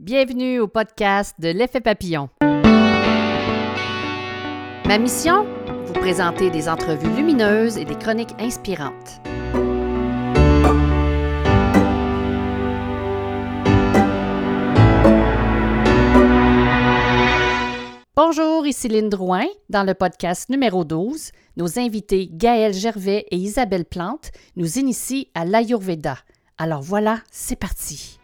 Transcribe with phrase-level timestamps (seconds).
[0.00, 2.30] Bienvenue au podcast de l'effet papillon.
[4.86, 5.44] Ma mission?
[5.84, 9.20] Vous présenter des entrevues lumineuses et des chroniques inspirantes.
[18.16, 19.44] Bonjour, ici Lynne Drouin.
[19.68, 25.44] Dans le podcast numéro 12, nos invités Gaël Gervais et Isabelle Plante nous initient à
[25.44, 26.16] l'Ayurveda.
[26.56, 28.19] Alors voilà, c'est parti.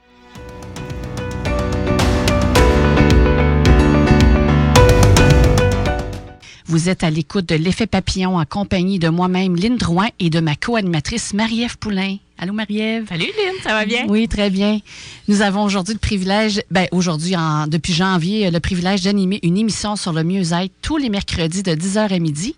[6.68, 10.40] Vous êtes à l'écoute de l'effet papillon en compagnie de moi-même, Lynne Drouin, et de
[10.40, 12.16] ma co-animatrice Marie-Ève Poulain.
[12.38, 13.06] Allô Marie-Ève?
[13.08, 14.04] Salut Lynne, ça va bien?
[14.08, 14.80] Oui, très bien.
[15.28, 17.34] Nous avons aujourd'hui le privilège, ben aujourd'hui,
[17.68, 22.12] depuis janvier, le privilège d'animer une émission sur le mieux-être tous les mercredis de 10h
[22.12, 22.56] à midi.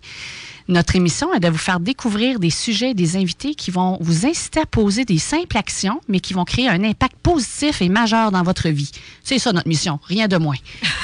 [0.69, 4.27] Notre émission est de vous faire découvrir des sujets et des invités qui vont vous
[4.27, 8.29] inciter à poser des simples actions, mais qui vont créer un impact positif et majeur
[8.31, 8.91] dans votre vie.
[9.23, 10.57] C'est ça notre mission, rien de moins.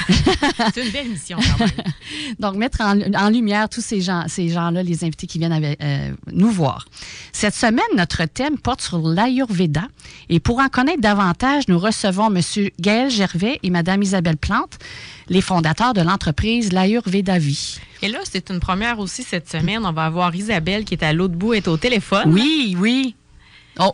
[0.72, 1.70] C'est une belle mission quand même.
[2.38, 6.12] Donc, mettre en, lumière tous ces gens, ces gens-là, les invités qui viennent avec, euh,
[6.30, 6.86] nous voir.
[7.32, 9.88] Cette semaine, notre thème porte sur l'Ayurveda.
[10.28, 12.40] Et pour en connaître davantage, nous recevons M.
[12.78, 14.78] Gaël Gervais et Mme Isabelle Plante
[15.28, 17.78] les fondateurs de l'entreprise l'Ayurveda Vie.
[18.06, 19.84] Et là, c'est une première aussi cette semaine.
[19.84, 22.32] On va avoir Isabelle qui est à l'autre bout, est au téléphone.
[22.32, 23.16] Oui, oui.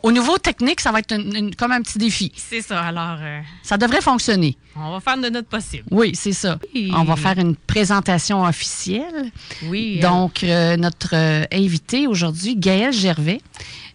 [0.03, 1.17] au niveau technique, ça va être
[1.57, 2.31] comme un petit défi.
[2.37, 3.17] C'est ça, alors...
[3.23, 4.59] Euh, ça devrait fonctionner.
[4.77, 5.85] On va faire de notre possible.
[5.91, 6.59] Oui, c'est ça.
[6.93, 9.33] On va faire une présentation officielle.
[9.69, 9.97] Oui.
[9.97, 11.15] Euh, Donc, euh, notre
[11.51, 13.41] invité aujourd'hui, Gaël Gervais,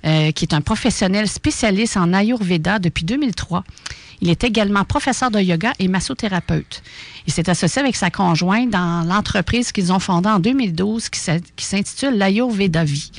[0.02, 3.64] qui est un professionnel spécialiste en Ayurveda depuis 2003.
[4.22, 6.82] Il est également professeur de yoga et massothérapeute.
[7.28, 11.20] Il s'est associé avec sa conjointe dans l'entreprise qu'ils ont fondée en 2012 qui
[11.64, 13.12] s'intitule l'Ayurveda Vie.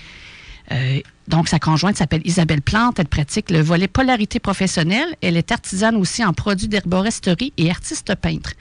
[0.73, 2.99] Euh, donc, sa conjointe s'appelle Isabelle Plante.
[2.99, 5.15] Elle pratique le volet polarité professionnelle.
[5.23, 8.53] Elle est artisane aussi en produits d'herboristerie et artiste peintre.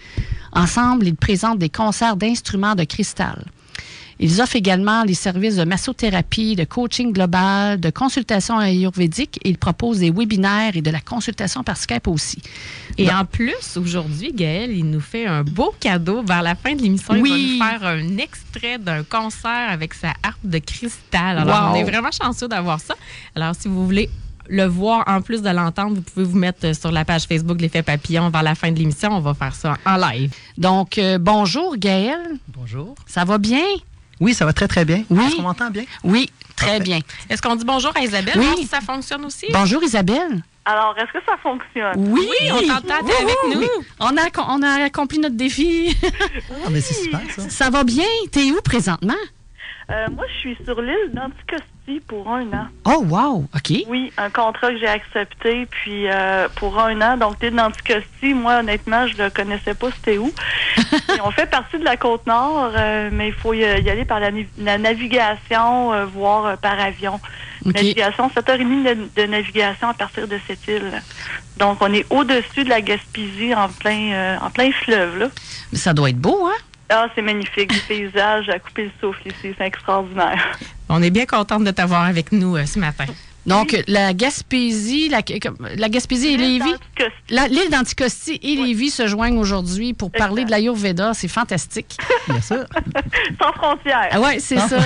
[0.53, 3.45] Ensemble, ils présentent des concerts d'instruments de cristal.
[4.19, 9.57] Ils offrent également les services de massothérapie, de coaching global, de consultation ayurvédique et ils
[9.57, 12.41] proposent des webinaires et de la consultation par Skype aussi.
[12.97, 16.81] Et en plus, aujourd'hui, Gaël, il nous fait un beau cadeau vers la fin de
[16.81, 17.13] l'émission.
[17.15, 21.37] Il va nous faire un extrait d'un concert avec sa harpe de cristal.
[21.37, 22.95] Alors, on est vraiment chanceux d'avoir ça.
[23.35, 24.09] Alors, si vous voulez
[24.49, 27.83] le voir en plus de l'entendre, vous pouvez vous mettre sur la page Facebook L'effet
[27.83, 29.11] papillon vers la fin de l'émission.
[29.11, 30.33] On va faire ça en live.
[30.57, 32.19] Donc, euh, bonjour Gaël.
[32.47, 32.95] Bonjour.
[33.05, 33.63] Ça va bien?
[34.19, 35.03] Oui, ça va très, très bien.
[35.09, 35.25] Oui.
[35.25, 35.83] Est-ce qu'on m'entend bien?
[36.03, 36.99] Oui, très bien.
[37.29, 38.33] Est-ce qu'on dit bonjour à Isabelle?
[38.37, 38.47] Oui.
[38.57, 39.45] si ça fonctionne aussi?
[39.51, 40.43] Bonjour, Isabelle.
[40.65, 41.93] Alors, est-ce que ça fonctionne?
[41.95, 43.67] Oui, on t'entend avec nous.
[43.99, 45.95] On a, on a accompli notre défi.
[46.03, 47.49] ah, mais c'est super, ça.
[47.49, 48.05] Ça va bien?
[48.31, 49.13] T'es où présentement?
[49.89, 51.63] Euh, moi, je suis sur l'île d'Anticosti
[52.07, 52.67] pour un an.
[52.85, 53.47] Oh, wow!
[53.55, 53.85] OK.
[53.87, 57.17] Oui, un contrat que j'ai accepté, puis euh, pour un an.
[57.17, 60.31] Donc, l'île d'Anticosti, moi, honnêtement, je ne connaissais pas c'était où.
[61.23, 64.31] on fait partie de la Côte-Nord, euh, mais il faut y, aller par la,
[64.77, 67.19] navigation, voire par avion.
[67.65, 71.01] Navigation, 7h30 de, de, navigation à partir de cette île.
[71.57, 75.27] Donc, on est au-dessus de la Gaspésie, en plein, en plein fleuve, là.
[75.71, 76.66] Mais ça doit être beau, hein?
[76.89, 77.73] Ah, c'est magnifique.
[77.73, 79.53] Le paysage à couper le souffle ici.
[79.57, 80.57] C'est extraordinaire.
[80.89, 83.05] On est bien contente de t'avoir avec nous euh, ce matin.
[83.47, 85.21] Donc, la Gaspésie, la,
[85.75, 86.75] la Gaspésie et Lévis,
[87.29, 91.13] l'île d'Anticosti et Lévis se joignent aujourd'hui pour parler de l'Ayurveda.
[91.13, 91.97] C'est fantastique.
[92.27, 92.65] Bien sûr.
[93.41, 94.09] Sans frontières.
[94.11, 94.79] Ah ouais, c'est ça.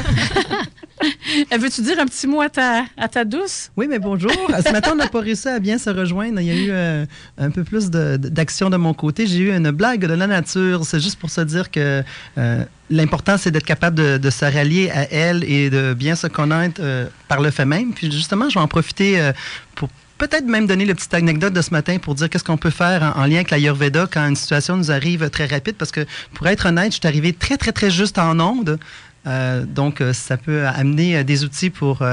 [1.57, 3.71] Veux-tu dire un petit mot à ta, à ta douce?
[3.75, 4.31] Oui, mais bonjour.
[4.31, 6.39] Ce matin, on n'a pas réussi à bien se rejoindre.
[6.39, 7.05] Il y a eu euh,
[7.37, 9.25] un peu plus d'action de, mon côté.
[9.25, 10.85] J'ai eu une blague de la nature.
[10.85, 12.03] C'est juste pour se dire que
[12.37, 16.81] euh, l'important, c'est d'être capable de, se rallier à elle et de bien se connaître
[16.83, 17.93] euh, par le fait même.
[17.93, 19.31] Puis justement, je vais en profiter
[19.75, 22.69] pour peut-être même donner la petite anecdote de ce matin pour dire qu'est-ce qu'on peut
[22.69, 25.75] faire en, lien avec l'Ayurveda quand une situation nous arrive très rapide.
[25.77, 28.77] Parce que, pour être honnête, je suis arrivé très, très, très juste en onde.
[29.27, 32.03] Euh, donc, euh, ça peut amener euh, des outils pour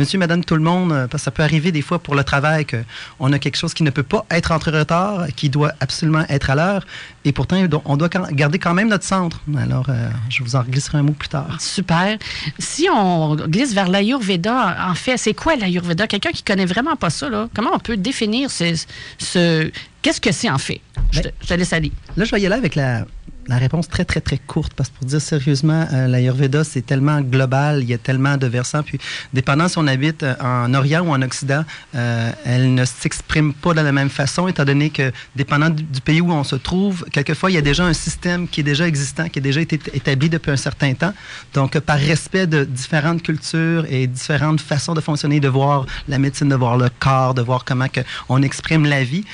[0.00, 2.66] monsieur, madame, tout le monde, parce que ça peut arriver des fois pour le travail
[2.66, 6.50] qu'on a quelque chose qui ne peut pas être entre retard, qui doit absolument être
[6.50, 6.86] à l'heure,
[7.24, 9.40] et pourtant, on doit garder quand même notre centre.
[9.58, 9.86] Alors,
[10.28, 11.60] je vous en glisserai un mot plus tard.
[11.60, 12.18] Super.
[12.58, 16.06] Si on glisse vers l'Ayurveda, en fait, c'est quoi l'Ayurveda?
[16.06, 18.74] Quelqu'un qui connaît vraiment pas ça, là, comment on peut définir ce...
[19.18, 19.70] ce...
[20.02, 20.80] Qu'est-ce que c'est en fait?
[21.10, 21.92] je, ben, te, laisse aller.
[22.16, 23.04] Là, je vais y aller avec la,
[23.50, 27.20] la réponse très, très, très courte, parce que pour dire sérieusement, euh, l'Ayurveda, c'est tellement
[27.20, 28.84] global, il y a tellement de versants.
[28.84, 29.00] Puis,
[29.32, 31.64] dépendant si on habite euh, en Orient ou en Occident,
[31.96, 36.20] euh, elle ne s'exprime pas de la même façon, étant donné que, dépendant du, pays
[36.20, 39.28] où on se trouve, quelquefois, il y a déjà un système qui est déjà existant,
[39.28, 41.12] qui a déjà été établi depuis un certain temps.
[41.52, 46.48] Donc, par respect de différentes cultures et différentes façons de fonctionner, de voir la médecine,
[46.48, 49.24] de voir le corps, de voir comment que on exprime la vie,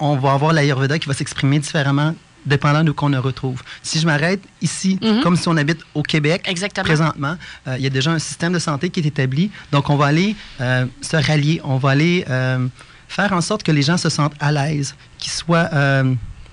[0.00, 2.14] on va avoir l'Ayurveda qui va s'exprimer différemment
[2.46, 3.62] dépendant de où qu'on le retrouve.
[3.82, 5.20] Si je m'arrête ici, Mhm.
[5.22, 6.84] comme si on habite au Québec, Exactement.
[6.84, 7.36] présentement,
[7.68, 9.50] euh, il y a déjà un système de santé qui est établi.
[9.72, 12.66] Donc, on va aller euh, se rallier, on va aller euh,
[13.08, 15.68] faire en sorte que les gens se sentent à l'aise, qu'ils soient,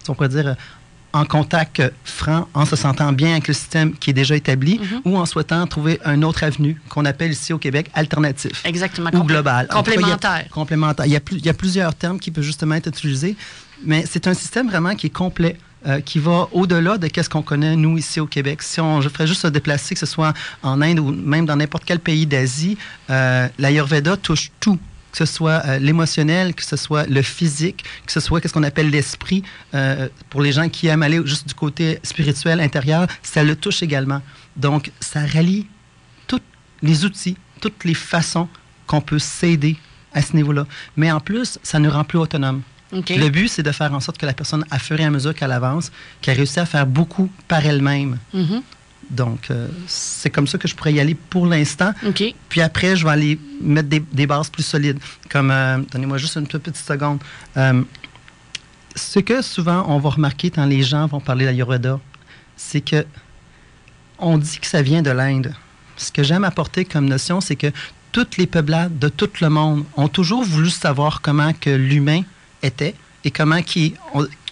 [0.04, 0.56] si on pourrait dire,
[1.14, 5.02] en contact franc, en se sentant bien avec le système qui est déjà établi, Mhm.
[5.04, 9.10] ou en souhaitant trouver un autre avenue qu'on appelle ici au Québec alternatif Exactement.
[9.14, 9.68] ou global.
[9.68, 10.46] Cas, il a- Complémentaire.
[10.52, 11.06] complémentaire.
[11.06, 13.36] Il y, a plus- il y a plusieurs termes qui peuvent justement être utilisés,
[13.84, 15.58] mais c'est un système vraiment qui est complet.
[15.86, 18.62] Euh, qui va au-delà de ce qu'on connaît, nous, ici au Québec.
[18.62, 20.34] Si on je ferais juste se déplacer, que ce soit
[20.64, 22.78] en Inde ou même dans n'importe quel pays d'Asie,
[23.10, 24.80] euh, l'Ayurveda touche tout,
[25.12, 28.64] que ce soit euh, l'émotionnel, que ce soit le physique, que ce soit ce qu'on
[28.64, 29.44] appelle l'esprit.
[29.74, 33.84] Euh, pour les gens qui aiment aller juste du côté spirituel, intérieur, ça le touche
[33.84, 34.22] également.
[34.56, 35.68] Donc, ça rallie
[36.28, 36.42] tous
[36.82, 38.48] les outils, toutes les façons
[38.88, 39.78] qu'on peut s'aider
[40.14, 40.66] à ce niveau-là.
[40.96, 42.62] Mais en plus, ça nous rend plus autonomes.
[42.92, 45.34] Le but, c'est de faire en sorte que la personne, à fur et à mesure
[45.34, 45.92] qu'elle avance,
[46.22, 48.18] qu'elle réussit à faire beaucoup par elle-même.
[48.34, 48.62] Mhm.
[49.10, 51.92] Donc, euh, c'est comme ça que je pourrais y aller pour l'instant.
[52.50, 55.00] Puis après, je vais aller mettre des, des bases plus solides.
[55.30, 57.20] Comme, euh, donnez-moi juste une toute petite seconde.
[57.58, 57.84] Euh,
[58.96, 62.00] ce que souvent on va remarquer quand les gens vont parler d'Ayurveda,
[62.56, 63.06] c'est que
[64.20, 65.54] on dit que ça vient de l'Inde.
[65.98, 67.72] Ce que j'aime apporter comme notion, c'est que
[68.12, 72.24] toutes les peuplades de tout le monde ont toujours voulu savoir comment que l'humain
[72.64, 73.96] était et comment qui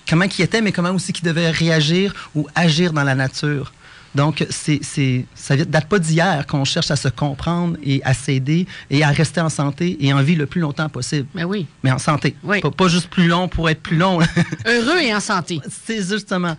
[0.09, 3.71] comment qui était, mais comment aussi qu'il devait réagir ou agir dans la nature.
[4.15, 8.15] Donc, c'est, c'est, ça ne date pas d'hier qu'on cherche à se comprendre et à
[8.15, 11.27] s'aider et à rester en santé et en vie le plus longtemps possible.
[11.35, 11.67] Ben oui.
[11.83, 12.35] Mais en santé.
[12.43, 12.59] Oui.
[12.59, 14.19] Pas, pas juste plus long pour être plus long.
[14.65, 15.61] Heureux et en santé.
[15.85, 16.57] c'est justement.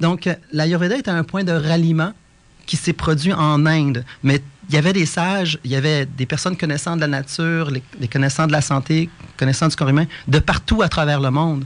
[0.00, 2.14] Donc, euh, l'Ayurveda est un point de ralliement
[2.68, 4.04] qui s'est produit en Inde.
[4.22, 7.70] Mais il y avait des sages, il y avait des personnes connaissant de la nature,
[7.72, 11.30] les, les connaissants de la santé, connaissant du corps humain, de partout à travers le
[11.30, 11.64] monde.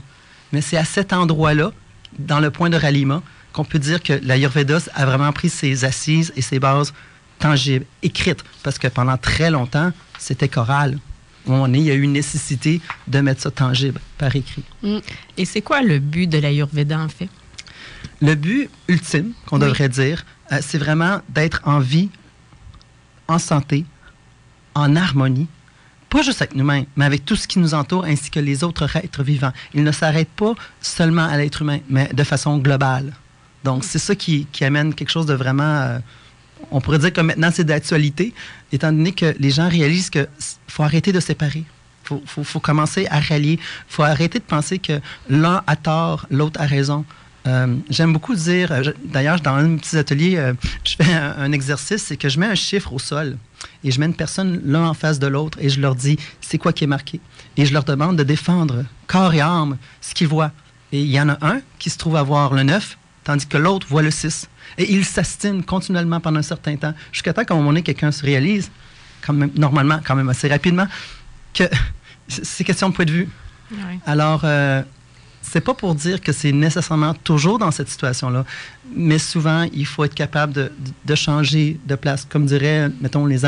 [0.53, 1.71] Mais c'est à cet endroit-là,
[2.17, 3.21] dans le point de ralliement,
[3.51, 6.93] qu'on peut dire que l'Ayurveda a vraiment pris ses assises et ses bases
[7.39, 8.43] tangibles, écrites.
[8.63, 10.97] Parce que pendant très longtemps, c'était choral.
[11.45, 14.63] On est, il y a eu une nécessité de mettre ça tangible par écrit.
[15.37, 17.27] Et c'est quoi le but de l'Ayurveda, en fait?
[18.21, 19.67] Le but ultime, qu'on Oui.
[19.67, 20.23] devrait dire,
[20.53, 22.09] euh, c'est vraiment d'être en vie,
[23.27, 23.85] en santé,
[24.75, 25.47] en harmonie,
[26.09, 28.95] pas juste avec nous-mêmes, mais avec tout ce qui nous entoure ainsi que les autres
[28.97, 29.51] êtres vivants.
[29.73, 33.13] Il ne s'arrête pas seulement à l'être humain, mais de façon globale.
[33.63, 35.99] Donc, c'est ça qui, amène quelque chose de vraiment, euh,
[36.69, 38.33] on pourrait dire que maintenant c'est d'actualité,
[38.71, 40.27] étant donné que les gens réalisent qu'il
[40.67, 41.63] faut arrêter de séparer.
[42.03, 43.53] Il faut, faut- faut commencer à rallier.
[43.53, 47.05] Il faut arrêter de penser que l'un a tort, l'autre a raison.
[47.45, 50.53] Euh, J'aime beaucoup dire, euh, d'ailleurs, dans un petits ateliers, euh,
[50.83, 53.37] je fais un, un exercice, c'est que je mets un chiffre au sol
[53.83, 56.57] et je mets une personne l'un en face de l'autre et je leur dis c'est
[56.57, 57.19] quoi qui est marqué?
[57.57, 60.51] Et je leur demande de défendre corps et âme ce qu'ils voient.
[60.91, 63.87] Et il y en a un qui se trouve avoir le 9, tandis que l'autre
[63.89, 64.47] voit le 6.
[64.77, 68.11] Et ils s'astinent continuellement pendant un certain temps, jusqu'à temps qu'à un moment donné, quelqu'un
[68.11, 68.69] se réalise,
[69.25, 70.87] quand même, normalement, quand même assez rapidement,
[71.53, 71.63] que
[72.27, 73.29] c'est question de point de vue.
[74.05, 74.45] Alors,
[75.43, 78.45] c'est pas pour dire que c'est nécessairement toujours dans cette situation-là,
[78.95, 80.71] mais souvent, il faut être capable de,
[81.05, 82.25] de changer de place.
[82.27, 83.39] Comme diraient, mettons, les,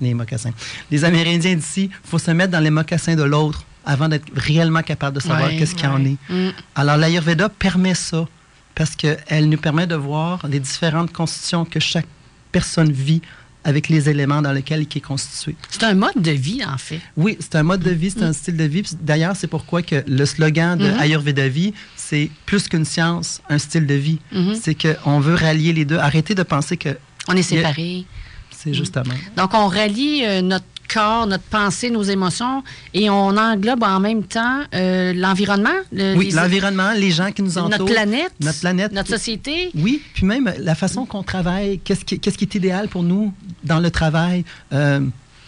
[0.00, 0.52] les mocassins.
[0.90, 4.82] Les Amérindiens d'ici, il faut se mettre dans les mocassins de l'autre avant d'être réellement
[4.82, 6.16] capable de savoir Ouais, qu'est-ce qu'il y en ouais.
[6.28, 6.32] est.
[6.32, 6.52] Mm.
[6.74, 8.26] Alors, l'Ayurveda permet ça
[8.74, 12.06] parce qu'elle nous permet de voir les différentes constitutions que chaque
[12.50, 13.22] personne vit
[13.64, 15.56] avec les éléments dans lesquels il est constitué.
[15.70, 17.00] C'est un mode de vie, en fait.
[17.16, 18.82] Oui, c'est un mode de vie, c'est un style de vie.
[19.00, 20.98] D'ailleurs, c'est pourquoi que le slogan de Mhm.
[21.00, 24.18] Ayurveda Vie, c'est plus qu'une science, un style de vie.
[24.32, 24.54] Mhm.
[24.60, 25.96] C'est qu'on veut rallier les deux.
[25.98, 26.90] Arrêtez de penser que
[27.28, 28.04] On est séparés.
[28.50, 29.14] c'est justement.
[29.36, 32.62] Donc, on rallie euh, notre corps, notre pensée, nos émotions,
[32.92, 37.58] et on englobe en même temps euh, l'environnement, le- Oui, l'environnement, les gens qui nous
[37.58, 37.70] entourent.
[37.70, 38.92] notre planète, Notre planète.
[38.92, 39.70] notre société.
[39.74, 43.32] Oui, puis même la façon qu'on travaille, qu'est-ce qui, qu'est-ce qui est idéal pour nous
[43.64, 44.44] dans le travail.
[44.72, 45.00] Euh,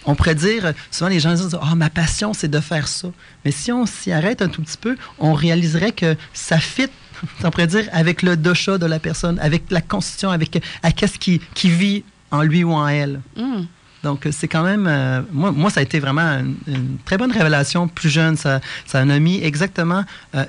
[0.09, 3.09] on pourrait dire, souvent les gens disent, ah, ma passion, c'est de faire ça.
[3.45, 6.87] Mais si on s'y arrête un tout petit peu, on réaliserait que ça fit,
[7.45, 11.19] on pourrait dire, avec le dosha de la personne, avec la constitution, avec à qu'est-ce
[11.19, 13.21] qui, qui vit en lui ou en elle.
[13.37, 13.66] Hum.
[14.06, 14.86] Donc, euh, c'est quand même.
[14.88, 18.36] euh, moi, moi, ça a été vraiment une, une très bonne révélation plus jeune.
[18.36, 20.04] Ça, ça m'a mis exactement
[20.36, 20.44] euh,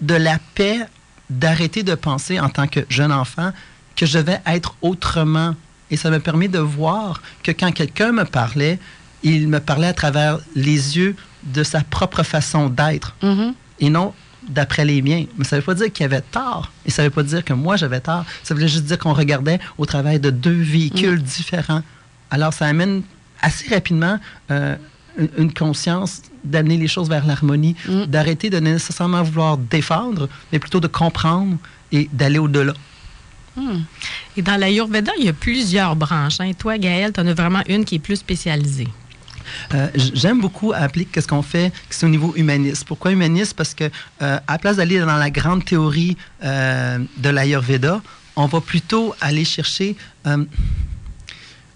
[0.00, 0.80] de la paix
[1.30, 3.50] d'arrêter de penser en tant que jeune enfant
[3.96, 5.54] que je vais être autrement.
[5.90, 8.78] Et ça m'a permis de voir que quand quelqu'un me parlait,
[9.22, 11.14] il me parlait à travers les yeux
[11.44, 13.54] de sa propre façon d'être Mhm.
[13.80, 14.12] et non
[14.48, 15.24] d'après les miens.
[15.38, 16.70] Mais ça ne veut pas dire qu'il y avait tort.
[16.84, 18.24] Et ça ne veut pas dire que moi, j'avais tort.
[18.42, 21.82] Ça voulait juste dire qu'on regardait au travers de deux véhicules différents.
[22.34, 23.02] Alors, ça amène
[23.40, 24.18] assez rapidement
[24.50, 24.74] euh,
[25.38, 28.06] une, conscience d'amener les choses vers l'harmonie, mm.
[28.06, 31.56] d'arrêter de nécessairement vouloir défendre, mais plutôt de comprendre
[31.92, 32.74] et d'aller au-delà.
[33.54, 33.82] Hmm.
[34.36, 36.40] Et dans l'Ayurveda, il y a plusieurs branches.
[36.40, 36.46] Hein.
[36.46, 38.88] Et toi, Gaëlle, tu en as vraiment une qui est plus spécialisée.
[39.74, 42.84] Euh, j'aime beaucoup appliquer ce qu'on fait, c'est au niveau humaniste.
[42.84, 43.54] Pourquoi humaniste?
[43.54, 43.84] Parce que
[44.22, 48.02] euh, à place d'aller dans la grande théorie euh, de l'Ayurveda,
[48.34, 49.94] on va plutôt aller chercher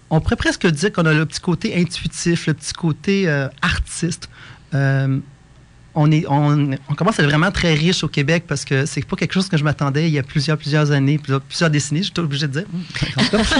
[0.09, 3.29] on pourrait presque dire qu'on a le petit côté intuitif, le petit côté
[3.61, 4.29] artiste
[5.99, 9.17] on, est, on, commence à être vraiment très riche au Québec parce que c'est pas
[9.17, 12.11] quelque chose que je m'attendais il y a plusieurs, plusieurs années, plusieurs, plusieurs décennies, je
[12.11, 12.65] suis obligé de dire.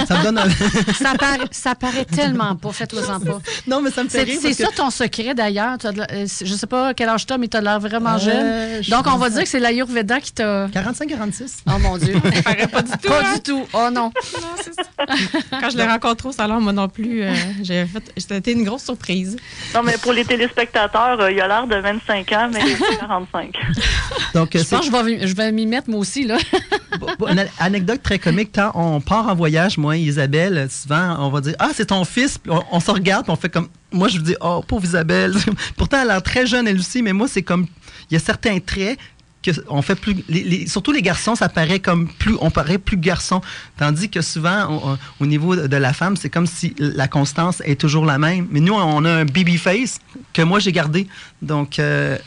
[0.08, 0.48] ça me donne un...
[0.94, 3.40] ça, paraît, ça paraît tellement pas, faites-le-en pas.
[3.66, 4.38] Non, mais ça me fait rire.
[4.40, 5.76] C'est ça ton secret d'ailleurs.
[5.84, 8.82] Euh, je sais pas quel âge tu as, mais tu as l'air vraiment euh, jeune.
[8.88, 10.66] Donc, on va dire que c'est l'Ayurveda qui t'a.
[10.68, 11.58] 45-46.
[11.66, 12.14] Oh mon Dieu.
[12.34, 13.08] ça paraît pas du tout.
[13.08, 13.34] Pas hein?
[13.34, 13.66] du tout.
[13.74, 14.12] Oh non.
[14.40, 14.82] non ça.
[15.60, 18.12] Quand je l'ai rencontré au salon, moi non plus, euh, j'ai fait.
[18.16, 19.36] C'était une grosse surprise.
[19.74, 22.60] Non, mais pour les téléspectateurs, il a l'air de 25 ans, mais
[22.98, 23.54] 45.
[24.34, 26.24] Donc, je pense que je vais, m'y mettre moi aussi.
[26.24, 26.38] Là.
[27.28, 28.50] Une anecdote très comique.
[28.54, 32.04] Quand on part en voyage, moi et Isabelle, souvent, on va dire Ah, c'est ton
[32.04, 32.38] fils.
[32.48, 33.68] on, se regarde, on fait comme.
[33.92, 35.34] Moi, je vous dis Oh, pauvre Isabelle.
[35.76, 37.66] Pourtant, elle a l'air très jeune, elle aussi, mais moi, c'est comme.
[38.10, 38.98] Il y a certains traits
[39.42, 40.16] que on fait plus
[40.66, 43.40] surtout les garçons ça paraît comme plus on paraît plus garçon
[43.78, 48.04] tandis que souvent au niveau de la femme c'est comme si la constance est toujours
[48.04, 49.98] la même mais nous on a un baby face
[50.32, 51.06] que moi j'ai gardé
[51.42, 52.18] donc euh,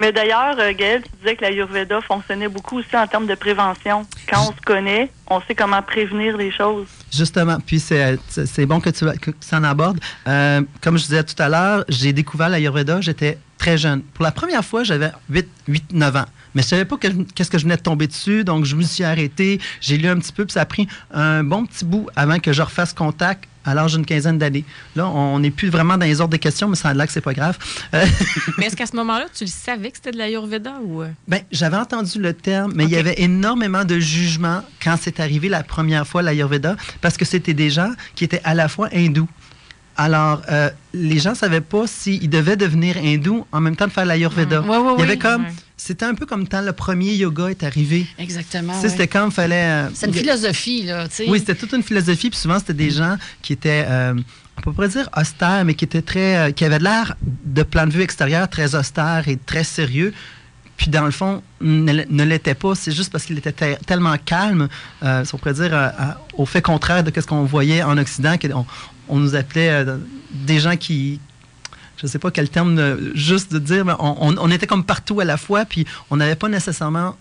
[0.00, 3.34] mais d'ailleurs, euh, Gaël, tu disais que la Yurveda fonctionnait beaucoup aussi en termes de
[3.34, 4.06] prévention.
[4.28, 6.86] Quand on se connaît, on sait comment prévenir les choses.
[7.12, 8.18] Justement, puis c'est
[8.66, 9.98] bon que tu, que en abordes.
[10.28, 14.02] Euh, comme je disais tout à l'heure, j'ai découvert la Yurveda, j'étais très jeune.
[14.02, 16.26] Pour la première fois, j'avais 8-9 ans.
[16.56, 19.04] Mais je savais pas qu'est-ce que je venais de tomber dessus, donc je me suis
[19.04, 22.38] arrêté, j'ai lu un petit peu, puis ça a pris un bon petit bout avant
[22.38, 24.64] que je refasse contact à l'âge d'une quinzaine d'années.
[24.94, 27.20] Là, on n'est plus vraiment dans les ordres des questions, mais ça là que c'est
[27.20, 27.58] pas grave.
[27.92, 31.02] mais est-ce qu'à ce, moment-là, tu le savais que c'était de l'Ayurveda ou...
[31.02, 31.08] Euh?
[31.28, 35.50] Ben, j'avais entendu le terme, mais il y avait énormément de jugements quand c'est arrivé
[35.50, 39.28] la première fois l'Ayurveda, parce que c'était des gens qui étaient à la fois hindous.
[39.98, 43.92] Alors, euh, les gens ne savaient pas s'ils devaient devenir hindous en même temps de
[43.92, 44.62] faire l'Ayurveda.
[44.62, 44.94] Mmh.
[44.96, 45.44] il y avait comme
[45.76, 48.06] c'était un peu comme quand le premier yoga est arrivé.
[48.18, 48.80] Exactement.
[48.80, 49.86] C'était comme fallait.
[49.86, 51.06] Euh, c'est une philosophie, là.
[51.28, 52.30] Oui, c'était toute une philosophie.
[52.30, 54.14] Puis souvent, c'était des gens qui étaient, euh,
[54.56, 56.36] on peut pas dire austères, mais qui étaient très.
[56.36, 60.14] Euh, qui avaient l'air, de plan de vue extérieur, très austères et très sérieux.
[60.78, 62.74] Puis dans le fond, ne, ne l'était pas.
[62.74, 64.68] C'est juste parce qu'il était tellement calme,
[65.00, 65.92] si on pourrait dire,
[66.34, 68.66] au fait contraire de ce qu'on voyait en Occident, qu'on
[69.08, 69.86] on nous appelait
[70.32, 71.18] des gens qui,
[71.96, 75.24] je ne sais pas quel terme juste de dire, mais on, était comme partout à
[75.24, 77.16] la fois, puis on n'avait pas nécessairement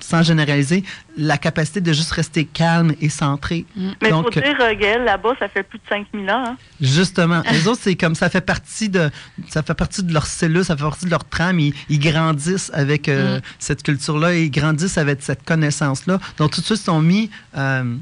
[0.00, 0.84] sans généraliser,
[1.16, 3.66] la capacité de juste rester calme et centré.
[3.76, 3.90] Mm.
[4.02, 6.44] Mais il faut dire, euh, Gaël, là-bas, ça fait plus de 5000 ans.
[6.46, 6.56] Hein?
[6.80, 7.42] Justement.
[7.52, 9.10] Les autres, c'est comme ça fait partie de
[9.48, 11.60] ça fait partie de leur cellule, ça fait partie de leur trame.
[11.60, 13.42] Ils, grandissent avec euh, mm.
[13.58, 16.18] cette culture-là, ils grandissent avec cette connaissance-là.
[16.38, 17.30] Donc, tout de suite, ils sont mis...
[17.56, 17.96] Euh,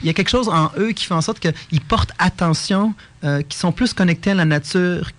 [0.00, 2.94] il y a quelque chose en eux qui fait en sorte qu'ils portent attention,
[3.24, 5.10] euh, qu'ils sont plus connectés à la nature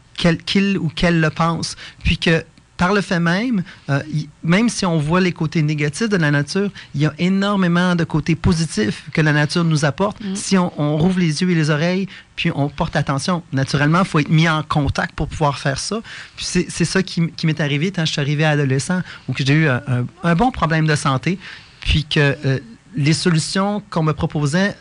[0.46, 1.76] qu'ils ou qu'elle le pensent.
[2.04, 2.44] Puis que
[2.80, 4.02] par le fait même, euh,
[4.42, 8.06] même si on voit les côtés négatifs de la nature, il y a énormément de
[8.06, 10.36] côtés positifs que la nature nous apporte mm.
[10.36, 13.44] si on, rouvre les yeux et les oreilles, puis on porte attention.
[13.52, 16.00] Naturellement, il faut être mis en contact pour pouvoir faire ça.
[16.38, 19.68] Puis c'est ça qui, m'est arrivé quand je suis arrivé à adolescent, où j'ai eu
[19.68, 21.38] un, bon problème de santé,
[21.82, 22.60] puis que euh,
[22.96, 24.76] les solutions qu'on me proposait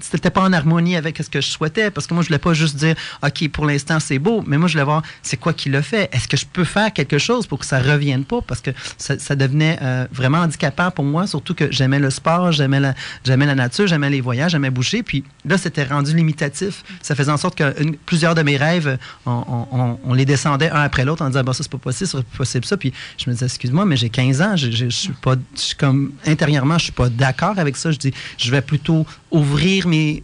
[0.00, 2.54] c'était pas en harmonie avec ce que je souhaitais parce que moi je voulais pas
[2.54, 5.68] juste dire ok pour l'instant c'est beau mais moi je voulais voir c'est quoi qui
[5.68, 6.08] le fait?
[6.12, 8.40] Est-ce que je peux faire quelque chose pour que ça revienne pas?
[8.42, 12.80] Parce que ça, devenait euh, vraiment handicapant pour moi surtout que j'aimais le sport j'aimais
[12.80, 12.94] la
[13.24, 16.82] j'aimais la nature j'aimais les voyages j'aimais boucher puis là c'était rendu limitatif.
[17.02, 17.74] Ça faisait en sorte que
[18.06, 21.72] plusieurs de mes rêves on, les descendait un après l'autre en disant bah ça c'est
[21.72, 22.76] pas possible c'est pas possible ça.
[22.76, 25.36] Puis je me disais excuse-moi mais j'ai 15 ans je, je, suis pas
[25.78, 27.90] comme intérieurement je suis pas d'accord avec ça.
[27.90, 30.22] Je dis je vais plutôt ouvrir mes,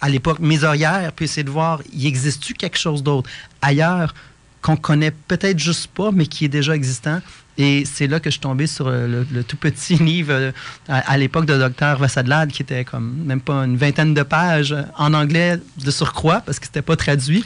[0.00, 3.28] à l'époque, mes horaires, puis essayer de voir, y existe-tu quelque chose d'autre
[3.62, 4.14] ailleurs
[4.62, 7.20] qu'on connaît peut-être juste pas, mais qui est déjà existant?
[7.58, 10.52] Et c'est là que je suis tombé sur euh, le, tout petit livre euh,
[10.88, 11.96] à, l'époque de Dr.
[11.98, 16.60] Vassadlad, qui était comme même pas une vingtaine de pages en anglais de surcroît, parce
[16.60, 17.44] que c'était pas traduit.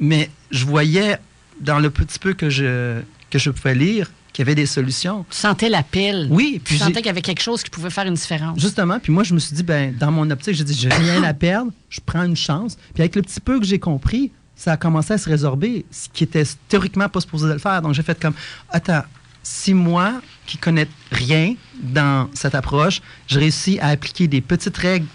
[0.00, 1.18] Mais je voyais
[1.60, 5.24] dans le petit peu que je, que je pouvais lire, qu'il y avait des solutions.
[5.30, 6.28] Tu sentais l'appel.
[6.30, 6.60] Oui.
[6.62, 8.58] Puis tu sentais qu'il y avait quelque chose qui pouvait faire une différence.
[8.60, 8.98] Justement.
[8.98, 11.34] Puis moi, je me suis dit, ben, dans mon optique, j'ai dit, j'ai rien à
[11.34, 12.76] perdre, je prends une chance.
[12.94, 16.08] Puis avec le petit peu que j'ai compris, ça a commencé à se résorber, ce
[16.12, 17.80] qui était théoriquement pas supposé de le faire.
[17.80, 18.34] Donc j'ai fait comme,
[18.68, 19.02] attends,
[19.42, 25.06] si moi, qui connais rien dans cette approche, je réussis à appliquer des petites règles,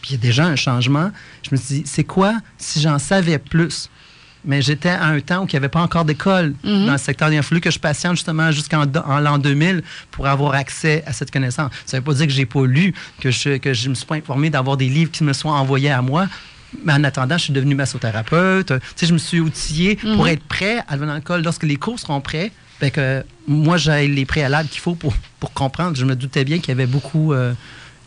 [0.00, 1.10] puis il y a déjà un changement,
[1.42, 3.88] je me suis dit, c'est quoi si j'en savais plus?
[4.44, 6.86] Mais j'étais à un temps où il n'y avait pas encore d'école Mhm.
[6.86, 7.32] dans le secteur.
[7.32, 11.12] Il a fallu que je patiente justement jusqu'en en l'an 2000 pour avoir accès à
[11.12, 11.70] cette connaissance.
[11.86, 14.06] Ça ne veut pas dire que j'ai pas lu, que je que je me suis
[14.06, 16.26] pas informé d'avoir des livres qui me soient envoyés à moi.
[16.84, 18.66] Mais en attendant, je suis devenu massothérapeute.
[18.68, 20.28] Tu sais, je me suis outillé pour Mhm.
[20.28, 21.42] être prêt à devenir l'école.
[21.42, 25.52] Lorsque les cours seront prêts, ben que moi, j'ai les préalables qu'il faut pour, pour
[25.52, 25.96] comprendre.
[25.96, 27.32] Je me doutais bien qu'il y avait beaucoup...
[27.32, 27.54] euh,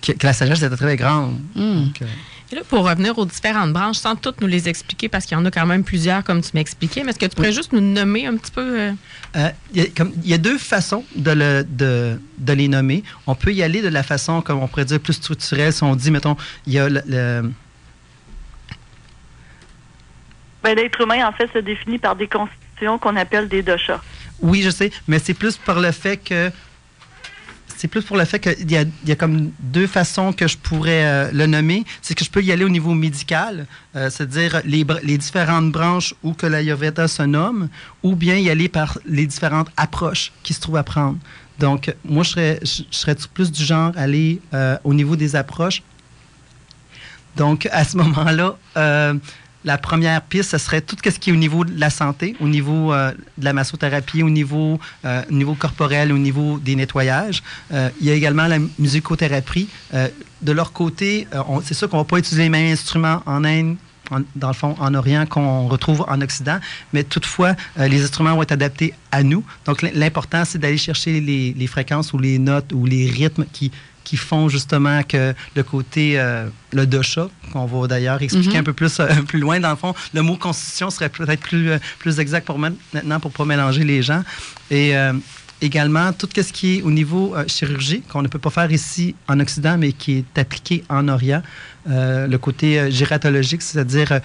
[0.02, 1.40] que, que la sagesse était très grande.
[1.56, 1.84] Mm.
[1.86, 2.06] Donc, euh,
[2.52, 5.40] Et là, pour revenir aux différentes branches, sans toutes nous les expliquer, parce qu'il y
[5.42, 7.74] en a quand même plusieurs, comme tu m'as expliqué, mais est-ce que tu pourrais juste
[7.74, 8.80] nous nommer un petit peu?
[8.80, 8.92] euh,
[9.36, 12.70] Euh, Il y, a comme- il y a deux façons de, le- de, de les
[12.70, 13.04] nommer.
[13.28, 15.74] On peut y aller de la façon, comme on pourrait dire, plus structurelle.
[15.74, 17.52] Si on dit, mettons, il y a le, le-
[20.64, 24.02] Ben, l'être humain, en fait, se définit par des constitutions qu'on appelle des doshas.
[24.42, 26.52] Oui, je sais, mais c'est plus par le fait que.
[27.78, 30.58] C'est plus pour le fait qu'il y a, y a comme deux façons que je
[30.58, 31.86] pourrais euh, le nommer.
[32.02, 34.84] C'est que je peux y aller au niveau médical, euh, c'est-à-dire les,
[35.20, 37.70] différentes branches où que l'Ayurveda se nomme,
[38.02, 41.20] ou bien y aller par les différentes approches qui se trouvent à prendre.
[41.60, 45.84] Donc, moi, je serais, je, serais plus du genre aller euh, au niveau des approches.
[47.36, 48.58] Donc, à ce moment-là,
[49.68, 52.48] la première piste, ce serait tout ce qui est au niveau de la santé, au
[52.48, 57.44] niveau euh, de la massothérapie, au niveau, euh, au niveau corporel, au niveau des nettoyages.
[57.74, 59.68] Euh, il y a également la musicothérapie.
[60.42, 61.28] De leur côté,
[61.64, 63.76] c'est sûr qu'on ne va pas utiliser les mêmes instruments en Inde,
[64.36, 66.60] dans le fond, en Orient, qu'on retrouve en Occident,
[66.94, 69.44] mais toutefois, les instruments vont être adaptés à nous.
[69.66, 73.72] Donc, l'important, c'est d'aller chercher les fréquences ou les notes ou les rythmes qui,
[74.08, 78.62] qui font justement que le côté, euh, le dosha, qu'on va d'ailleurs expliquer Mhm.
[78.62, 81.72] un peu plus, euh, plus loin, dans le fond, le mot constitution serait peut-être plus,
[81.72, 84.24] euh, plus exact pour maintenant pour ne pas mélanger les gens.
[84.72, 85.12] Et euh,
[85.62, 89.42] également, tout ce qui est au niveau chirurgie, qu'on ne peut pas faire ici en
[89.42, 91.42] Occident, mais qui est appliqué en Orient,
[91.86, 94.22] le côté gératologique, c'est-à-dire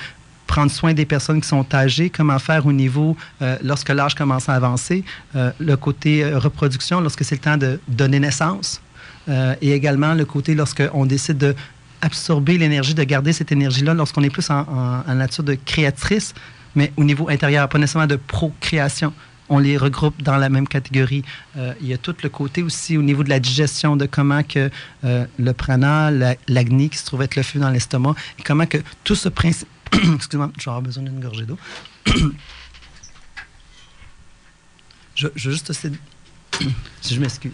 [0.47, 4.49] prendre soin des personnes qui sont âgées, comment faire au niveau, euh, lorsque l'âge commence
[4.51, 5.03] à avancer,
[5.35, 8.81] euh, le côté reproduction, lorsque c'est le temps de donner naissance,
[9.29, 11.55] euh, et également le côté lorsqu'on décide de
[12.01, 16.35] absorber l'énergie, de garder cette énergie-là lorsqu'on est plus en, nature de créatrice,
[16.75, 19.13] mais au niveau intérieur, pas nécessairement de procréation.
[19.49, 21.23] On les regroupe dans la même catégorie.
[21.57, 24.43] Euh, il y a tout le côté aussi au niveau de la digestion, de comment
[24.43, 24.71] que
[25.05, 28.67] euh, le prana, la- l'agni qui se trouve être le feu dans l'estomac, et comment
[28.67, 29.69] que tout ce principe...
[29.93, 31.59] Vais avoir besoin d'une gorgée d'eau.
[35.15, 35.71] je, je juste
[37.03, 37.53] si je m'excuse.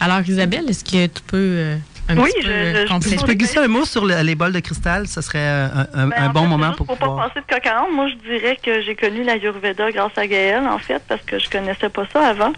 [0.00, 1.76] Alors, Isabelle, est-ce que tu peux euh,
[2.08, 3.16] un Oui, petit je- peu euh, je- je- compléter?
[3.16, 6.06] Tu peux glisser un mot sur le- les bols de cristal, ça serait un, un-
[6.08, 7.16] Ben, un bon fait, moment juste pour pour pouvoir...
[7.16, 10.66] pas passer de coq à moi, je dirais que j'ai connu l'Ayurveda grâce à Gaëlle,
[10.66, 12.52] en fait, parce que je connaissais pas ça avant.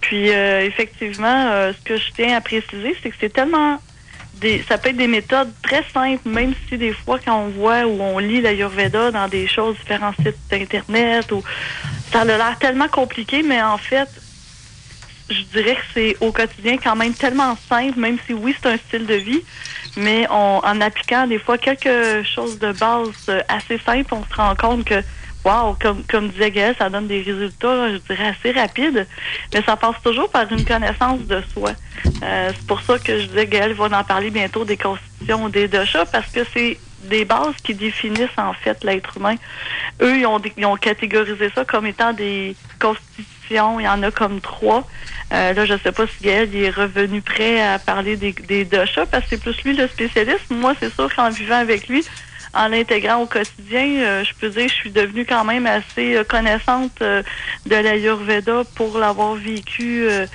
[0.00, 3.80] Puis, euh, effectivement, euh, ce que je tiens à préciser, c'est que c'est tellement...
[4.40, 7.84] Des, ça peut être des méthodes très simples, même si des fois, quand on voit
[7.86, 11.42] ou on lit l'Ayurveda dans des choses, différents sites Internet, ou
[12.12, 14.08] ça a l'air tellement compliqué, mais en fait,
[15.30, 18.76] je dirais que c'est au quotidien quand même tellement simple, même si oui, c'est un
[18.76, 19.42] style de vie,
[19.96, 24.34] mais on, en appliquant des fois quelque chose de base euh, assez simple, on se
[24.34, 25.02] rend compte que,
[25.44, 29.06] wow, comme, comme disait Gaël, ça donne des résultats, je dirais, assez rapides,
[29.52, 31.72] mais ça passe toujours par une connaissance de soi.
[32.22, 35.68] Euh, c'est pour ça que je disais, Gaël va en parler bientôt des constitutions des
[35.68, 39.36] doshas, parce que c'est des bases qui définissent en fait l'être humain.
[40.00, 43.80] Eux, ils ont, ils ont catégorisé ça comme étant des constitutions.
[43.80, 44.86] Il y en a comme trois.
[45.32, 49.24] Euh, là, je sais pas si Gaël est revenu prêt à parler des, des parce
[49.24, 50.50] que c'est plus lui le spécialiste.
[50.50, 52.04] Moi, c'est sûr qu'en vivant avec lui,
[52.54, 56.16] en l'intégrant au quotidien, euh, je peux dire que je suis devenue quand même assez
[56.16, 57.22] euh, connaissante euh,
[57.66, 60.26] de l'Ayurveda pour l'avoir vécu euh,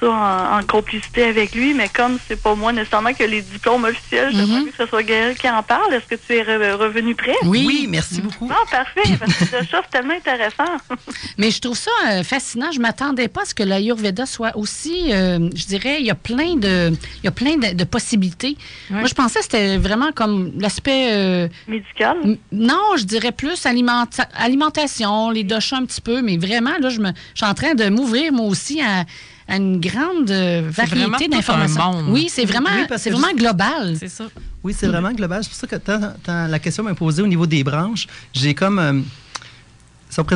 [0.00, 3.84] ça en, en complicité avec lui, mais comme c'est pas moi nécessairement que les diplômes
[3.84, 4.64] officiels, j'aimerais Mhm.
[4.66, 5.92] mieux que ce soit Gaël qui en parle.
[5.94, 7.34] Est-ce que tu es re- revenu prêt?
[7.44, 7.86] Oui.
[7.88, 8.46] merci beaucoup.
[8.48, 10.64] Non, parfait, parce que c'est tellement intéressant.
[11.38, 12.70] Mais je trouve ça euh, fascinant.
[12.72, 16.14] Je m'attendais pas à ce que l'Ayurveda soit aussi, euh, je dirais, il y a
[16.14, 16.90] plein de,
[17.22, 18.56] il y a plein de, de possibilités.
[18.90, 22.16] Moi, je pensais que c'était vraiment comme l'aspect, euh, Médical?
[22.52, 27.00] non, je dirais plus alimenta- alimentation, les doshas un petit peu, mais vraiment, là, je,
[27.00, 29.04] me, je suis en train de m'ouvrir moi aussi à,
[29.48, 32.04] à une grande euh, variété d'informations.
[32.10, 33.96] Oui, c'est vraiment, Oui, parce c'est vraiment global.
[33.98, 34.26] C'est ça.
[34.62, 35.42] Oui, c'est vraiment global.
[35.42, 38.54] C'est pour ça que tant- tant la question m'a posée au niveau des branches, j'ai
[38.54, 38.78] comme.
[38.78, 39.00] euh,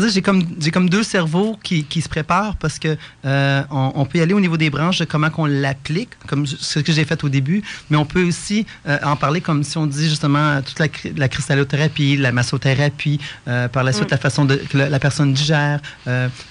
[0.08, 4.18] j'ai comme, j'ai comme deux cerveaux qui, qui se préparent parce que euh, on, peut
[4.18, 7.22] y aller au niveau des branches de comment qu'on l'applique, comme ce que j'ai fait
[7.24, 10.78] au début, mais on peut aussi euh, en parler comme si on dit justement toute
[10.78, 15.32] la, la cristallothérapie, la massothérapie, euh, par la suite la façon de, que la, personne
[15.32, 15.80] digère,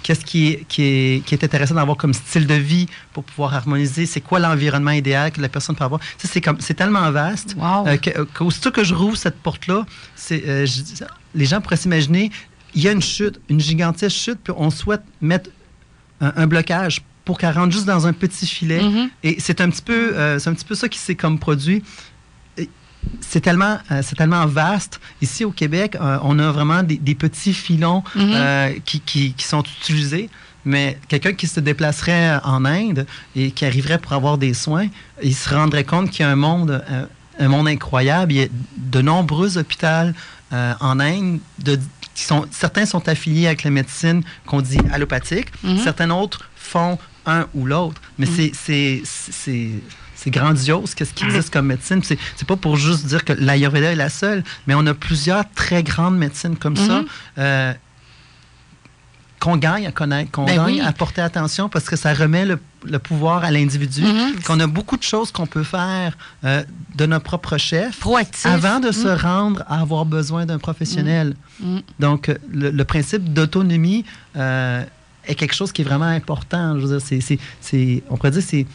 [0.03, 3.53] qu'est-ce qui est, qui, est, qui est intéressant d'avoir comme style de vie pour pouvoir
[3.53, 6.01] harmoniser, c'est quoi l'environnement idéal que la personne peut avoir.
[6.17, 7.85] C'est, comme, c'est tellement vaste wow.
[8.33, 10.65] qu'aussitôt que je rouvre cette porte-là, c'est,
[11.35, 12.31] les gens pourraient s'imaginer
[12.75, 15.49] il y a une chute, une gigantesque chute, puis on souhaite mettre
[16.21, 18.81] un, blocage pour qu'elle rentre juste dans un petit filet.
[18.81, 19.09] Mm-hmm.
[19.23, 21.83] Et c'est un petit peu, euh, c'est un petit peu ça qui s'est comme produit.
[23.19, 24.99] C'est tellement, euh, c'est tellement vaste.
[25.21, 28.81] Ici au Québec, euh, on a vraiment des, petits filons mm-hmm.
[28.83, 30.29] qui, qui, qui, sont utilisés.
[30.63, 34.87] Mais quelqu'un qui se déplacerait en Inde et qui arriverait pour avoir des soins,
[35.23, 36.83] il se rendrait compte qu'il y a un monde,
[37.39, 38.31] un monde incroyable.
[38.31, 40.13] Il y a de nombreux hôpitaux
[40.51, 41.79] en Inde de
[42.51, 45.79] certains sont affiliés avec la médecine qu'on dit allopathique, mhm.
[45.79, 48.01] certains autres font un ou l'autre.
[48.17, 48.51] Mais mhm.
[48.53, 49.01] c'est
[50.23, 52.01] c'est grandiose qu'est-ce qui existe comme médecine.
[52.03, 55.81] C'est pas pour juste dire que l'Ayurveda est la seule, mais on a plusieurs très
[55.81, 56.99] grandes médecines comme ça.
[56.99, 57.05] Mhm.
[57.39, 57.73] Euh,
[59.41, 62.99] qu'on gagne à connaître, qu'on ben gagne à porter attention parce que ça remet le,
[62.99, 64.43] pouvoir à l'individu, mm-hmm.
[64.43, 66.63] qu'on a beaucoup de choses qu'on peut faire euh,
[66.95, 68.05] de notre propre chef
[68.45, 69.19] avant de se mm.
[69.19, 71.35] rendre à avoir besoin d'un professionnel.
[71.59, 71.77] Mm.
[71.77, 71.81] Mm.
[71.99, 74.05] Donc, euh, le, principe d'autonomie
[74.37, 74.83] euh,
[75.25, 76.79] est quelque chose qui est vraiment important.
[76.79, 77.21] Je veux dire,
[77.61, 78.67] c'est, on pourrait dire, c'est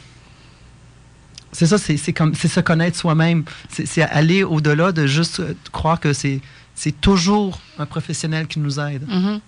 [1.52, 3.44] c'est ça, c'est comme c'est se connaître soi-même.
[3.70, 6.40] C'est aller au-delà de juste croire que c'est
[7.00, 9.06] toujours un professionnel qui nous aide.
[9.08, 9.40] Mm-hmm.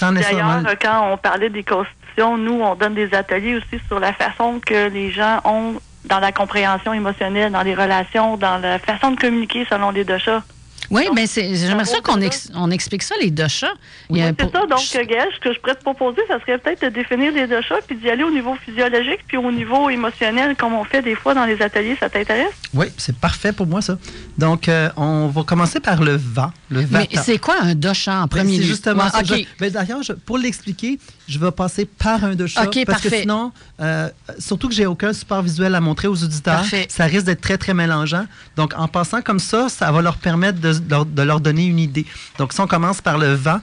[0.00, 4.60] D'ailleurs, quand on parlait des constitutions, nous, on donne des ateliers aussi sur la façon
[4.64, 5.74] que les gens ont
[6.04, 10.18] dans la compréhension émotionnelle, dans les relations, dans la façon de communiquer selon les deux
[10.18, 10.42] chats.
[10.90, 12.18] Oui, mais j'aimerais ça qu'on
[12.54, 13.72] on explique ça, les doshas.
[14.08, 14.66] Oui, c'est ça.
[14.66, 17.80] Donc, Gaël, ce que je pourrais te proposer, ça serait peut-être de définir les doshas
[17.86, 21.34] puis d'y aller au niveau physiologique puis au niveau émotionnel, comme on fait des fois
[21.34, 21.96] dans les ateliers.
[22.00, 22.52] Ça t'intéresse?
[22.74, 23.98] Oui, c'est parfait pour moi, ça.
[24.36, 26.50] Donc, euh, on va commencer par le vent.
[26.70, 28.64] Le mais c'est quoi un dosha en ben, premier lieu?
[28.64, 29.04] justement
[29.60, 30.98] ben, D'ailleurs, pour l'expliquer,
[31.30, 32.66] je vais passer par un dosha.
[32.86, 37.04] parce que sinon, euh, surtout que j'ai aucun support visuel à montrer aux auditeurs, ça
[37.04, 38.26] risque d'être très, très mélangeant.
[38.56, 42.06] Donc, en passant comme ça, ça va leur permettre de de leur donner une idée.
[42.38, 43.60] Donc, si on commence par le vent,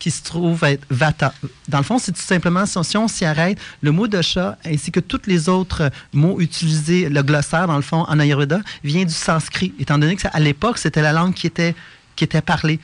[0.00, 1.32] qui se trouve être vata.
[1.68, 4.90] Dans le fond, c'est tout simplement, si on s'y arrête, le mot de chat ainsi
[4.90, 9.14] que tous les autres mots utilisés, le glossaire, dans le fond, en Ayurveda, vient du
[9.14, 11.76] sanskrit, étant donné que à l'époque, c'était la langue qui était,
[12.20, 12.78] qui était parlée.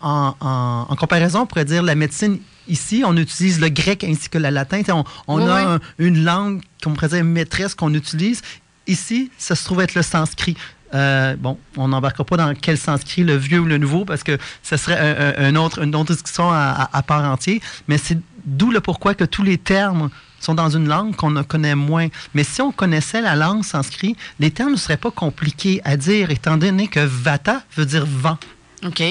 [0.00, 4.48] en, comparaison, on pourrait dire la médecine Ici, on utilise le grec ainsi que le
[4.48, 4.82] latin.
[5.26, 8.42] On, a une langue qu'on pourrait dire maîtresse qu'on utilise.
[8.86, 10.56] Ici, ça se trouve être le sanskrit.
[10.94, 14.38] Euh, bon, on n'embarquera pas dans quel sanskrit, le vieux ou le nouveau, parce que
[14.62, 17.58] ce serait un, autre, une autre discussion à, part entière.
[17.88, 21.74] Mais c'est d'où le pourquoi que tous les termes sont dans une langue qu'on connaît
[21.74, 22.06] moins.
[22.34, 26.30] Mais si on connaissait la langue sanskrit, les termes ne seraient pas compliqués à dire,
[26.30, 28.38] étant donné que vata veut dire vent.
[28.84, 29.02] OK.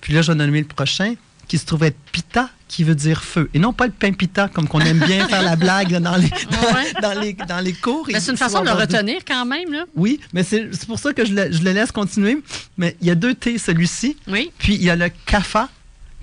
[0.00, 1.14] Puis là, je vais nommer le prochain,
[1.48, 3.48] qui se trouve être pita, qui veut dire feu.
[3.54, 6.28] Et non pas le pain pita, comme qu'on aime bien faire la blague dans, les,
[7.02, 8.08] dans, les, dans les cours.
[8.10, 9.72] c'est une façon de le retenir quand même.
[9.72, 9.84] Là.
[9.94, 12.42] Oui, mais c'est pour ça que je le, je le, laisse continuer.
[12.76, 14.16] Mais il y a deux T, celui-ci.
[14.26, 14.50] Oui.
[14.58, 15.68] Puis il y a le kafa,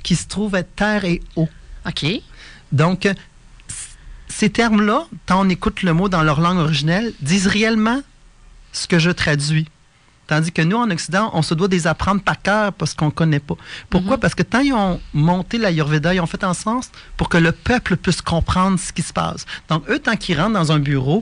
[0.04, 1.48] qui se trouve être terre et eau.
[1.88, 2.06] OK.
[2.72, 3.08] Donc,
[4.28, 8.02] ces termes-là, quand on écoute le mot dans leur langue originelle, disent réellement
[8.72, 9.68] ce que je traduis.
[10.32, 13.12] Tandis que nous, en Occident, on se doit des apprendre par cœur parce qu'on ne
[13.12, 13.58] connaît pas.
[13.90, 14.16] Pourquoi?
[14.16, 14.22] Mhm.
[14.22, 17.52] Parce que tant ils ont monté l'Ayurveda, ils ont fait en sens pour que le
[17.52, 19.46] peuple puisse comprendre ce qui se passe.
[19.68, 21.22] Donc, eux, tant qu'ils rentrent dans un bureau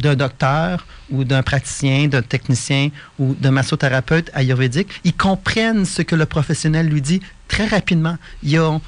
[0.00, 2.88] d'un docteur ou d'un praticien, d'un technicien
[3.20, 8.16] ou d'un massothérapeute ayurvédique, ils comprennent ce que le professionnel lui dit très rapidement.
[8.42, 8.80] Ils ont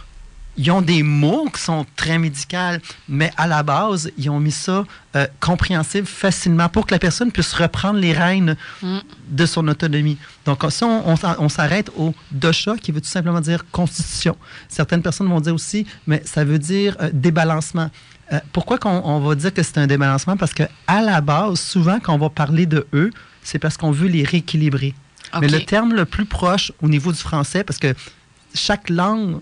[0.56, 4.52] ils ont des mots qui sont très médicaux, mais à la base, ils ont mis
[4.52, 4.84] ça
[5.16, 8.98] euh, compréhensible facilement pour que la personne puisse reprendre les rênes mm.
[9.30, 10.18] de son autonomie.
[10.44, 14.36] Donc, si on, s'arrête au dosha, qui veut tout simplement dire constitution.
[14.68, 17.90] Certaines personnes vont dire aussi, mais ça veut dire euh, débalancement.
[18.32, 20.36] Euh, pourquoi qu'on on va dire que c'est un débalancement?
[20.36, 23.10] Parce que à la base, souvent, quand on va parler de eux,
[23.42, 24.94] c'est parce qu'on veut les rééquilibrer.
[25.40, 27.92] Mais le terme le plus proche au niveau du français, parce que
[28.54, 29.40] chaque langue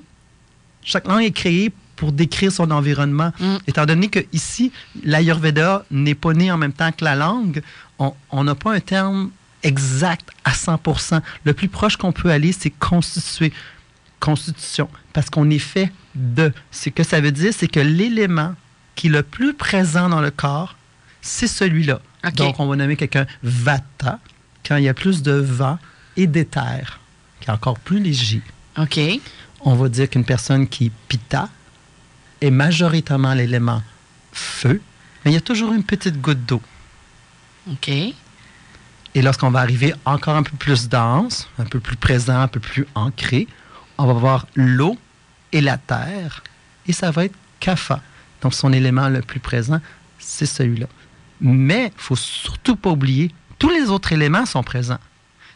[0.83, 3.33] chaque langue est créée pour décrire son environnement.
[3.39, 3.57] Mm.
[3.67, 4.73] Étant donné que ici,
[5.05, 7.63] l'Ayurveda n'est pas né en même temps que la langue,
[7.99, 9.31] on n'a pas un terme
[9.63, 13.53] exact à 100% Le plus proche qu'on peut aller, c'est constituer.
[14.21, 14.89] Constitution.
[15.13, 16.53] Parce qu'on est fait de.
[16.71, 18.55] Ce que ça veut dire, c'est que l'élément
[18.95, 20.77] qui est le plus présent dans le corps,
[21.21, 22.01] c'est celui-là.
[22.37, 24.21] Donc, on va nommer quelqu'un Vata,
[24.67, 25.79] quand il y a plus de vent
[26.17, 27.01] et d'éther,
[27.41, 28.43] qui est encore plus léger.
[28.79, 29.01] OK
[29.65, 31.49] on va dire qu'une personne qui est pita
[32.41, 33.83] est majoritairement l'élément
[34.33, 34.81] feu,
[35.25, 36.63] mais il y a toujours une petite goutte d'eau.
[37.71, 37.89] OK.
[37.89, 42.61] Et lorsqu'on va arriver encore un peu plus dense, un peu plus présent, un peu
[42.61, 43.47] plus ancré,
[43.99, 44.97] on va voir l'eau
[45.53, 46.43] et la terre,
[46.87, 48.01] et ça va être Kapha.
[48.41, 49.81] Donc son élément le plus présent,
[50.19, 50.87] c'est celui-là.
[51.41, 54.99] Mais il faut surtout pas oublier, tous les autres éléments sont présents.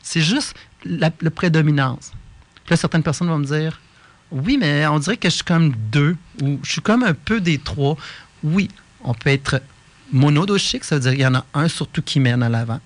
[0.03, 2.13] C'est juste la, prédominance.
[2.69, 3.81] là, certaines personnes vont me dire,
[4.33, 7.41] oui, mais on dirait que je suis comme deux, ou je suis comme un peu
[7.41, 7.97] des trois.
[8.43, 8.69] Oui,
[9.05, 9.63] on peut être
[10.13, 12.81] monodoshique, ça veut dire qu'il y en a un surtout qui mène à l'avant.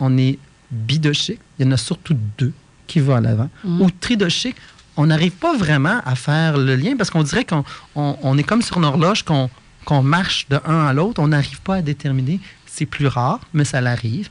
[0.00, 0.38] On est
[0.70, 2.52] bidoshique, il y en a surtout deux
[2.86, 3.50] qui vont à l'avant.
[3.64, 3.80] Mm.
[3.82, 4.56] Ou tridoshique,
[4.96, 8.78] on n'arrive pas vraiment à faire le lien parce qu'on dirait qu'on est comme sur
[8.78, 12.40] une horloge, qu'on marche de un à l'autre, on n'arrive pas à déterminer.
[12.66, 14.28] C'est plus rare, mais ça l'arrive.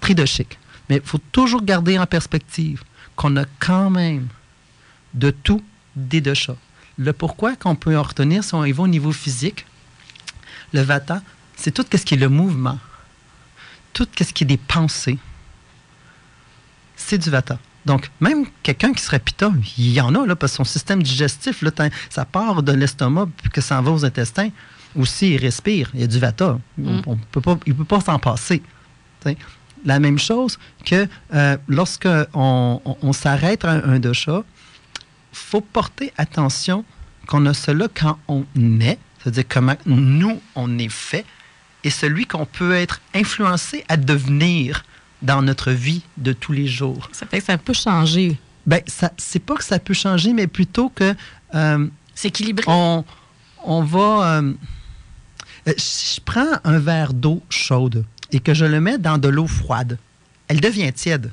[0.00, 0.58] Tridoshique.
[0.88, 2.82] Mais il faut toujours garder en perspective
[3.16, 4.28] qu'on a quand même
[5.14, 5.62] de tout
[5.96, 6.56] des deux chats.
[6.98, 9.66] Le pourquoi qu'on peut en retenir si on y va au niveau physique,
[10.72, 11.22] le vata,
[11.56, 12.78] c'est tout ce qui est le mouvement,
[13.92, 15.18] tout ce qui est des pensées.
[16.96, 17.58] C'est du vata.
[17.84, 21.02] Donc, même quelqu'un qui serait pita, il y en a, là, parce que son système
[21.02, 21.70] digestif, là,
[22.10, 24.50] ça part de l'estomac puis que ça en va aux intestins.
[24.94, 25.90] Aussi, il respire.
[25.94, 26.58] Il y a du vata.
[26.78, 27.00] Mm.
[27.06, 28.62] On, peut pas, il ne peut pas s'en passer.
[29.84, 34.44] La même chose que euh, lorsqu'on on, s'arrête à un, un chat,
[35.32, 36.84] faut porter attention
[37.26, 38.44] qu'on a cela quand on
[38.80, 41.24] est, c'est-à-dire comment nous, on est fait,
[41.84, 44.84] et celui qu'on peut être influencé à devenir
[45.22, 47.08] dans notre vie de tous les jours.
[47.12, 48.38] Ça fait que ça peut changer.
[48.66, 51.14] Ben, ça, c'est pas que ça peut changer, mais plutôt que...
[51.54, 52.64] Euh, c'est équilibré.
[52.68, 53.04] On,
[53.64, 54.38] on va...
[54.38, 54.52] Euh,
[55.68, 59.28] euh, si je prends un verre d'eau chaude et que je le mets dans de
[59.28, 59.98] l'eau froide,
[60.48, 61.32] elle devient tiède.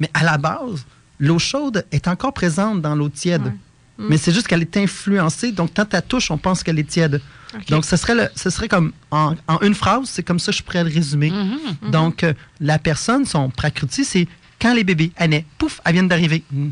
[0.00, 0.84] Mais à la base,
[1.18, 3.52] l'eau chaude est encore présente dans l'eau tiède.
[3.98, 4.06] Mm.
[4.08, 5.52] Mais c'est juste qu'elle est influencée.
[5.52, 7.20] Donc, quand tu touche, on pense qu'elle est tiède.
[7.68, 10.62] Donc, ce serait, le, ce serait comme en, une phrase, c'est comme ça que je
[10.62, 11.30] pourrais le résumer.
[11.30, 11.90] Mm-hmm, mm-hmm.
[11.90, 14.28] Donc, euh, la personne, son prakruti, c'est
[14.60, 16.44] quand les bébés, elle naît, pouf, elle vient d'arriver.
[16.50, 16.68] Mm.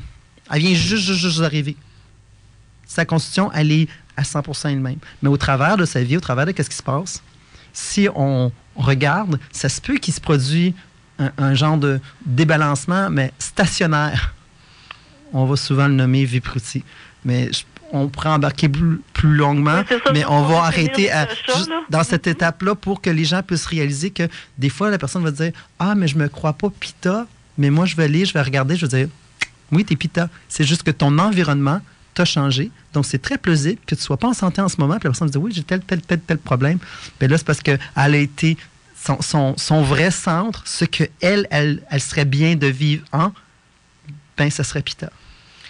[0.50, 1.76] Elle vient juste, juste, juste d'arriver.
[2.86, 4.98] Sa constitution, elle est à 100% elle-même.
[5.22, 7.22] Mais au travers de sa vie, au travers de ce qui se passe,
[7.72, 10.74] si on regarde, ça se peut qu'il se produit
[11.18, 14.34] un, genre de débalancement, mais stationnaire.
[15.32, 16.84] On va souvent le nommer Vipruti.
[17.24, 17.50] Mais
[17.92, 21.10] on pourrait embarquer plus, longuement, mais on va arrêter
[21.88, 25.30] dans cette étape-là pour que les gens puissent réaliser que des fois, la personne va
[25.30, 28.42] dire Ah, mais je me crois pas pita, mais moi, je vais aller, je vais
[28.42, 29.08] regarder, je vais dire
[29.72, 30.28] Oui, tu es pita.
[30.48, 31.80] C'est juste que ton environnement
[32.12, 32.70] t'a changé.
[32.92, 34.94] Donc, c'est très plausible que tu ne sois pas en santé en ce moment.
[34.94, 36.78] Puis la personne dit Oui, j'ai tel, tel, tel, tel problème.
[37.20, 38.56] Mais là, c'est parce qu'elle a été
[39.20, 43.32] son, vrai centre, ce qu'elle, elle, elle serait bien de vivre en,
[44.36, 45.10] ben, ça serait Pita.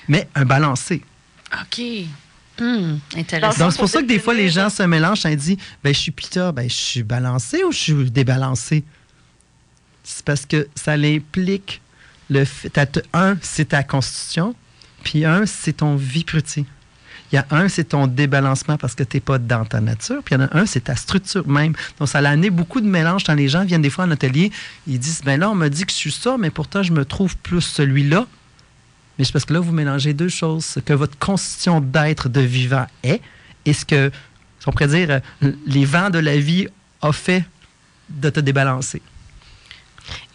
[0.09, 1.03] Mais un balancé.
[1.53, 1.81] OK.
[2.61, 3.65] Hmm, intéressant.
[3.65, 5.99] Donc, c'est pour ça que des fois, les gens se mélangent et disent ben, Je
[5.99, 8.85] suis Pita, ben, je suis balancé ou je suis débalancé
[10.05, 11.81] C'est parce que ça implique
[12.31, 12.79] le fait.
[13.13, 14.55] Un, c'est ta constitution,
[15.03, 16.25] puis un, c'est ton vie.
[17.35, 20.23] Il y a un, c'est ton débalancement parce que tu n'es pas dans ta nature.
[20.25, 21.75] Puis il y en a un, c'est ta structure même.
[21.99, 24.53] Donc, ça a amené beaucoup de mélange quand les gens viennent des fois en atelier.
[24.87, 27.05] Ils disent, ben là, on me dit que je suis ça, mais pourtant, je me
[27.05, 28.29] trouve plus celui-là.
[29.19, 30.65] Mais c'est parce que là, vous mélangez deux choses.
[30.65, 33.21] Ce que votre constitution d'être de vivant est
[33.65, 34.13] et ce que,
[34.67, 35.21] on pourrait dire,
[35.67, 36.69] les vents de la vie
[37.03, 37.45] ont fait
[38.11, 39.03] de te débalancer.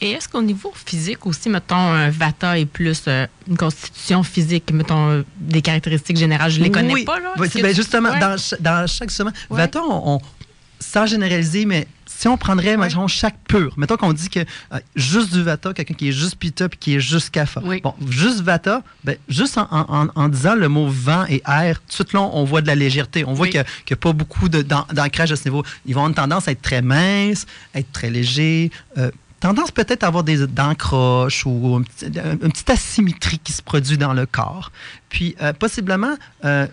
[0.01, 4.71] Et est-ce qu'au niveau physique aussi, mettons, un Vata est plus euh, une constitution physique,
[4.71, 6.51] mettons, euh, des caractéristiques générales?
[6.51, 7.33] Je ne les connais pas, là.
[7.37, 10.19] Oui, ben, justement, dans, dans, chaque semaine, Vata, on,
[10.79, 15.31] sans généraliser, mais si on prendrait, mettons, chaque pur, mettons qu'on dit que euh, juste
[15.33, 17.61] du Vata, quelqu'un qui est juste Pita puis qui est juste Kapha.
[17.61, 22.21] Bon, juste Vata, ben, juste en, disant le mot vent et air, tout de là,
[22.21, 23.25] on voit de la légèreté.
[23.25, 25.63] On voit qu'il n'y a, pas beaucoup d'ancrage à ce niveau.
[25.85, 28.71] Ils vont avoir une tendance à être très minces, à être très légers
[29.39, 34.13] tendance peut-être à avoir des dents croches ou une petite, asymétrie qui se produit dans
[34.13, 34.71] le corps.
[35.09, 36.67] Puis, euh, possiblement, euh,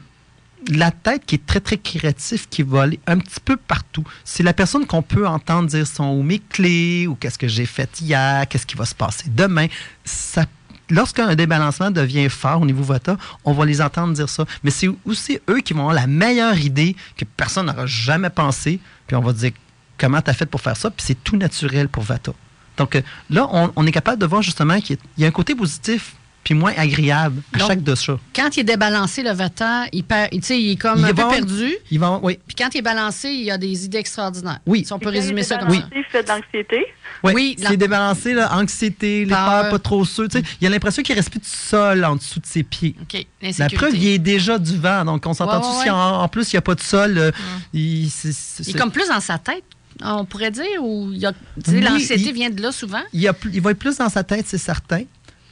[0.69, 4.05] la tête qui est très, très créative, qui va aller un petit peu partout.
[4.25, 7.67] C'est la personne qu'on peut entendre dire son ou mes clés, ou qu'est-ce que j'ai
[7.67, 9.67] fait hier, qu'est-ce qui va se passer demain.
[10.89, 14.45] Lorsqu'un débalancement devient fort au niveau Vata, on va les entendre dire ça.
[14.63, 18.79] Mais c'est aussi eux qui vont avoir la meilleure idée que personne n'aura jamais pensé.
[19.07, 19.51] Puis on va dire
[19.99, 20.91] comment tu as fait pour faire ça?
[20.91, 22.33] Puis c'est tout naturel pour Vata.
[22.77, 26.15] Donc euh, là, on, est capable de voir justement qu'il y, a un côté positif
[26.47, 28.19] puis moins agréable à chaque dosha.
[28.33, 31.75] Quand il est débalancé, le vata, il, perd, il, il est comme un peu perdu.
[31.91, 32.39] Il va, oui.
[32.47, 34.61] Puis quand il est balancé, il y a des idées extraordinaires.
[34.65, 34.85] Oui.
[34.85, 35.75] Si on peut résumer ça comme ça.
[35.75, 35.83] Oui.
[35.97, 36.87] Il fait de l'anxiété.
[37.25, 40.29] Oui, oui c'est débalancé, là, anxiété, les peurs pas trop sûrs.
[40.61, 42.95] Il a l'impression qu'il reste plus de sol en dessous de ses pieds.
[43.03, 43.27] OK.
[43.59, 45.05] La preuve, il y a déjà du vent.
[45.05, 47.31] Donc, on s'entend tous si en, plus, il n'y a pas de sol, euh,
[47.73, 49.65] il, il est comme plus dans sa tête
[50.03, 51.11] on pourrait dire, ou
[51.69, 53.03] l'anxiété vient de là souvent?
[53.13, 55.05] Il, y a, il, va être plus dans sa tête, c'est certain.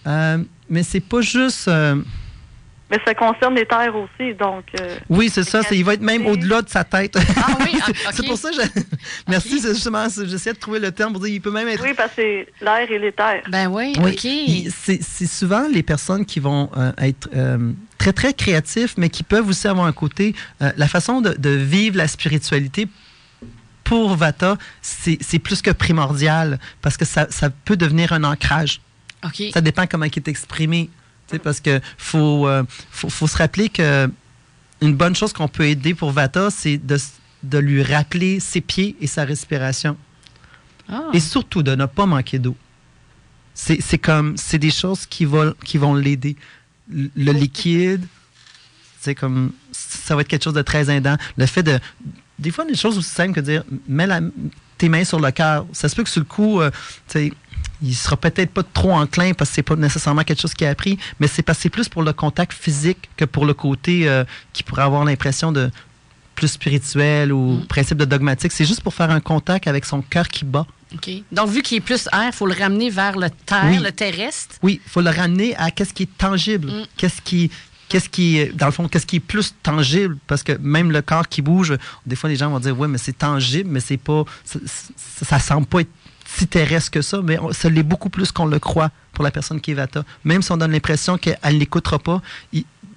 [0.07, 1.69] Euh, mais c'est pas juste.
[1.69, 1.97] Euh,
[2.91, 4.67] mais ça concerne les terres aussi, donc.
[4.79, 5.63] Euh, oui, c'est ça.
[5.73, 7.17] Il va être même au-delà de sa tête.
[7.37, 7.79] Ah oui,
[8.13, 8.81] c'est pour ça que je...
[9.29, 11.83] Merci, c'est justement, j'essaie de trouver le terme pour dire il peut même être.
[11.83, 13.43] Oui, parce que c'est l'air et les terres.
[13.49, 14.71] Ben oui, OK.
[14.71, 17.31] C'est souvent les personnes qui vont être
[17.97, 20.35] très, très créatifs, mais qui peuvent aussi avoir un côté.
[20.61, 22.87] la façon de, de, vivre la spiritualité
[23.85, 28.81] pour Vata, c'est plus que primordial parce que ça, ça peut devenir un ancrage.
[29.53, 30.91] Ça dépend comment il est exprimé.
[31.43, 34.11] Parce que faut, euh, faut, faut, se rappeler que
[34.81, 36.99] une bonne chose qu'on peut aider pour Vata, c'est de,
[37.43, 39.97] de, lui rappeler ses pieds et sa respiration.
[40.89, 41.09] Ah.
[41.13, 42.57] Et surtout de ne pas manquer d'eau.
[43.55, 46.37] C'est comme, c'est des choses qui vont, qui vont l'aider.
[46.89, 48.05] Le liquide,
[49.01, 51.17] c'est comme, ça va être quelque chose de très aidant.
[51.37, 51.79] Le fait de,
[52.39, 54.09] des fois, des choses aussi simples que dire mets
[54.79, 55.67] tes mains sur le cœur.
[55.73, 56.71] Ça se peut que sur le coup, euh,
[57.07, 57.33] sais,
[57.83, 60.71] il sera peut-être pas trop enclin parce que c'est pas nécessairement quelque chose qu'il a
[60.71, 64.63] appris, mais c'est passé plus pour le contact physique que pour le côté euh, qui
[64.63, 65.71] pourrait avoir l'impression de
[66.35, 67.67] plus spirituel ou mm.
[67.67, 68.53] principe de dogmatique.
[68.53, 70.67] C'est juste pour faire un contact avec son cœur qui bat.
[70.95, 71.11] OK.
[71.33, 74.57] Donc, vu qu'il est plus air, il faut le ramener vers le terre, le terrestre?
[74.63, 76.87] Oui, il faut le ramener à qu'est-ce qui est tangible, mm.
[76.97, 77.51] qu'est-ce qui,
[77.89, 80.17] qu'est-ce qui est, dans le fond, qu'est-ce qui est plus tangible?
[80.27, 82.99] Parce que même le corps qui bouge, des fois, les gens vont dire, oui, mais
[82.99, 84.59] c'est tangible, mais c'est pas, ça,
[84.97, 85.91] ça, semble pas être
[86.27, 89.61] si terrestre que ça, mais ça l'est beaucoup plus qu'on le croit pour la personne
[89.61, 90.05] qui est Vata.
[90.25, 92.21] Même si on donne l'impression qu'elle n'écoutera pas,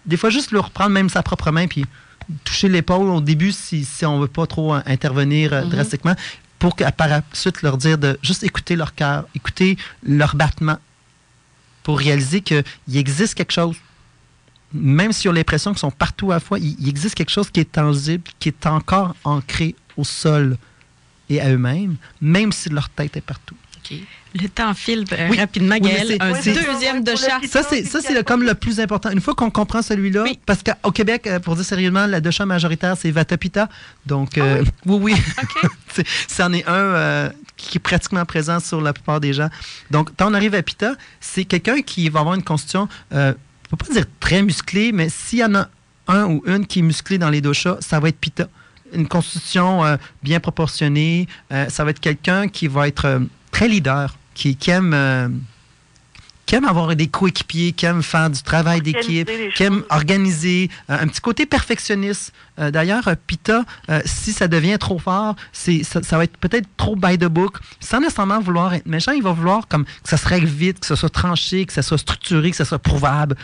[0.06, 1.86] des fois, juste le reprendre même sa propre main, puis
[2.44, 5.70] toucher l'épaule au début si, si on veut pas trop intervenir euh, mm-hmm.
[5.70, 6.16] drastiquement,
[6.60, 10.78] pour qu'à par la suite leur dire de juste écouter leur cœur, écouter leur battement,
[11.84, 13.78] pour réaliser qu'il existe quelque chose
[14.74, 17.60] même s'ils ont l'impression qu'ils sont partout à la fois, il, existe quelque chose qui
[17.60, 20.58] est tangible, qui est encore ancré au sol
[21.30, 23.56] et à eux-mêmes, même si leur tête est partout.
[24.36, 26.18] Le temps file euh, rapidement, Gaël.
[26.20, 27.40] un deuxième de chat.
[27.48, 29.10] Ça, c'est comme le plus important.
[29.10, 32.98] Une fois qu'on comprend celui-là, parce qu'au Québec, euh, pour dire sérieusement, la chat majoritaire,
[32.98, 33.70] c'est Vatapita.
[34.06, 36.04] Donc, euh, ah oui, oui.
[36.28, 39.50] c'en est un qui est pratiquement présent sur la plupart des gens.
[39.90, 42.90] Donc, quand on arrive à Pita, c'est quelqu'un qui va avoir une constitution
[43.72, 45.70] ne peux pas dire très musclé, mais s'il y en a
[46.08, 48.48] un ou une qui est musclé dans les doshas, ça va être Pita.
[48.94, 51.28] Une constitution euh, bien proportionnée.
[51.52, 53.20] Euh, ça va être quelqu'un qui va être euh,
[53.52, 55.42] très leader, qui aime
[56.48, 60.98] qui aime avoir des coéquipiers, qui aime faire du travail d'équipe, qui aime organiser, euh,
[61.00, 62.32] un petit côté perfectionniste.
[62.58, 63.66] Euh, d'ailleurs, euh, Pita,
[64.06, 68.00] si ça devient trop fort, c'est ça, va être peut-être trop by the book, sans
[68.00, 69.12] nécessairement vouloir être méchant.
[69.12, 71.82] Il va vouloir comme que ça se règle vite, que ça soit tranché, que ça
[71.82, 73.36] soit structuré, que ça soit prouvable.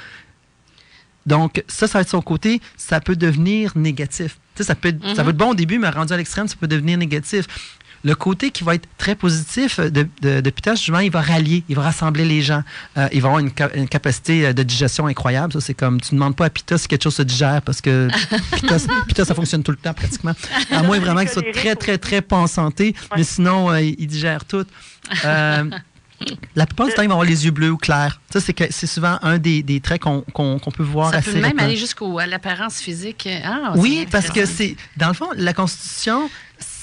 [1.26, 2.62] Donc, ça, ça va être son côté.
[2.78, 4.38] Ça peut devenir négatif.
[4.58, 5.16] ça, peut, ça mm-hmm.
[5.24, 7.48] va être bon au début, mais rendu à l'extrême, ça peut devenir négatif.
[8.04, 11.76] Le côté qui va être très positif de, de, de justement, il va rallier, il
[11.76, 12.64] va rassembler les gens.
[12.98, 15.54] Euh, il va avoir une, capacité euh, de digestion incroyable.
[15.54, 17.82] Ça, c'est comme, tu ne demandes pas à Pita si quelque chose se digère parce
[17.82, 18.10] que
[19.08, 20.34] Pita, ça fonctionne tout le temps pratiquement.
[20.72, 22.96] À moins vraiment qu'il soit très, très, très pas en santé.
[23.16, 24.66] Mais sinon, euh, il, digère tout.
[26.56, 28.22] La plupart du temps, ils vont avoir les yeux bleus ou clairs.
[28.32, 31.76] Ça, c'est souvent un des, des traits qu'on peut voir ça assez peut même aller
[31.76, 33.28] jusqu'à l'apparence physique.
[33.44, 36.30] Ah, oui, parce que c'est, dans le fond, la Constitution,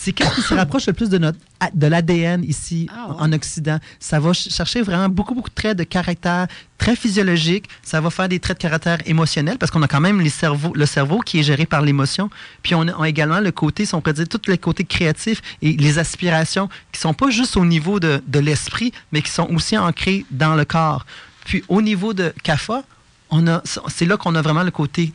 [0.03, 1.39] c'est ce qui se rapproche le plus de notre
[1.75, 3.79] de l'ADN ici ah, en Occident?
[3.99, 6.47] Ça va chercher vraiment beaucoup beaucoup de traits de caractère
[6.79, 7.69] très physiologiques.
[7.83, 10.73] Ça va faire des traits de caractère émotionnels parce qu'on a quand même les cerveaux,
[10.75, 12.31] le cerveau qui est géré par l'émotion.
[12.63, 15.73] Puis on a également le côté, si on peut dire, tous les côtés créatifs et
[15.75, 19.77] les aspirations qui sont pas juste au niveau de, de l'esprit, mais qui sont aussi
[19.77, 21.05] ancrés dans le corps.
[21.45, 22.85] Puis au niveau de CAFA,
[23.29, 25.13] on a, c'est là qu'on a vraiment le côté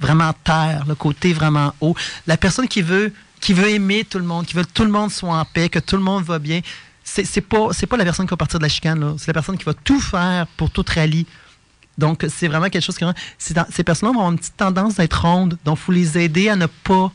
[0.00, 1.96] vraiment terre, le côté vraiment haut.
[2.28, 4.90] La personne qui veut qui veut aimer tout le monde, qui veut que tout le
[4.90, 6.60] monde soit en paix, que tout le monde va bien.
[7.04, 9.32] C'est, c'est pas c'est pas la personne qui va partir de la chicane c'est la
[9.32, 11.26] personne qui va tout faire pour tout rallye.
[11.96, 13.04] Donc c'est vraiment quelque chose qui
[13.38, 16.56] ces personnes-là vont avoir une petite tendance d'être rondes, donc il faut les aider à
[16.56, 17.10] ne pas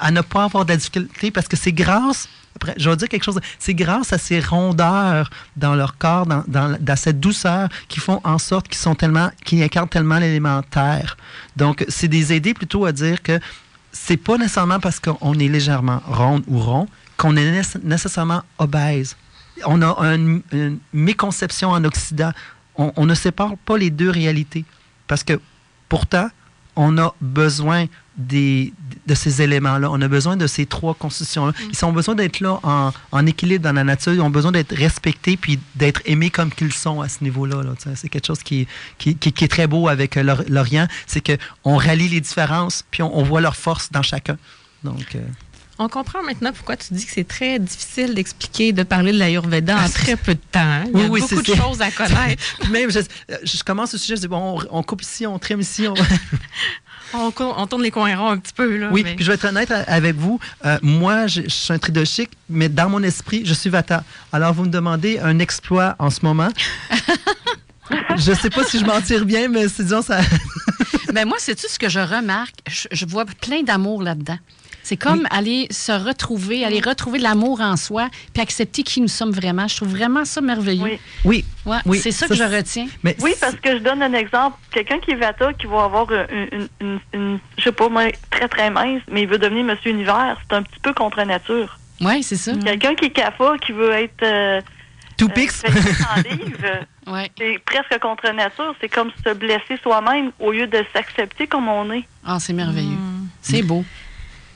[0.00, 2.28] à ne pas avoir de la difficulté parce que c'est grâce
[2.58, 3.38] après, je vais dire quelque chose.
[3.60, 8.20] C'est grâce à ces rondeurs dans leur corps, dans, dans, dans cette douceur, qui font
[8.24, 11.16] en sorte qu'ils sont tellement, qu'ils incarnent tellement l'élémentaire.
[11.56, 13.38] Donc, c'est des aider plutôt à dire que
[13.92, 19.16] c'est pas nécessairement parce qu'on est légèrement ronde ou rond qu'on est nécessairement obèse.
[19.66, 20.42] On a une
[20.92, 22.30] méconception en Occident.
[22.76, 24.64] on, ne sépare pas les deux réalités.
[25.08, 25.40] Parce que
[25.88, 26.28] pourtant,
[26.76, 27.86] on a besoin
[28.18, 28.72] des,
[29.06, 29.90] de ces éléments-là.
[29.90, 31.52] On a besoin de ces trois constitutions-là.
[31.52, 31.70] Mm.
[31.72, 34.12] Ils ont besoin d'être là en, en, équilibre dans la nature.
[34.12, 37.62] Ils ont besoin d'être respectés puis d'être aimés comme qu'ils sont à ce niveau-là.
[37.94, 38.66] c'est quelque chose qui,
[38.98, 40.88] qui, qui, est très beau avec euh, l'Orient.
[41.06, 44.36] C'est qu'on rallie les différences puis on, voit leur force dans chacun.
[44.82, 45.14] Donc.
[45.14, 45.20] Euh,
[45.80, 49.76] on comprend maintenant pourquoi tu dis que c'est très difficile d'expliquer, de parler de l'Ayurveda
[49.78, 50.58] en très peu de temps.
[50.58, 50.84] Hein.
[50.92, 52.42] Il y a beaucoup de choses à connaître.
[52.70, 52.98] Même, je,
[53.44, 55.86] je, commence le sujet, je dis, bon, on, coupe ici, on trime ici.
[55.86, 55.94] On...
[57.14, 58.76] on, tourne les coins ronds un petit peu.
[58.76, 60.38] Là, oui, puis je vais être honnête avec vous.
[60.64, 64.04] Euh, moi, je, je, suis un tridochique, mais dans mon esprit, je suis Vata.
[64.32, 66.48] Alors, vous me demandez un exploit en ce moment.
[68.16, 70.20] je ne sais pas si je m'en tire bien, mais c'est disons ça.
[71.12, 72.56] ben moi, c'est tout ce que je remarque?
[72.66, 74.38] je vois plein d'amour là-dedans.
[74.88, 79.32] C'est comme aller se retrouver, aller retrouver l'amour en soi, puis accepter qui nous sommes
[79.32, 79.68] vraiment.
[79.68, 80.98] Je trouve vraiment ça merveilleux.
[81.26, 81.44] Oui.
[81.84, 81.98] oui.
[81.98, 82.86] c'est ça, que je retiens.
[83.04, 84.56] oui, parce que je donne un exemple.
[84.70, 88.48] Quelqu'un qui est Vata, qui va avoir une, une, une, je sais pas, moi, très,
[88.48, 91.78] très mince, mais il veut devenir Monsieur Univers, c'est un petit peu contre nature.
[92.00, 92.54] Oui, c'est ça.
[92.54, 94.22] Quelqu'un qui est Kappa, qui veut être...
[94.22, 94.62] Euh,
[95.18, 95.64] Tout pix.
[95.66, 96.80] Euh,
[97.12, 97.30] ouais.
[97.36, 98.74] C'est presque contre nature.
[98.80, 102.04] C'est comme se blesser soi-même au lieu de s'accepter comme on est.
[102.24, 102.88] Ah, c'est merveilleux.
[102.88, 103.26] Hmm.
[103.42, 103.84] C'est beau.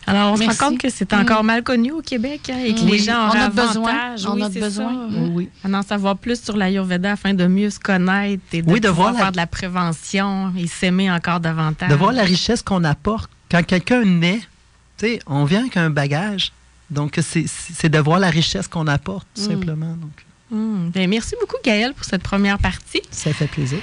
[0.07, 1.47] Alors, on se rend compte que c'est encore mm.
[1.47, 4.15] mal connu au Québec hein, et que les gens ont besoin.
[4.27, 5.09] On a besoin.
[5.33, 5.49] Oui.
[5.65, 9.33] On en savoir plus sur l'Ayurveda afin de mieux se connaître et de, pouvoir faire
[9.33, 11.91] de la prévention et s'aimer encore davantage.
[11.91, 13.31] De voir la richesse qu'on apporte.
[13.51, 14.41] Quand quelqu'un naît,
[15.27, 16.53] on vient avec un bagage.
[16.91, 19.47] Donc, c'est de voir la richesse qu'on apporte, tout mm.
[19.47, 19.97] simplement.
[19.97, 20.25] Donc.
[20.51, 20.91] Mm.
[20.91, 23.03] Ben, merci beaucoup, Gaëlle, pour cette première partie.
[23.11, 23.79] Ça fait plaisir.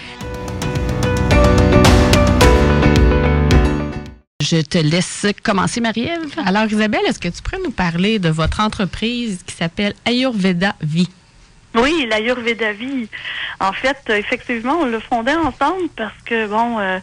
[4.42, 6.34] Je te laisse commencer, Marie-Ève.
[6.46, 11.10] Alors, Isabelle, est-ce que tu pourrais nous parler de votre entreprise qui s'appelle Ayurveda Vie?
[11.76, 13.10] Oui, l'Ayurveda Vie.
[13.60, 17.00] En fait, effectivement, on l'a fondé ensemble parce que, bon, euh,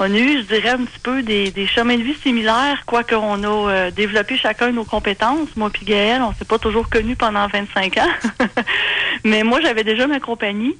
[0.00, 3.42] on a eu, je dirais, un petit peu des, chemins de vie similaires, quoique on
[3.42, 5.54] a euh, développé chacun nos compétences.
[5.56, 8.46] Moi puis Gaëlle, on s'est pas toujours connus pendant 25 ans.
[9.24, 10.74] Mais moi, j'avais déjà ma compagnie.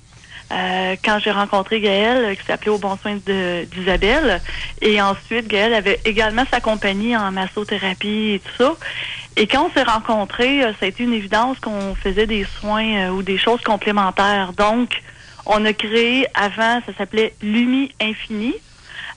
[0.52, 4.40] Euh, quand j'ai rencontré Gaëlle, euh, qui s'appelait Au bon soin d'Isabelle.
[4.82, 8.74] Et ensuite, Gaëlle avait également sa compagnie en massothérapie et tout ça.
[9.36, 13.08] Et quand on s'est rencontrés, euh, ça a été une évidence qu'on faisait des soins
[13.10, 14.52] ou des choses complémentaires.
[14.52, 15.00] Donc,
[15.46, 18.54] on a créé avant, ça s'appelait Lumi Infini.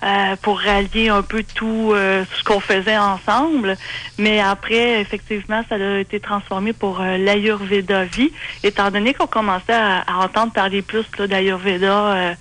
[0.03, 3.77] Euh, pour rallier un peu tout euh, ce qu'on faisait ensemble.
[4.17, 8.31] Mais après, effectivement, ça a été transformé pour euh, l'Ayurveda vie,
[8.63, 12.35] étant donné qu'on commençait à, entendre parler plus d'Ayurveda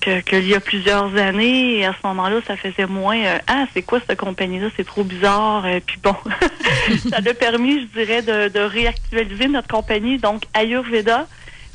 [0.00, 1.78] qu'il y a plusieurs années.
[1.78, 4.68] Et à ce moment-là, ça faisait moins Ah, c'est quoi cette compagnie-là?
[4.76, 5.66] C'est trop bizarre.
[5.86, 6.14] puis bon,
[7.10, 10.18] ça a permis, je dirais, de, de réactualiser notre compagnie.
[10.18, 11.26] Donc, Ayurveda,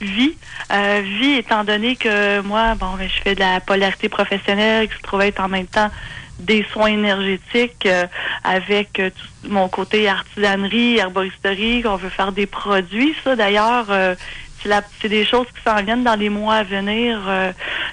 [0.05, 0.35] vie.
[0.71, 4.95] Euh, vie étant donné que moi, bon, ben, je fais de la polarité professionnelle qui
[4.95, 5.89] se trouve être en même temps
[6.39, 8.07] des soins énergétiques euh,
[8.43, 9.09] avec euh,
[9.47, 13.15] mon côté artisanerie, herboristerie, qu'on veut faire des produits.
[13.23, 13.87] Ça, d'ailleurs,
[15.01, 17.21] c'est des choses qui s'en viennent dans les mois à venir.
[17.27, 17.51] Euh,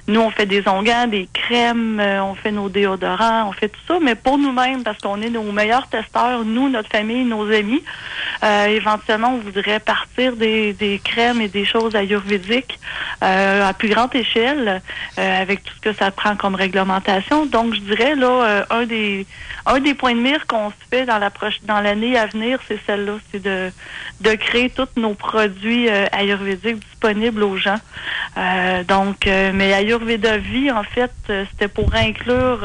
[0.08, 3.80] nous, on fait des onguents, des crèmes, euh, on fait nos déodorants, on fait tout
[3.86, 7.82] ça, mais pour nous-mêmes, parce qu'on est nos meilleurs testeurs, nous, notre famille, nos amis.
[8.42, 12.78] Euh, éventuellement, on voudrait partir des, crèmes et des choses ayurvédiques
[13.20, 14.82] à plus grande échelle,
[15.16, 17.46] avec tout ce que ça prend comme réglementation.
[17.46, 22.26] Donc, je dirais, là, un des points de mire qu'on se fait dans l'année à
[22.26, 23.70] venir, c'est celle-là, c'est de,
[24.20, 27.78] de créer tous nos produits ayurvédiques disponibles aux gens.
[28.36, 32.60] Euh, donc, euh, mais Ayurveda Vie, en fait, euh, c'était pour inclure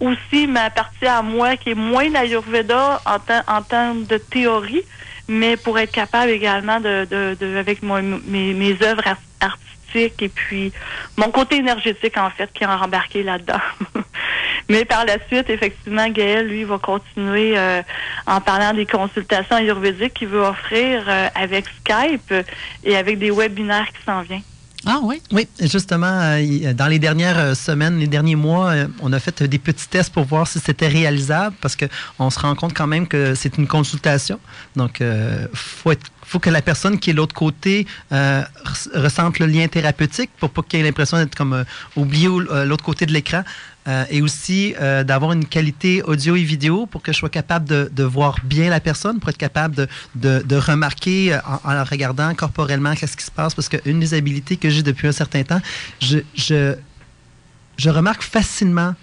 [0.00, 4.82] aussi ma partie à moi qui est moins l'Ayurveda en, en termes de théorie,
[5.28, 9.08] mais pour être capable également de, avec mes, mes œuvres
[9.40, 9.65] artistiques
[9.96, 10.72] et puis
[11.16, 13.60] mon côté énergétique en fait qui est embarqué là-dedans.
[14.68, 17.82] Mais par la suite, effectivement, Gaël, lui, va continuer euh,
[18.26, 22.34] en parlant des consultations ayurvédiques qu'il veut offrir euh, avec Skype
[22.82, 24.42] et avec des webinaires qui s'en viennent.
[24.84, 25.20] Ah oui?
[25.32, 29.88] Oui, justement, euh, dans les dernières semaines, les derniers mois, on a fait des petits
[29.88, 33.58] tests pour voir si c'était réalisable parce qu'on se rend compte quand même que c'est
[33.58, 34.38] une consultation.
[34.76, 35.92] Donc, il faut
[36.26, 40.62] faut que la personne qui est de l'autre côté ressente le lien thérapeutique pour pas
[40.62, 41.64] qu'il ait l'impression d'être comme
[41.94, 43.42] oublié l'autre côté de l'écran.
[43.88, 47.68] Euh, et aussi euh, d'avoir une qualité audio et vidéo pour que je sois capable
[47.94, 49.76] de, voir bien la personne, pour être capable
[50.16, 53.54] de, de, remarquer euh, en, en, regardant corporellement qu'est-ce qui se passe.
[53.54, 55.60] Parce qu'une des habilités que j'ai depuis un certain temps,
[56.00, 56.74] je, je,
[57.76, 58.96] je remarque facilement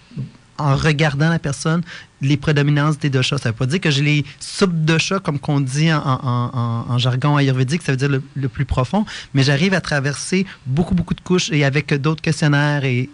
[0.58, 1.82] en regardant la personne
[2.24, 3.38] les prédominances des doshas.
[3.38, 7.82] Ça ne veut pas dire que j'ai les sub-doshas, comme qu'on dit en, jargon ayurvédique,
[7.84, 11.66] ça veut dire le, plus profond, mais j'arrive à traverser beaucoup, beaucoup de couches et
[11.66, 13.10] avec d'autres questionnaires et,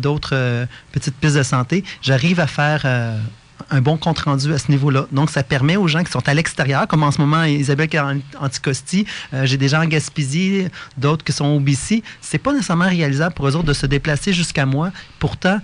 [0.00, 3.16] d'autres euh, petites pistes de santé, j'arrive à faire euh,
[3.70, 5.06] un bon compte rendu à ce niveau-là.
[5.12, 7.96] Donc, ça permet aux gens qui sont à l'extérieur, comme en ce moment Isabelle qui
[7.96, 10.66] est en Anticosti, euh, j'ai des gens en Gaspésie,
[10.98, 12.02] d'autres qui sont au BC.
[12.20, 14.90] C'est pas nécessairement réalisable pour eux autres de se déplacer jusqu'à moi.
[15.20, 15.60] Pourtant,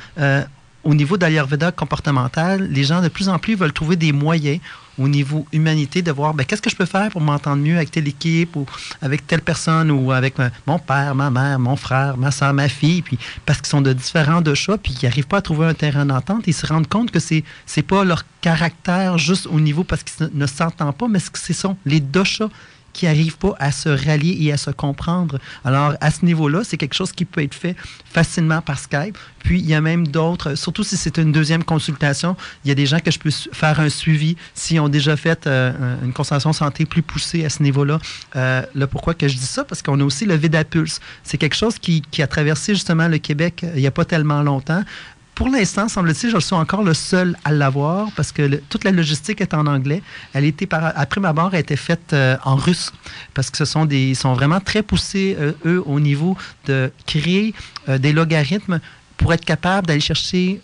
[0.85, 4.59] au niveau d'Ayurveda comportemental, les gens de plus en plus veulent trouver des moyens
[4.99, 7.91] au niveau humanité de voir ben, qu'est-ce que je peux faire pour m'entendre mieux avec
[7.91, 8.66] telle équipe ou
[9.01, 12.68] avec telle personne ou avec euh, mon père, ma mère, mon frère, ma soeur, ma
[12.68, 15.66] fille, puis parce qu'ils sont de différents de chats, puis qu'ils n'arrivent pas à trouver
[15.66, 19.61] un terrain d'entente, ils se rendent compte que c'est c'est pas leur caractère juste au
[19.61, 22.51] niveau parce qu'ils ne s'entendent pas, mais que ce sont les deux chats
[22.93, 25.38] qui n'arrivent pas à se rallier et à se comprendre.
[25.64, 29.16] Alors, à ce niveau-là, c'est quelque chose qui peut être fait facilement par Skype.
[29.38, 32.74] Puis, il y a même d'autres, surtout si c'est une deuxième consultation, il y a
[32.74, 35.72] des gens que je peux faire un suivi s'ils ont déjà fait euh,
[36.05, 37.99] une consultation santé plus poussée à ce niveau-là.
[38.36, 39.64] Euh, là, pourquoi que je dis ça?
[39.64, 41.01] Parce qu'on a aussi le Vidapulse.
[41.24, 44.05] C'est quelque chose qui, qui, a traversé justement le Québec euh, il n'y a pas
[44.05, 44.84] tellement longtemps
[45.35, 49.41] pour l'instant, semble-t-il, je suis encore le seul à l'avoir parce que toute la logistique
[49.41, 50.03] est en anglais.
[50.35, 52.93] Elle était après ma barre, a été faite euh, en russe
[53.33, 56.93] parce que ce sont des, ils sont vraiment très poussés euh, eux au niveau de
[57.07, 57.55] créer
[57.89, 58.80] euh, des logarithmes
[59.16, 60.61] pour être capable d'aller chercher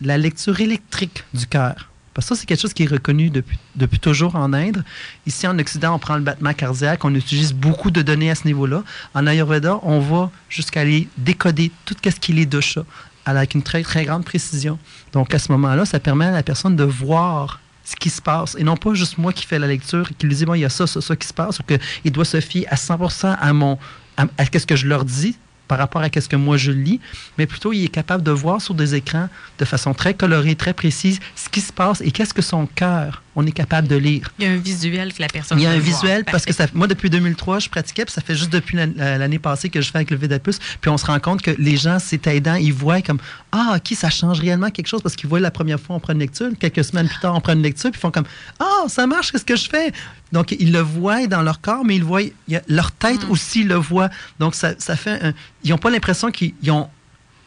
[0.00, 1.90] la lecture électrique du cœur.
[2.12, 4.84] Parce que ça, c'est quelque chose qui est reconnu depuis, depuis toujours en Inde.
[5.26, 8.46] Ici, en Occident, on prend le battement cardiaque, on utilise beaucoup de données à ce
[8.46, 8.82] niveau-là.
[9.14, 12.84] En Ayurveda, on va jusqu'à aller décoder tout ce qui est dosha
[13.26, 14.78] avec une très, très grande précision.
[15.12, 18.56] Donc, à ce moment-là, ça permet à la personne de voir ce qui se passe
[18.58, 20.60] et non pas juste moi qui fais la lecture et qui lui dit, bon, il
[20.60, 23.36] y a ça, ça, ça qui se passe ou qu'il doit se fier à 100%
[23.40, 23.78] à mon,
[24.16, 25.36] à, à ce que je leur dis
[25.70, 26.98] par rapport à ce que moi je lis,
[27.38, 30.74] mais plutôt il est capable de voir sur des écrans de façon très colorée, très
[30.74, 34.32] précise, ce qui se passe et qu'est-ce que son cœur, on est capable de lire.
[34.38, 36.52] Il y a un visuel que la personne Il y a un visuel parce que
[36.52, 39.90] ça, moi, depuis 2003, je pratiquais, puis ça fait juste depuis l'année passée que je
[39.90, 42.72] fais avec le Vedapus, puis on se rend compte que les gens, c'est aidant, ils
[42.72, 43.18] voient comme
[43.52, 46.12] Ah, OK, ça change réellement quelque chose parce qu'ils voient la première fois, on prend
[46.12, 48.26] une lecture, quelques semaines plus tard, on prend une lecture, puis ils font comme
[48.58, 49.92] Ah, ça marche, qu'est-ce que je fais?
[50.32, 52.22] Donc, ils le voient dans leur corps, mais ils voient,
[52.68, 53.30] leur tête mm.
[53.30, 54.10] aussi le voit.
[54.38, 56.88] Donc, ça, ça fait Ils n'ont pas l'impression qu'ils ont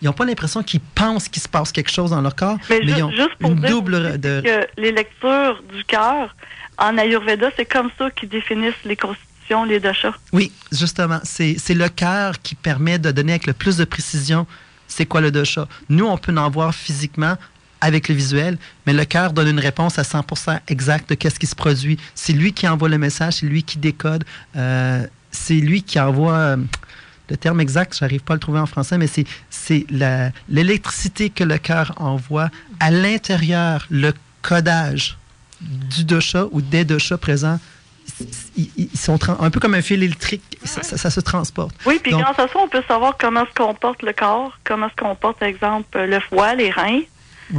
[0.03, 2.79] ils n'ont pas l'impression qu'ils pensent qu'il se passe quelque chose dans leur corps, mais,
[2.83, 4.41] ils ont juste pour une double de...
[4.41, 6.35] que les lectures du cœur
[6.77, 10.13] en Ayurveda, c'est comme ça qu'ils définissent les constitutions, les doshas.
[10.31, 14.45] Oui, justement, c'est le cœur qui permet de donner avec le plus de précision
[14.87, 15.67] c'est quoi le dosha.
[15.89, 17.35] Nous, on peut en voir physiquement
[17.81, 21.47] avec le visuel, mais le cœur donne une réponse à 100% exacte de qu'est-ce qui
[21.47, 21.97] se produit.
[22.15, 24.23] C'est lui qui envoie le message, c'est lui qui décode,
[24.55, 26.55] euh, c'est lui qui envoie.
[27.29, 29.85] Le terme exact, je n'arrive pas à le trouver en français, mais c'est
[30.49, 32.49] l'électricité que le cœur envoie
[32.79, 35.17] à l'intérieur, le codage
[35.61, 37.59] du dosha ou des doshas présents
[38.55, 41.75] ils, sont un peu comme un fil électrique, ça, se transporte.
[41.85, 44.95] Oui, puis grâce à ça, on peut savoir comment se comporte le corps, comment se
[44.95, 47.01] comporte, par exemple, le foie, les reins.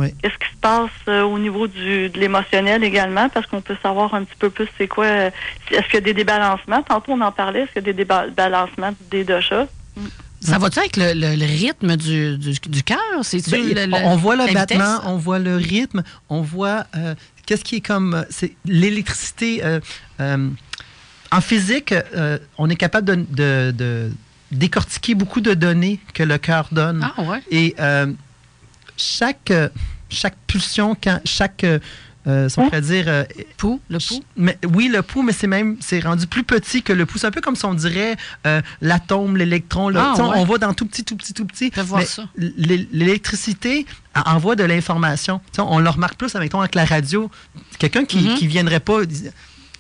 [0.01, 4.15] Qu'est-ce qui se passe euh, au niveau du, de l'émotionnel également, parce qu'on peut savoir
[4.15, 5.05] un petit peu plus c'est quoi.
[5.05, 5.31] Euh,
[5.71, 6.83] est-ce qu'il y a des débalancements?
[6.83, 7.61] Tantôt, on en parlait.
[7.61, 9.67] Est-ce qu'il y a des débalancements des doshas?
[10.41, 12.99] Ça va-tu avec le, rythme du, du, cœur?
[13.51, 17.15] Ben, on voit le battement, on voit le rythme, on voit euh,
[17.47, 18.27] qu'est-ce qui est comme.
[18.31, 19.63] C'est l'électricité.
[20.19, 21.95] en physique,
[22.59, 24.11] on est capable de,
[24.55, 27.07] décortiquer beaucoup de données que le cœur donne.
[27.17, 27.43] Ah, ouais.
[27.51, 28.07] Et euh,
[28.97, 29.53] chaque
[30.47, 31.65] pulsion, quand, chaque.
[31.65, 31.79] Euh,
[32.27, 33.05] euh on pourrait dire.
[33.09, 33.25] Euh,
[33.57, 34.25] pouls, le pouls?
[34.37, 37.19] Mais, oui, le pouls, mais c'est même c'est rendu plus petit que le pouls.
[37.19, 38.17] C'est un peu comme si on dirait
[38.81, 39.95] l'atome, l'électron.
[39.95, 41.71] Ah, on voit dans tout petit, tout petit, tout petit.
[42.37, 45.41] L'électricité envoie de l'information.
[45.59, 47.31] On le remarque plus avec, avec la radio.
[47.79, 48.47] Quelqu'un qui ne mm-hmm.
[48.47, 49.01] viendrait pas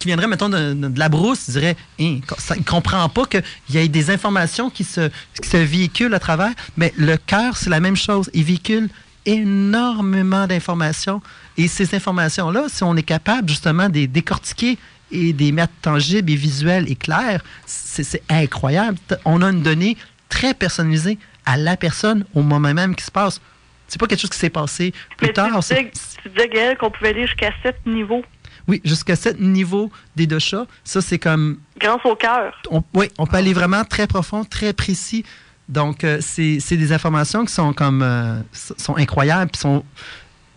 [0.05, 2.19] qui viendrait, mettons, de, la brousse, dirait, hein,
[2.51, 5.09] il ne comprend pas qu'il y ait des informations qui se,
[5.41, 6.53] qui se véhiculent à travers.
[6.77, 8.31] Mais le cœur, c'est la même chose.
[8.35, 8.91] Il véhicule
[9.27, 11.21] énormément d'informations.
[11.57, 14.79] Et ces informations-là, si on est capable justement de les décortiquer
[15.11, 18.99] et de les mettre tangibles et visuels et clairs, c'est incroyable.
[19.25, 19.97] On a une donnée
[20.29, 23.41] très personnalisée à la personne au moment même qui se passe.
[23.87, 25.61] C'est pas quelque chose qui s'est passé plus tard.
[25.63, 25.91] Tu
[26.31, 28.25] disais, qu'on pouvait aller jusqu'à sept niveaux.
[28.67, 30.67] Oui, jusqu'à sept niveaux des deux chats.
[30.85, 31.59] Ça, c'est comme.
[31.79, 32.55] Grâce au cœur.
[32.95, 35.25] oui, on peut aller vraiment très profond, très précis
[35.69, 39.85] donc, euh, c'est des informations qui sont comme euh, sont incroyables, qui sont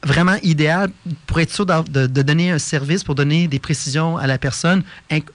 [0.03, 0.91] vraiment idéales
[1.25, 4.83] pour être sûr de, donner un service, pour donner des précisions à la personne,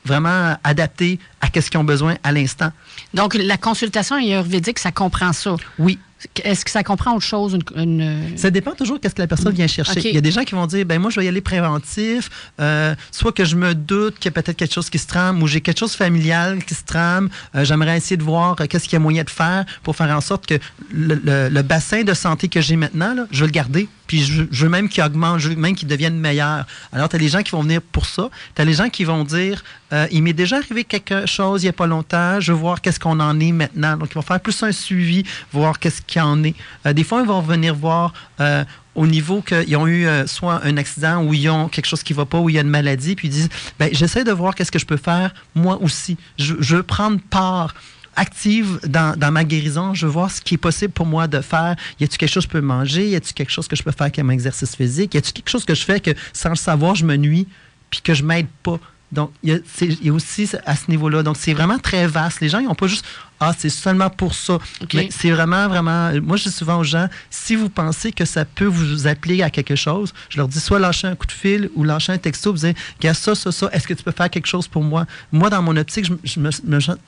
[0.04, 2.70] vraiment adaptées à ce qu'ils ont besoin à l'instant.
[3.12, 5.56] Donc, la consultation ayurvédique, ça comprend ça?
[5.78, 5.98] Oui.
[6.44, 7.58] Est-ce que ça comprend autre chose?
[7.76, 10.00] Une, Ça dépend toujours qu'est-ce que la personne vient chercher.
[10.08, 12.30] Il y a des gens qui vont dire, ben moi, je vais y aller préventif,
[12.60, 15.42] euh, soit que je me doute qu'il y a peut-être quelque chose qui se trame
[15.42, 17.28] ou j'ai quelque chose familial qui se trame.
[17.54, 20.14] Euh, j'aimerais essayer de voir euh, qu'est-ce qu'il y a moyen de faire pour faire
[20.16, 20.58] en sorte que
[20.92, 23.88] le, bassin de santé que j'ai maintenant, je le garder.
[24.20, 26.66] Je, veux même qu'il augmente, je veux même qu'il devienne meilleur.
[26.92, 28.28] Alors, tu as les gens qui vont venir pour ça.
[28.54, 29.64] Tu as les gens qui vont dire,
[30.10, 32.98] il m'est déjà arrivé quelque chose il n'y a pas longtemps, je veux voir qu'est-ce
[32.98, 33.96] qu'on en est maintenant.
[33.96, 36.54] Donc, ils vont faire plus un suivi, voir qu'est-ce qu'il en est.
[36.86, 40.60] Euh, des fois, ils vont venir voir euh, au niveau qu'ils ont eu euh, soit
[40.64, 42.62] un accident ou ils ont quelque chose qui ne va pas, ou il y a
[42.62, 43.48] une maladie, puis ils disent
[43.78, 46.16] ben, j'essaie de voir qu'est-ce que je peux faire moi aussi.
[46.38, 47.74] Je, veux prendre part
[48.16, 49.94] active dans, ma guérison.
[49.94, 51.76] Je veux voir ce qui est possible pour moi de faire.
[52.00, 53.08] Y a-t-il quelque chose que je peux manger?
[53.08, 55.14] Y a-t-il quelque chose que je peux faire comme exercice physique?
[55.14, 57.46] Y a-t-il quelque chose que je fais que sans le savoir, je me nuis
[57.90, 58.78] puis que je m'aide pas?
[59.12, 59.62] Donc, il
[60.02, 61.22] y, a aussi à ce niveau-là.
[61.22, 62.40] Donc, c'est vraiment très vaste.
[62.40, 63.04] Les gens, ils n'ont pas juste
[63.44, 64.58] Ah, c'est seulement pour ça.
[64.94, 66.12] Mais c'est vraiment, vraiment.
[66.22, 69.50] Moi, je dis souvent aux gens si vous pensez que ça peut vous appeler à
[69.50, 72.52] quelque chose, je leur dis soit lâcher un coup de fil ou lâcher un texto,
[72.52, 75.06] vous dites Regarde ça, ça, ça, est-ce que tu peux faire quelque chose pour moi?
[75.32, 76.50] Moi, dans mon optique, je, me,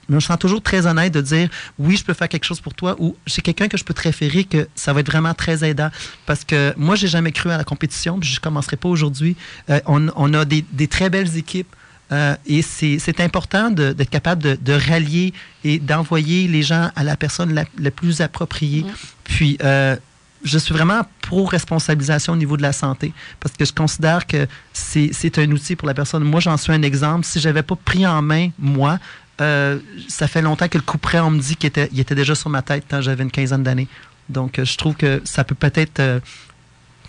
[0.09, 2.97] me, sens toujours très honnête de dire Oui, je peux faire quelque chose pour toi
[2.99, 5.91] ou j'ai quelqu'un que je peux te référer que ça va être vraiment très aidant.
[6.27, 9.37] Parce que moi, j'ai jamais cru à la compétition, puis je ne commencerai pas aujourd'hui.
[9.71, 11.69] Euh, on, a des, des très belles équipes.
[12.15, 15.33] Euh, et c'est important d'être capable de, rallier
[15.65, 18.85] et d'envoyer les gens à la personne la, plus appropriée.
[19.25, 19.97] Puis, euh,
[20.45, 25.39] je suis vraiment pro-responsabilisation au niveau de la santé parce que je considère que c'est
[25.39, 26.23] un outil pour la personne.
[26.23, 27.25] Moi, j'en suis un exemple.
[27.25, 28.99] Si j'avais pas pris en main, moi,
[29.41, 32.15] euh, ça fait longtemps que le coup près, on me dit qu'il était, il était
[32.15, 33.89] déjà sur ma tête quand j'avais une quinzaine d'années.
[34.29, 36.01] Donc, je trouve que ça peut peut-être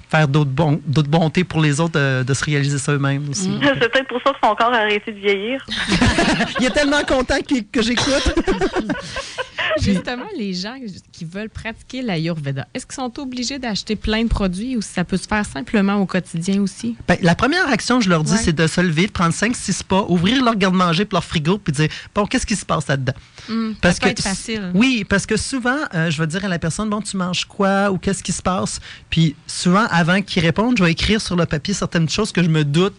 [0.09, 3.51] faire d'autres bon, bontés pour les autres de, se réaliser ça eux-mêmes aussi.
[3.61, 5.65] C'est peut-être pour ça que son corps a arrêté de vieillir.
[6.59, 7.37] Il est tellement content
[7.71, 8.33] que j'écoute.
[9.81, 10.75] Justement, les gens
[11.11, 15.17] qui veulent pratiquer l'Ayurveda, est-ce qu'ils sont obligés d'acheter plein de produits ou ça peut
[15.17, 16.95] se faire simplement au quotidien aussi?
[17.07, 20.05] Ben, la première action, je leur dis, c'est de se lever, de prendre 5-6 pas,
[20.07, 23.13] ouvrir leur garde-manger pour leur frigo, puis dire, bon, qu'est-ce qui se passe là-dedans?
[23.49, 24.71] Hmm, parce ça peut que, être facile.
[24.73, 27.91] Oui, parce que souvent, euh, je vais dire à la personne, bon, tu manges quoi
[27.91, 28.79] ou qu'est-ce qui se passe?
[29.09, 32.49] Puis souvent, avant qu'ils répondent, je vais écrire sur le papier certaines choses que je
[32.49, 32.95] me doute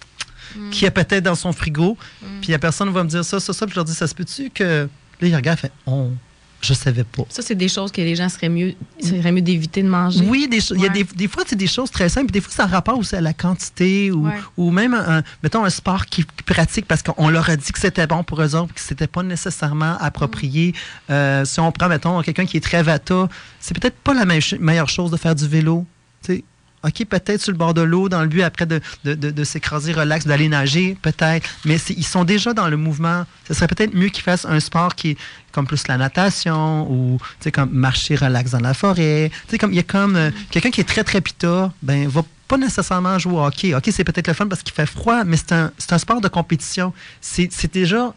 [0.56, 0.70] hmm.
[0.70, 1.96] qu'il y a peut-être dans son frigo.
[2.22, 2.40] Hmm.
[2.40, 3.66] Puis la personne va me dire ça, ça, ça.
[3.66, 4.88] Puis je leur dis, ça se peut-tu que.
[5.20, 6.12] Là, il regarde, fait, on.
[6.60, 7.24] Je savais pas.
[7.28, 10.24] Ça, c'est des choses que les gens seraient mieux, seraient mieux d'éviter de manger.
[10.26, 12.32] Oui, des il y a des, des fois, c'est des choses très simples.
[12.32, 15.70] Des fois, ça a rapport aussi à la quantité ou, ou même, un, mettons, un
[15.70, 18.80] sport qui, pratique parce qu'on leur a dit que c'était bon pour eux autres, que
[18.80, 20.72] c'était pas nécessairement approprié.
[20.72, 21.12] Mm.
[21.12, 23.28] Euh, si on prend, mettons, quelqu'un qui est très vata,
[23.60, 25.84] c'est peut-être pas la meilleure chose de faire du vélo.
[26.22, 26.42] sais
[26.86, 29.92] OK, peut-être sur le bord de l'eau, dans le but après de, de, de, s'écraser
[29.92, 31.48] relax, d'aller nager, peut-être.
[31.64, 33.24] Mais ils sont déjà dans le mouvement.
[33.48, 35.16] Ce serait peut-être mieux qu'ils fassent un sport qui est
[35.52, 37.18] comme plus la natation ou
[37.52, 39.30] comme marcher relax dans la forêt.
[39.50, 43.18] il y a comme euh, quelqu'un qui est très très pita, ben va pas nécessairement
[43.18, 43.74] jouer au hockey.
[43.74, 46.28] OK, c'est peut-être le fun parce qu'il fait froid, mais c'est un, un, sport de
[46.28, 46.92] compétition.
[47.20, 48.14] C'est déjà,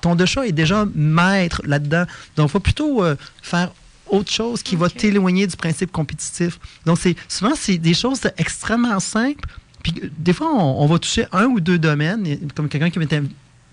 [0.00, 2.04] ton de chat est déjà maître là-dedans.
[2.36, 3.70] Donc, il faut plutôt euh, faire
[4.10, 6.58] autre chose qui va t'éloigner du principe compétitif.
[6.86, 9.48] Donc, c'est souvent, c'est des choses extrêmement simples.
[9.82, 12.38] Puis, des fois, on, on, va toucher un ou deux domaines.
[12.54, 13.22] Comme quelqu'un qui m'était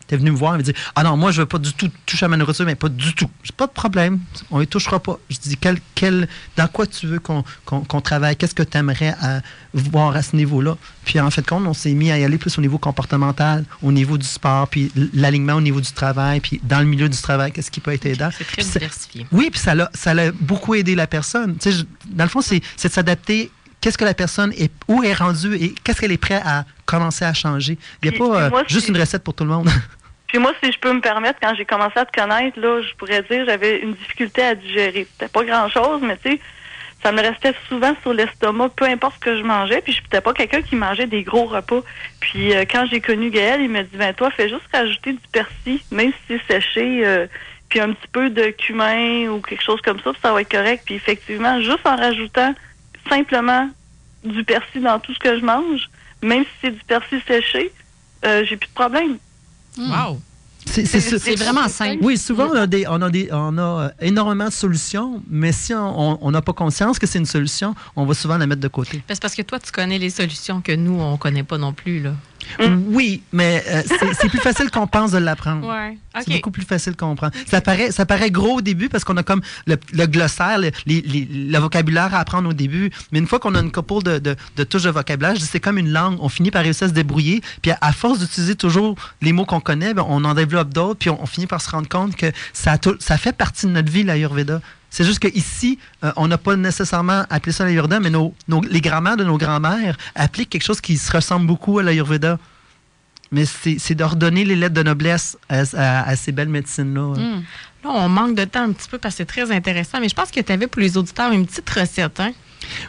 [0.07, 1.89] T'es venu me voir et me dit Ah non, moi, je veux pas du tout
[2.05, 3.29] toucher à ma nourriture, mais pas du tout.
[3.43, 4.19] J'ai pas de problème.
[4.51, 5.17] On ne touchera pas.
[5.29, 6.27] Je dis quel, quel,
[6.57, 8.35] Dans quoi tu veux qu'on travaille?
[8.35, 9.41] Qu'est-ce que tu aimerais à,
[9.73, 12.55] voir à ce niveau-là Puis en fait, compte, on s'est mis à y aller plus
[12.57, 16.79] au niveau comportemental, au niveau du sport, puis l'alignement au niveau du travail, puis dans
[16.79, 18.29] le milieu du travail, qu'est-ce qui peut être aidant.
[18.37, 19.25] C'est très diversifié.
[19.31, 19.73] Oui, puis ça
[20.13, 21.57] l'a beaucoup aidé la personne.
[21.57, 23.51] Tu sais, dans le fond, c'est de s'adapter
[23.86, 27.23] qu'est-ce que la personne est, où est rendue et qu'est-ce qu'elle est prête à commencer
[27.23, 27.77] à changer?
[28.01, 29.69] Il n'y a pas euh, juste une recette pour tout le monde.
[30.27, 32.95] Puis moi, si je peux me permettre, quand j'ai commencé à te connaître, là, je
[32.95, 35.05] pourrais dire j'avais une difficulté à digérer.
[35.11, 36.39] C'était pas grand-chose, mais tu sais,
[37.03, 39.81] ça me restait souvent sur l'estomac, peu importe ce que je mangeais.
[39.81, 41.83] Puis je n'étais pas quelqu'un qui mangeait des gros repas.
[42.19, 45.27] Puis euh, quand j'ai connu Gaël, il m'a dit, ben toi, fais juste rajouter du
[45.31, 47.27] persil, même si c'est séché, euh,
[47.69, 50.81] puis un petit peu de cumin ou quelque chose comme ça, ça va être correct.
[50.88, 52.55] Puis effectivement, juste en rajoutant
[53.09, 53.69] simplement
[54.23, 55.89] du persil dans tout ce que je mange,
[56.21, 57.71] même si c'est du persil séché,
[58.25, 59.17] euh, j'ai plus de problème.
[59.77, 60.19] Wow!
[60.65, 61.99] C'est vraiment simple.
[62.01, 65.51] Oui, souvent, on a, des, on a, des, on a euh, énormément de solutions, mais
[65.51, 68.67] si on n'a pas conscience que c'est une solution, on va souvent la mettre de
[68.67, 69.03] côté.
[69.07, 71.71] C'est parce que toi, tu connais les solutions que nous, on ne connaît pas non
[71.71, 72.01] plus.
[72.01, 72.13] Là.
[72.87, 73.83] Oui, mais euh,
[74.19, 75.67] c'est plus facile qu'on pense de l'apprendre.
[75.67, 75.97] Ouais.
[76.21, 77.33] C'est beaucoup plus facile qu'on comprendre.
[77.47, 79.75] Ça, paraît, ça paraît gros au début parce qu'on a comme le,
[80.05, 82.91] glossaire, le, le, vocabulaire à apprendre au début.
[83.11, 85.77] Mais une fois qu'on a une couple de, de, de touches de vocabulaire, c'est comme
[85.77, 86.17] une langue.
[86.19, 87.41] On finit par réussir à se débrouiller.
[87.61, 90.99] Puis à, force d'utiliser toujours les mots qu'on connaît, ben, on en développe d'autres.
[90.99, 94.03] Puis on, finit par se rendre compte que ça, ça fait partie de notre vie,
[94.03, 94.61] l'Ayurveda.
[94.89, 98.33] C'est juste qu'ici, euh, on n'a pas nécessairement appelé ça l'Ayurveda, mais nos,
[98.69, 102.39] les grands-mères de nos grands-mères appliquent quelque chose qui se ressemble beaucoup à l'Ayurveda.
[103.31, 107.15] Mais c'est de redonner les lettres de noblesse à, ces belles médecines-là.
[107.15, 107.43] Hmm.
[107.83, 110.15] Là, on manque de temps un petit peu parce que c'est très intéressant, mais je
[110.15, 112.19] pense que tu avais pour les auditeurs une petite recette.
[112.19, 112.31] Hein?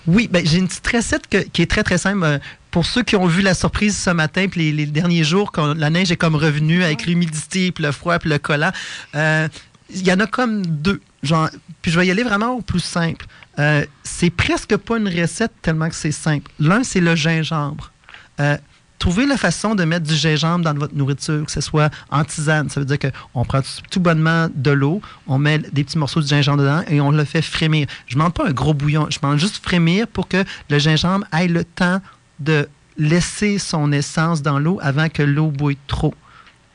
[0.07, 2.22] Oui, ben, j'ai une petite recette qui est très, très simple.
[2.22, 2.38] Euh,
[2.70, 5.90] pour ceux qui ont vu la surprise ce matin, puis les, derniers jours, quand la
[5.90, 8.70] neige est comme revenue avec l'humidité, puis le froid, puis le collant,
[9.14, 9.49] euh,
[9.88, 11.01] il y en a comme deux.
[11.83, 13.27] Puis je vais y aller vraiment au plus simple.
[13.59, 16.51] Euh, c'est presque pas une recette tellement que c'est simple.
[16.59, 17.93] L'un, c'est le gingembre.
[18.41, 18.57] Euh,
[18.99, 22.68] trouvez la façon de mettre du gingembre dans votre nourriture, que ce soit en tisane.
[22.68, 23.61] Ça veut dire qu'on prend
[23.91, 27.24] tout bonnement de l'eau, on met des petits morceaux de gingembre dedans et on le
[27.24, 27.87] fait frémir.
[28.07, 31.27] Je ne demande pas un gros bouillon, je demande juste frémir pour que le gingembre
[31.33, 32.01] ait le temps
[32.41, 32.68] de
[32.99, 36.14] laisser son essence dans l'eau avant que l'eau bouille trop.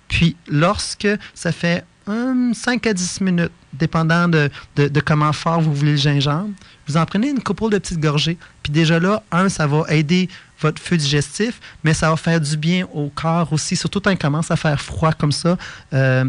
[0.08, 4.50] Puis, lorsque ça fait 5 à 10 minutes, dépendant de,
[5.06, 6.50] comment fort vous voulez le gingembre.
[6.88, 8.38] Vous en prenez une couple de petites gorgées.
[8.64, 12.56] Puis déjà là, un, ça va aider votre feu digestif, mais ça va faire du
[12.56, 15.58] bien au corps aussi, surtout quand il commence à faire froid comme ça.
[15.94, 16.26] Euh,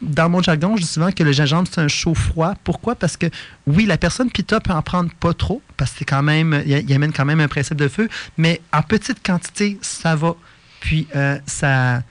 [0.00, 2.54] dans mon jargon, je dis souvent que le gingembre, c'est un chaud-froid.
[2.64, 2.94] Pourquoi?
[2.94, 3.26] Parce que,
[3.66, 7.12] oui, la personne pita peut en prendre pas trop, parce que quand même, il amène
[7.12, 10.34] quand même un principe de feu, mais en petite quantité, ça va.
[10.80, 12.02] Puis, euh, ça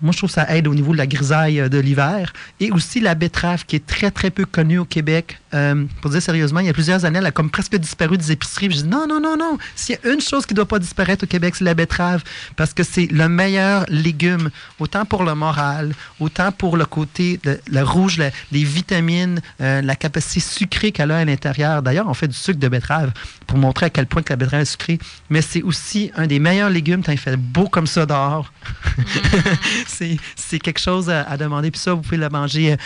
[0.00, 2.32] moi, je trouve que ça aide au niveau de la grisaille euh, de l'hiver.
[2.60, 5.38] Et aussi la betterave, qui est très, très peu connue au Québec.
[5.54, 8.32] Euh, pour dire sérieusement, il y a plusieurs années, elle a comme presque disparu des
[8.32, 8.70] épiceries.
[8.70, 9.58] Je dis non, non, non, non.
[9.74, 12.22] S'il y a une chose qui ne doit pas disparaître au Québec, c'est la betterave.
[12.56, 17.82] Parce que c'est le meilleur légume, autant pour le moral, autant pour le côté, le
[17.82, 18.20] rouge,
[18.52, 21.82] les vitamines, euh, la capacité sucrée qu'elle a à l'intérieur.
[21.82, 23.12] D'ailleurs, on fait du sucre de betterave
[23.48, 24.98] pour montrer à quel point que la betterave est sucrée.
[25.30, 28.52] Mais c'est aussi un des meilleurs légumes quand il fait beau comme ça dehors.
[28.96, 29.02] Mm.
[30.36, 31.72] c'est quelque chose à, demander.
[31.72, 32.76] Puis ça, vous pouvez la manger euh,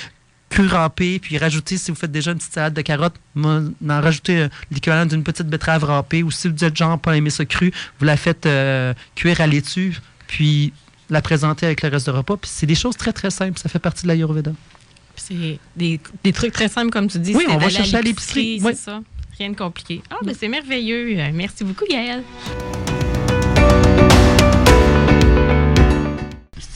[0.49, 4.39] cru râpé, puis rajouter, si vous faites déjà une petite salade de carottes, en rajouter
[4.39, 7.73] euh, l'équivalent d'une petite betterave râpée, ou si vous êtes genre pas aimer ça cru,
[7.99, 9.99] vous la faites euh, cuire à laitue,
[10.29, 10.73] puis
[11.11, 12.37] la présenter avec le reste de repas.
[12.37, 13.59] Puis c'est des choses très, très simples.
[13.59, 14.53] Ça fait partie de l'Ayurveda.
[15.17, 17.35] C'est des, des, trucs très simples, comme tu dis.
[17.35, 18.61] Oui, on va chercher à l'épicerie.
[18.63, 19.03] C'est ça.
[19.39, 20.03] Rien de compliqué.
[20.11, 21.17] Ah, ben c'est merveilleux.
[21.33, 22.23] Merci beaucoup, Gaëlle.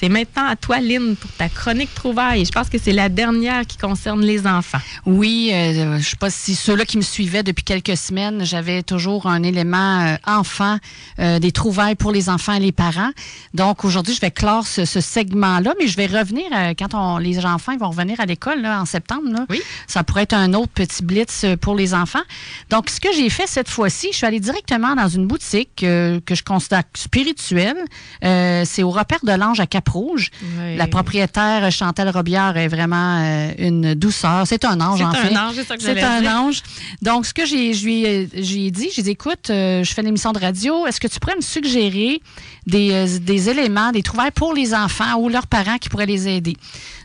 [0.07, 2.45] C'est maintenant à toi, Lynn, pour ta chronique trouvaille.
[2.45, 4.79] Je pense que c'est la dernière qui concerne les enfants.
[5.05, 8.85] Oui, euh, je ne sais pas si ceux-là qui me suivaient depuis quelques semaines, j'avais
[8.85, 10.79] toujours un élément euh, enfant,
[11.19, 13.11] euh, des trouvailles pour les enfants et les parents.
[13.53, 16.45] Donc aujourd'hui, je vais clore ce, segment-là, mais je vais revenir
[16.79, 19.29] quand on, les enfants vont revenir à l'école en septembre.
[19.33, 19.45] Là.
[19.51, 19.61] Oui.
[19.89, 22.23] Ça pourrait être un autre petit blitz pour les enfants.
[22.71, 26.21] Donc ce que j'ai fait cette fois-ci, je suis allée directement dans une boutique que
[26.31, 27.83] je considère spirituelle.
[28.23, 30.31] c'est au repère de l'ange à Cap Rouge.
[30.77, 34.47] La propriétaire Chantal Robillard est vraiment euh, une douceur.
[34.47, 35.29] C'est un ange, en fait.
[35.29, 36.63] C'est un ange, c'est ça que C'est un ange.
[37.03, 40.09] Donc, ce que j'ai, je lui ai dit, j'ai dit, écoute, euh, je fais une
[40.09, 42.21] émission de radio, est-ce que tu pourrais me suggérer
[42.67, 46.29] des, euh, des éléments, des trouvailles pour les enfants ou leurs parents qui pourraient les
[46.29, 46.57] aider?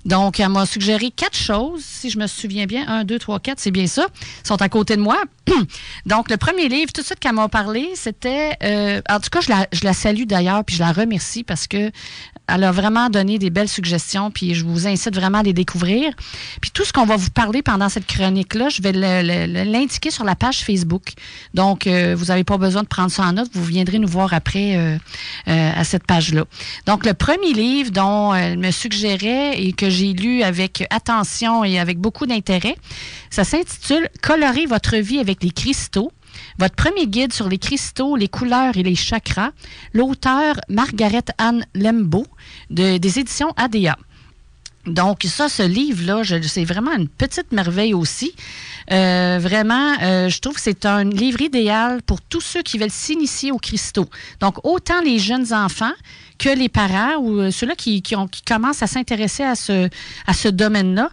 [0.06, 2.88] Donc, elle m'a suggéré quatre choses, si je me souviens bien.
[2.88, 4.08] Un, deux, trois, quatre, c'est bien ça.
[4.44, 5.22] Ils sont à côté de moi.
[6.06, 8.58] Donc, le premier livre, tout de suite qu'elle m'a parlé, c'était...
[8.64, 11.92] Euh, en tout cas, je la, salue d'ailleurs, puis je la remercie parce que
[12.54, 16.14] elle a vraiment donné des belles suggestions, puis je vous incite vraiment à les découvrir.
[16.60, 18.92] Puis tout ce qu'on va vous parler pendant cette chronique-là, je vais
[19.64, 21.14] l'indiquer sur la page Facebook.
[21.54, 23.50] Donc, euh, vous n'avez pas besoin de prendre ça en note.
[23.54, 24.98] Vous viendrez nous voir après euh,
[25.46, 26.44] à cette page-là.
[26.88, 31.80] Donc, le premier livre dont elle me suggérait et que j'ai lu avec attention et
[31.80, 32.76] avec beaucoup d'intérêt.
[33.30, 36.12] Ça s'intitule Colorer votre vie avec les cristaux.
[36.58, 39.52] Votre premier guide sur les cristaux, les couleurs et les chakras.
[39.94, 42.26] L'auteur Margaret Anne Lembo
[42.70, 43.98] de, des éditions ADA.
[44.88, 48.34] Donc, ça, ce livre-là, c'est vraiment une petite merveille aussi.
[48.92, 52.90] Euh, vraiment, euh, je trouve que c'est un livre idéal pour tous ceux qui veulent
[52.90, 54.08] s'initier aux cristaux.
[54.40, 55.94] Donc, autant les jeunes enfants
[56.40, 58.16] que les parents ou euh, ceux-là qui, qui,
[58.46, 59.88] commencent à s'intéresser à ce,
[60.26, 61.10] à ce domaine-là.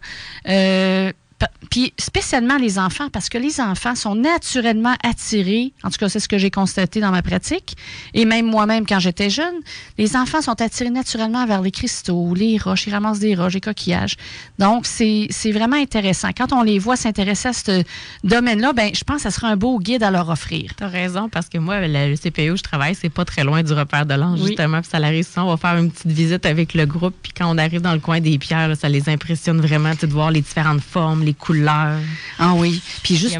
[1.71, 6.21] Puis spécialement les enfants, parce que les enfants sont naturellement attirés, en tout cas c'est
[6.21, 7.77] ce que j'ai constaté dans ma pratique,
[8.15, 9.55] et même moi-même quand j'étais jeune,
[9.99, 13.61] les enfants sont attirés naturellement vers les cristaux, les roches, ils ramassent des roches, des
[13.61, 14.17] coquillages.
[14.59, 16.31] Donc c'est vraiment intéressant.
[16.37, 17.85] Quand on les voit s'intéresser à ce
[18.25, 20.73] domaine-là, ben je pense que ça sera un beau guide à leur offrir.
[20.77, 23.63] Tu as raison, parce que moi, le CPE où je travaille, c'est pas très loin
[23.63, 26.47] du repère de l'ange, justement, puis ça arrive ça, on va faire une petite visite
[26.47, 29.61] avec le groupe, puis quand on arrive dans le coin des pierres, ça les impressionne
[29.61, 32.01] vraiment de voir les différentes formes, les couleurs.
[32.39, 32.81] Ah oui.
[33.03, 33.39] Puis juste,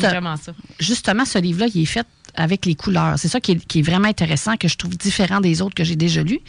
[0.79, 3.15] justement, ce livre-là, il est fait avec les couleurs.
[3.19, 6.23] C'est ça qui est, vraiment intéressant, que je trouve différent des autres que j'ai déjà
[6.23, 6.41] lus.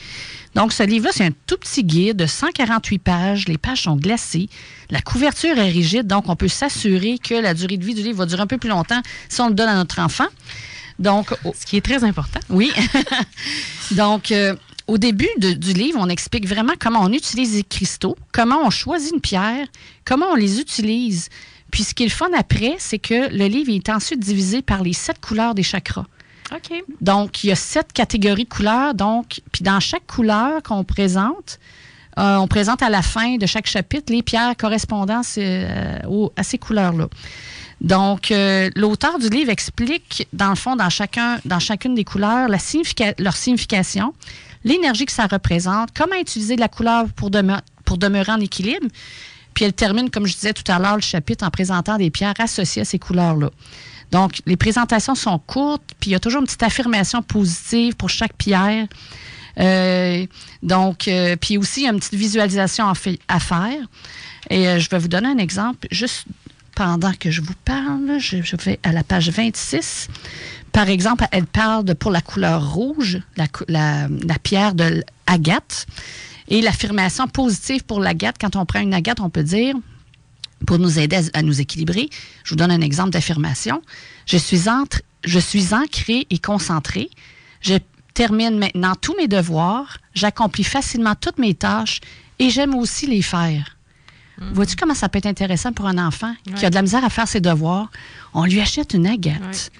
[0.55, 3.47] Donc, ce livre-là, c'est un tout petit guide de 148 pages.
[3.47, 4.49] Les pages sont glacées.
[4.89, 8.17] La couverture est rigide, donc on peut s'assurer que la durée de vie du livre
[8.19, 10.27] va durer un peu plus longtemps si on le donne à notre enfant.
[10.99, 12.41] Donc, ce qui est très important.
[12.49, 12.71] Oui.
[13.91, 14.55] donc, euh,
[14.89, 19.13] au début du livre, on explique vraiment comment on utilise les cristaux, comment on choisit
[19.13, 19.67] une pierre,
[20.03, 21.29] comment on les utilise.
[21.71, 24.81] Puis ce qui est le fun après, c'est que le livre est ensuite divisé par
[24.81, 26.05] les sept couleurs des chakras.
[26.51, 26.83] OK.
[27.01, 28.95] Donc, il y a sept catégories de couleurs.
[28.95, 31.59] Donc, puis dans chaque couleur qu'on présente,
[32.17, 36.57] euh, on présente à la fin de chaque chapitre les pierres correspondant euh, à ces
[36.57, 37.07] couleurs-là.
[37.81, 42.49] Donc, euh, l'auteur du livre explique, dans le fond, dans, chacun, dans chacune des couleurs,
[42.49, 42.57] la
[43.19, 44.13] leur signification,
[44.63, 48.87] l'énergie que ça représente, comment utiliser la couleur pour, demeurer en équilibre.
[49.53, 52.35] Puis elle termine, comme je disais tout à l'heure, le chapitre en présentant des pierres
[52.39, 53.49] associées à ces couleurs-là.
[54.11, 58.09] Donc, les présentations sont courtes, puis il y a toujours une petite affirmation positive pour
[58.09, 58.87] chaque pierre.
[59.59, 60.25] Euh,
[60.63, 63.77] donc, euh, puis aussi, il y a une petite visualisation à, faire.
[64.49, 66.25] Et euh, je vais vous donner un exemple, juste
[66.75, 68.19] pendant que je vous parle.
[68.19, 70.07] Je, vais à la page 26.
[70.71, 75.85] Par exemple, elle parle de, pour la couleur rouge, la, pierre de l'agate.
[76.47, 79.75] Et l'affirmation positive pour l'agate, quand on prend une agate, on peut dire,
[80.65, 82.09] pour nous aider à, nous équilibrer,
[82.43, 83.81] je vous donne un exemple d'affirmation.
[84.25, 87.09] Je suis, entre, je suis ancré et concentré.
[87.61, 87.75] Je
[88.13, 89.97] termine maintenant tous mes devoirs.
[90.13, 92.01] J'accomplis facilement toutes mes tâches
[92.39, 93.77] et j'aime aussi les faire.
[94.39, 94.53] Mhm.
[94.53, 97.09] Vois-tu comment ça peut être intéressant pour un enfant qui a de la misère à
[97.09, 97.91] faire ses devoirs?
[98.33, 99.71] On lui achète une agate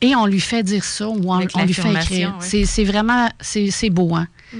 [0.00, 2.36] et on lui fait dire ça ou on, lui fait écrire.
[2.40, 4.14] C'est vraiment, c'est beau.
[4.14, 4.28] Hein?
[4.52, 4.58] Mm.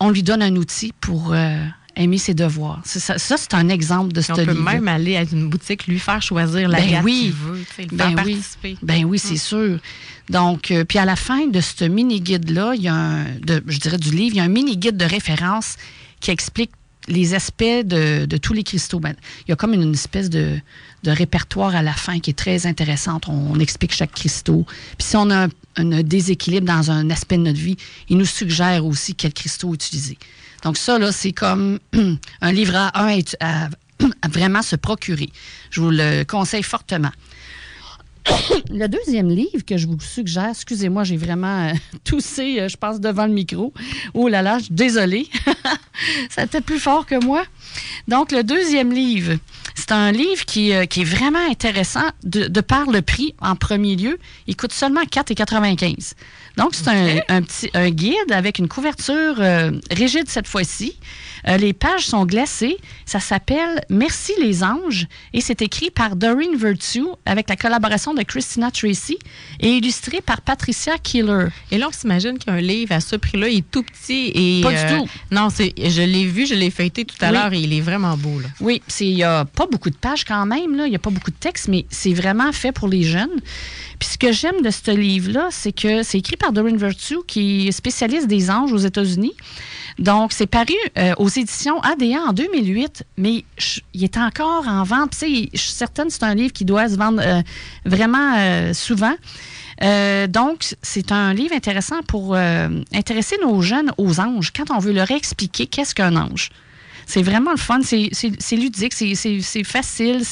[0.00, 1.56] On lui donne un outil pour euh,
[1.96, 2.80] aimer ses devoirs.
[2.84, 4.52] Ça, c'est un exemple de ce livre.
[4.52, 7.20] On peut même aller à une boutique, lui faire choisir la ben oui.
[7.22, 8.14] qu'il veut, le ben oui.
[8.14, 8.76] participer.
[8.82, 9.38] Ben oui, c'est mm.
[9.38, 9.78] sûr.
[10.30, 13.78] Donc, euh, puis à la fin de ce mini-guide-là, il y a un, de, je
[13.78, 15.76] dirais du livre, il y a un mini-guide de référence
[16.20, 16.70] qui explique
[17.08, 19.00] les aspects de, tous les cristaux.
[19.00, 19.14] Ben,
[19.46, 20.58] il y a comme une, espèce de,
[21.10, 23.28] répertoire à la fin qui est très intéressante.
[23.28, 24.64] On, explique chaque cristaux.
[24.98, 27.76] Puis si on a un, déséquilibre dans un aspect de notre vie,
[28.08, 30.18] il nous suggère aussi quel cristaux utiliser.
[30.62, 31.78] Donc ça, là, c'est comme
[32.40, 35.30] un livre à un à vraiment se procurer.
[35.70, 37.12] Je vous le conseille fortement.
[38.70, 41.72] le deuxième livre que je vous suggère, excusez-moi, j'ai vraiment euh,
[42.04, 43.72] toussé, euh, je pense, devant le micro.
[44.14, 45.28] Oh là là, désolée.
[46.30, 47.44] Ça était plus fort que moi.
[48.08, 49.38] Donc, le deuxième livre,
[49.74, 53.56] c'est un livre qui, euh, qui, est vraiment intéressant de, de, par le prix en
[53.56, 54.18] premier lieu.
[54.46, 56.14] Il coûte seulement 4,95.
[56.56, 59.40] Donc, c'est un, un, petit un guide avec une couverture
[59.90, 60.96] rigide cette fois-ci.
[61.48, 62.76] Euh, les pages sont glacées.
[63.04, 68.22] Ça s'appelle Merci les anges et c'est écrit par Doreen Virtue avec la collaboration de
[68.22, 69.18] Christina Tracy
[69.60, 71.46] et illustré par Patricia Killer.
[71.70, 74.60] Et là, on s'imagine qu'un livre à ce prix-là est tout petit et.
[74.62, 75.08] Pas du euh, tout.
[75.30, 78.40] Non, je l'ai vu, je l'ai feuilleté tout à l'heure et il est vraiment beau.
[78.40, 78.48] Là.
[78.60, 81.30] Oui, il n'y a pas beaucoup de pages quand même, il n'y a pas beaucoup
[81.30, 83.40] de texte, mais c'est vraiment fait pour les jeunes.
[83.98, 87.68] Puis ce que j'aime de ce livre-là, c'est que c'est écrit par Doreen Virtue, qui
[87.68, 89.32] est spécialiste des anges aux États-Unis.
[89.98, 93.44] Donc, c'est paru euh, aux éditions ADA en 2008, mais
[93.94, 95.14] il est encore en vente.
[95.20, 97.42] je suis certaine que c'est un livre qui doit se vendre euh,
[97.84, 99.14] vraiment euh, souvent.
[100.28, 102.34] donc, c'est un livre intéressant pour
[102.92, 106.50] intéresser nos jeunes aux anges quand on veut leur expliquer qu'est-ce qu'un ange.
[107.06, 107.80] C'est vraiment le fun.
[107.82, 110.22] C'est ludique, c'est facile.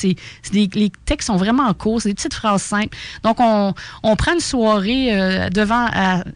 [0.52, 2.96] les textes sont vraiment courts, c'est des petites phrases simples.
[3.22, 5.88] Donc, on, prend une soirée euh, devant,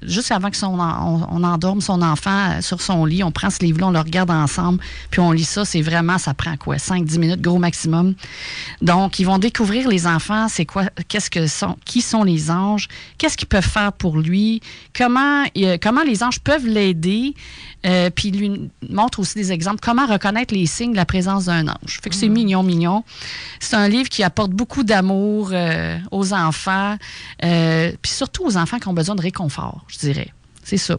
[0.03, 3.23] juste avant que son, on, endorme son enfant euh, sur son lit.
[3.23, 4.81] On prend ce livre-là, on le regarde ensemble,
[5.11, 5.65] puis on lit ça.
[5.65, 6.77] C'est vraiment, ça prend quoi?
[6.77, 8.15] 5-10 minutes, gros maximum.
[8.81, 12.89] Donc, ils vont découvrir les enfants, c'est quoi, qu'est-ce que sont, qui sont les anges,
[13.19, 14.61] qu'est-ce qu'ils peuvent faire pour lui,
[14.97, 17.35] comment, euh, comment les anges peuvent l'aider.
[17.87, 20.07] Euh, puis lui montre aussi des exemples, comment
[20.51, 22.01] les signes de la présence d'un ange.
[22.03, 23.05] Fait que c'est mignon, mignon.
[23.61, 26.97] C'est un livre qui apporte beaucoup d'amour euh, aux enfants,
[27.45, 30.33] euh, puis surtout aux enfants qui ont besoin de réconfort, je dirais.
[30.63, 30.97] C'est ça.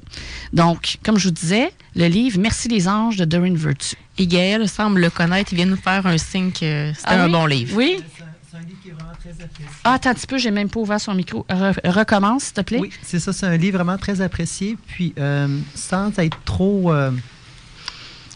[0.54, 3.96] Donc, comme je vous disais, le livre Merci les anges de Doreen Virtue.
[4.18, 5.52] Et Gaël semble le connaître.
[5.54, 7.76] Il vient nous faire un signe que c'est ah un bon livre.
[7.76, 7.98] Oui?
[8.52, 9.66] C'est un livre qui est vraiment très apprécié.
[9.84, 11.46] Ah, attends un petit peu, j'ai même pas ouvert son micro.
[11.50, 12.80] recommence, s'il te plaît.
[12.80, 13.34] Oui, c'est ça.
[13.34, 14.78] C'est un livre vraiment très apprécié.
[14.88, 16.94] Puis, euh, sans être trop.
[16.94, 17.12] Euh,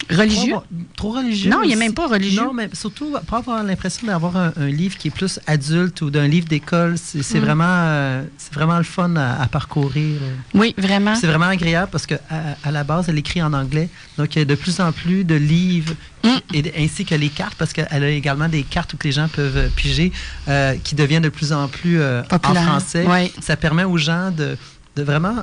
[0.09, 0.55] Religieux?
[0.95, 1.51] Trop, religieux.
[1.51, 2.41] Non, il n'est même pas religieux.
[2.41, 6.27] Non, mais surtout, pour avoir l'impression d'avoir un, livre qui est plus adulte ou d'un
[6.27, 7.41] livre d'école, c'est mm.
[7.41, 10.19] vraiment, euh, c'est vraiment le fun à, parcourir.
[10.53, 11.15] Oui, vraiment.
[11.15, 12.19] C'est vraiment agréable parce qu'à
[12.63, 13.89] à la base, elle écrit en anglais.
[14.17, 15.93] Donc, il y a de plus en plus de livres,
[16.23, 16.29] mm.
[16.53, 19.69] et, ainsi que les cartes, parce qu'elle a également des cartes où les gens peuvent
[19.75, 20.11] piger,
[20.47, 23.05] euh, qui deviennent de plus en plus euh, en français.
[23.39, 24.57] Ça permet aux gens de,
[24.95, 25.35] de vraiment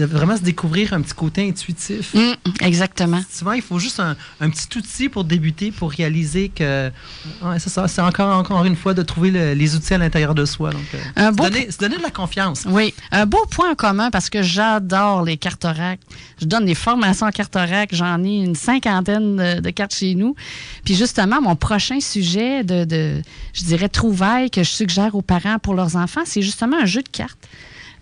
[0.00, 2.14] de vraiment se découvrir un petit côté intuitif.
[2.14, 3.20] Mm, exactement.
[3.30, 4.16] Souvent, il faut juste un,
[4.50, 6.90] petit outil pour débuter, pour réaliser que
[7.58, 10.70] c'est encore, encore une fois de trouver les outils à l'intérieur de soi.
[10.70, 12.64] Donc, euh, se, donner, de la confiance.
[12.66, 12.94] Oui.
[13.12, 16.00] Un beau point en commun parce que j'adore les cartes cartoracs.
[16.40, 17.90] Je donne des formations en cartorac.
[17.92, 20.34] J'en ai une cinquantaine de, cartes chez nous.
[20.84, 23.20] Puis justement, mon prochain sujet de, de,
[23.52, 27.02] je dirais, trouvaille que je suggère aux parents pour leurs enfants, c'est justement un jeu
[27.02, 27.48] de cartes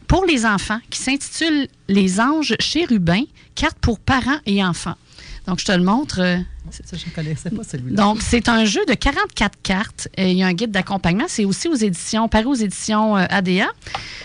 [0.09, 4.96] pour les enfants qui s'intitule Les anges chérubins, carte pour parents et enfants.
[5.46, 6.20] Donc, je te le montre.
[6.20, 6.38] Euh,
[6.70, 7.96] ça, je ne connaissais pas celui-là.
[7.96, 10.09] Donc, c'est un jeu de 44 cartes.
[10.16, 11.24] Et il y a un guide d'accompagnement.
[11.26, 13.68] C'est aussi aux éditions, paru aux éditions euh, ADA.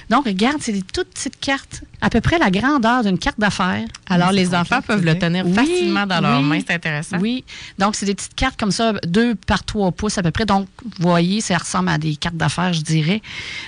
[0.09, 3.85] Donc, regarde, c'est des toutes petites cartes, à peu près la grandeur d'une carte d'affaires.
[4.09, 6.59] Alors, les enfants peuvent le tenir facilement dans leurs mains.
[6.67, 7.17] C'est intéressant.
[7.19, 7.45] Oui.
[7.79, 10.45] Donc, c'est des petites cartes comme ça, deux par trois pouces à peu près.
[10.45, 13.21] Donc, vous voyez, ça ressemble à des cartes d'affaires, je dirais.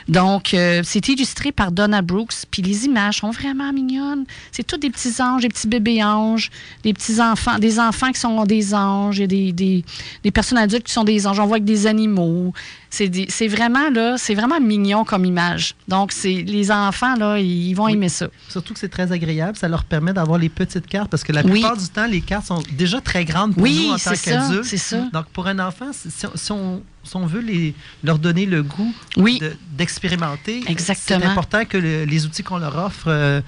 [0.10, 2.34] Donc, euh, c'est illustré par Donna Brooks.
[2.52, 4.26] Puis les images sont vraiment mignonnes.
[4.52, 6.52] C'est tous des petits anges, des petits bébés anges,
[6.84, 9.86] des petits enfants, des enfants qui sont des anges, a des, des,
[10.24, 11.40] des, personnes adultes qui sont des anges.
[11.40, 12.54] On voit avec des animaux.
[12.96, 15.76] C'est vraiment là, c'est vraiment mignon comme image.
[15.88, 18.28] Donc, c'est les enfants là, ils vont aimer ça.
[18.50, 21.44] Surtout que c'est très agréable, ça leur permet d'avoir les petites cartes parce que la
[21.44, 24.64] plupart du temps, les cartes sont déjà très grandes pour nous en tant qu'adultes.
[24.64, 25.08] c'est ça.
[25.12, 26.82] Donc, pour un enfant, si, on,
[27.14, 27.74] on, veut les,
[28.04, 28.94] leur donner le goût
[29.72, 33.42] d'expérimenter, c'est important que les outils qu'on leur offre euh,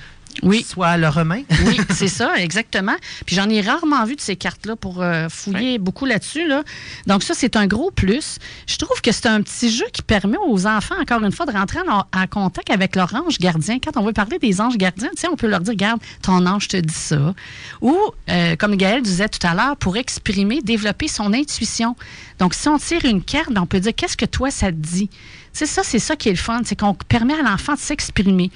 [0.44, 0.66] oui.
[0.68, 1.42] soit à leur main.
[1.66, 2.96] oui, c'est ça, exactement.
[3.26, 6.48] Puis j'en ai rarement vu de ces cartes-là pour euh, fouiller beaucoup là-dessus.
[6.48, 6.64] Là.
[7.06, 8.38] Donc ça, c'est un gros plus.
[8.68, 11.52] Je trouve que c'est un petit jeu qui permet aux enfants, encore une fois, de
[11.52, 13.78] rentrer en, contact avec leur ange gardien.
[13.80, 16.46] Quand on veut parler des anges gardiens, tu sais, on peut leur dire, regarde, ton
[16.46, 17.34] ange te dit ça.
[17.82, 17.98] Ou,
[18.30, 21.96] euh, comme Gaël disait tout à l'heure, pour exprimer, développer son intuition.
[22.40, 25.10] Donc, si on tire une carte, on peut dire, qu'est-ce que toi, ça te dit?
[25.54, 28.52] C'est ça, c'est ça qui est le fun, c'est qu'on permet à l'enfant de s'exprimer.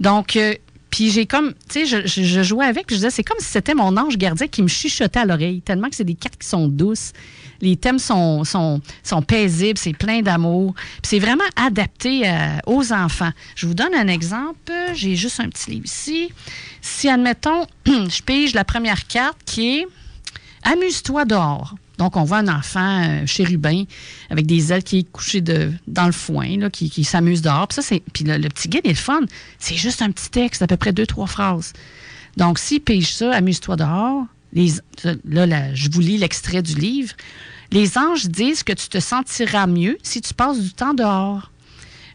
[0.00, 0.54] Donc, euh,
[0.90, 3.74] puis j'ai comme, tu sais, je, jouais avec, puis je disais, c'est comme si c'était
[3.74, 6.68] mon ange gardien qui me chuchotait à l'oreille, tellement que c'est des cartes qui sont
[6.68, 7.12] douces.
[7.60, 10.74] Les thèmes sont, sont, sont paisibles, c'est plein d'amour.
[10.74, 13.32] Puis c'est vraiment adapté euh, aux enfants.
[13.56, 14.72] Je vous donne un exemple.
[14.94, 16.30] J'ai juste un petit livre ici.
[16.80, 19.86] Si, admettons, je pige la première carte qui est
[20.64, 21.74] Amuse-toi dehors.
[21.98, 23.84] Donc, on voit un enfant euh, chérubin
[24.30, 27.68] avec des ailes qui est couché dans le foin, là, qui, s'amuse dehors.
[27.68, 29.20] Puis, puis le, petit guide est le fun.
[29.58, 31.72] C'est juste un petit texte d'à peu près deux, trois phrases.
[32.36, 34.24] Donc, s'il pêche ça, amuse-toi dehors.
[34.52, 34.74] Les,
[35.24, 37.14] là, je vous lis l'extrait du livre.
[37.72, 41.50] Les anges disent que tu te sentiras mieux si tu passes du temps dehors.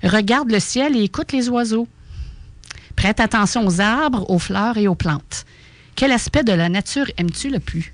[0.01, 1.87] Regarde le ciel et écoute les oiseaux.
[2.95, 5.45] Prête attention aux arbres, aux fleurs et aux plantes.
[5.95, 7.93] Quel aspect de la nature aimes-tu le plus?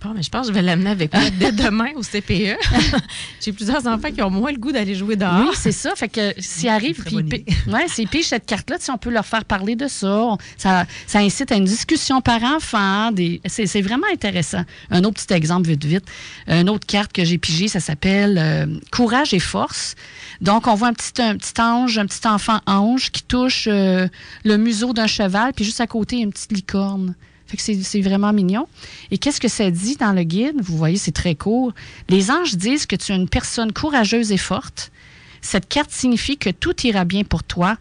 [0.00, 2.56] Bon, mais je pense que je vais l'amener avec moi dès demain au CPE.
[3.40, 5.40] J'ai plusieurs enfants qui ont moins le goût d'aller jouer dehors.
[5.40, 5.92] Oui, c'est ça.
[5.96, 9.44] Fait que s'ils arrivent, puis ouais, s'ils pigent cette carte-là, si on peut leur faire
[9.44, 13.10] parler de ça, ça, ça incite à une discussion par enfant.
[13.46, 14.64] C'est vraiment intéressant.
[14.90, 16.04] Un autre petit exemple, vite, vite.
[16.46, 19.96] Une autre carte que j'ai pigée, ça s'appelle euh, Courage et force.
[20.40, 24.06] Donc, on voit un petit, un petit ange, un petit enfant ange qui touche euh,
[24.44, 27.16] le museau d'un cheval, puis juste à côté, une petite licorne.
[27.48, 28.68] Fait que c'est vraiment mignon.
[29.10, 30.60] Et qu'est-ce que ça dit dans le guide?
[30.60, 31.72] Vous voyez, c'est très court.
[32.10, 34.92] Les anges disent que tu es une personne courageuse et forte.
[35.40, 37.78] Cette carte signifie que tout ira bien pour toi.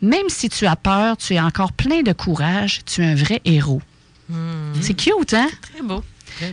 [0.00, 2.82] Même si tu as peur, tu es encore plein de courage.
[2.86, 3.82] Tu es un vrai héros.
[4.28, 4.74] Hmm.
[4.80, 5.48] C'est cute, hein?
[5.60, 6.04] Très beau.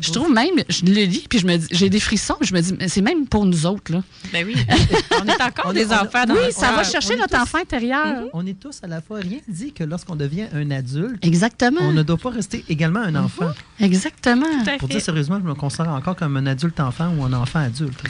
[0.01, 2.75] Je trouve même, je le lis, puis je me j'ai des frissons, je me dis,
[2.87, 4.03] c'est même pour nous autres, là.
[4.31, 4.55] Ben oui.
[5.21, 8.23] on est encore des enfants dans Oui, ça va chercher notre enfant intérieur.
[8.33, 9.19] On est tous à la fois.
[9.19, 11.81] Rien dit que lorsqu'on devient un adulte, Exactement.
[11.81, 13.51] on ne doit pas rester également un enfant.
[13.79, 14.45] Exactement.
[14.79, 18.01] Pour dire sérieusement, je me considère encore comme un adulte enfant ou un enfant adulte.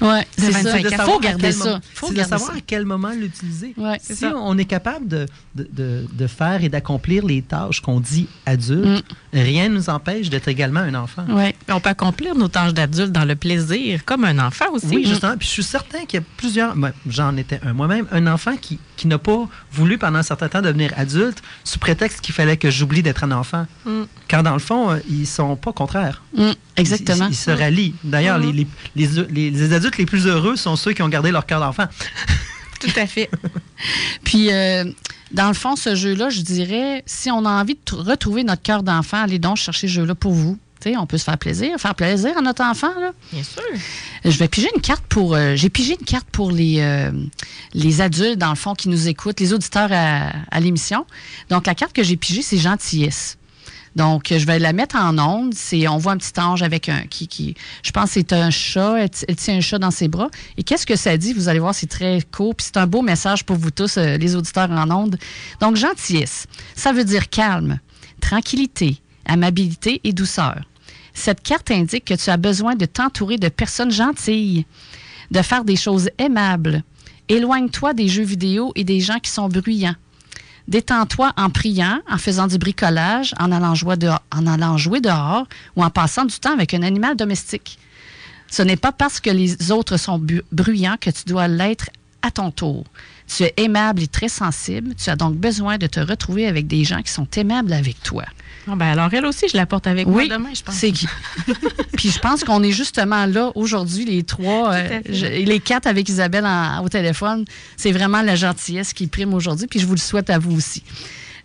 [0.00, 0.78] Oui, c'est ça.
[0.78, 1.80] Il faut garder ça.
[1.94, 3.74] C'est de savoir à quel moment l'utiliser.
[4.00, 9.04] si on est capable de, de, de faire et d'accomplir les tâches qu'on dit adulte,
[9.32, 9.38] mm.
[9.38, 11.13] rien ne nous empêche d'être également un enfant.
[11.28, 11.54] Oui.
[11.68, 14.86] On peut accomplir nos tâches d'adulte dans le plaisir, comme un enfant aussi.
[14.88, 15.36] Oui, justement.
[15.36, 16.74] Puis je suis certain qu'il y a plusieurs.
[17.08, 20.62] J'en étais un moi-même, un enfant qui, qui n'a pas voulu pendant un certain temps
[20.62, 23.66] devenir adulte sous prétexte qu'il fallait que j'oublie d'être un enfant.
[23.84, 24.02] Mm.
[24.28, 26.22] Car dans le fond, euh, ils sont pas contraires.
[26.36, 27.28] Mm, exactement.
[27.28, 27.94] Ils, se rallient.
[28.04, 28.52] D'ailleurs, mm.
[28.52, 31.86] les, les, les, adultes les plus heureux sont ceux qui ont gardé leur cœur d'enfant.
[32.80, 33.30] Tout à fait.
[34.24, 34.52] Puis.
[34.52, 34.84] Euh,
[35.32, 38.84] dans le fond, ce jeu-là, je dirais, si on a envie de retrouver notre cœur
[38.84, 40.58] d'enfant, allez donc chercher ce jeu-là pour vous
[40.98, 42.92] on peut se faire plaisir, faire plaisir à notre enfant.
[43.00, 43.12] Là.
[43.32, 43.62] Bien sûr.
[44.24, 45.34] Je vais piger une carte pour.
[45.34, 47.10] Euh, j'ai pigé une carte pour les, euh,
[47.72, 51.06] les adultes, dans le fond, qui nous écoutent, les auditeurs à, à l'émission.
[51.50, 53.36] Donc, la carte que j'ai pigée, c'est gentillesse.
[53.96, 55.54] Donc, je vais la mettre en onde.
[55.54, 58.96] C'est, on voit un petit ange avec un qui, qui je pense, c'est un chat.
[58.98, 60.30] Elle, tient un chat dans ses bras.
[60.56, 61.32] Et qu'est-ce que ça dit?
[61.32, 62.54] Vous allez voir, c'est très court.
[62.54, 65.16] Puis c'est un beau message pour vous tous, euh, les auditeurs en onde.
[65.60, 67.78] Donc, gentillesse, ça veut dire calme,
[68.20, 70.62] tranquillité, amabilité et douceur.
[71.14, 74.66] Cette carte indique que tu as besoin de t'entourer de personnes gentilles,
[75.30, 76.82] de faire des choses aimables.
[77.28, 79.94] Éloigne-toi des jeux vidéo et des gens qui sont bruyants.
[80.66, 83.96] Détends-toi en priant, en faisant du bricolage, en allant, jouer
[85.00, 85.46] dehors,
[85.76, 87.78] ou en passant du temps avec un animal domestique.
[88.50, 90.20] Ce n'est pas parce que les autres sont
[90.52, 91.90] bruyants que tu dois l'être
[92.22, 92.84] à ton tour.
[93.26, 94.94] Tu es aimable et très sensible.
[94.94, 98.24] Tu as donc besoin de te retrouver avec des gens qui sont aimables avec toi.
[98.66, 100.74] Ah ben alors, elle aussi, je la porte avec moi demain, je pense.
[100.74, 100.92] C'est
[101.96, 106.46] Puis je pense qu'on est justement là aujourd'hui, les trois, euh, les quatre avec Isabelle
[106.82, 107.44] au téléphone.
[107.76, 109.66] C'est vraiment la gentillesse qui prime aujourd'hui.
[109.66, 110.82] Puis je vous le souhaite à vous aussi.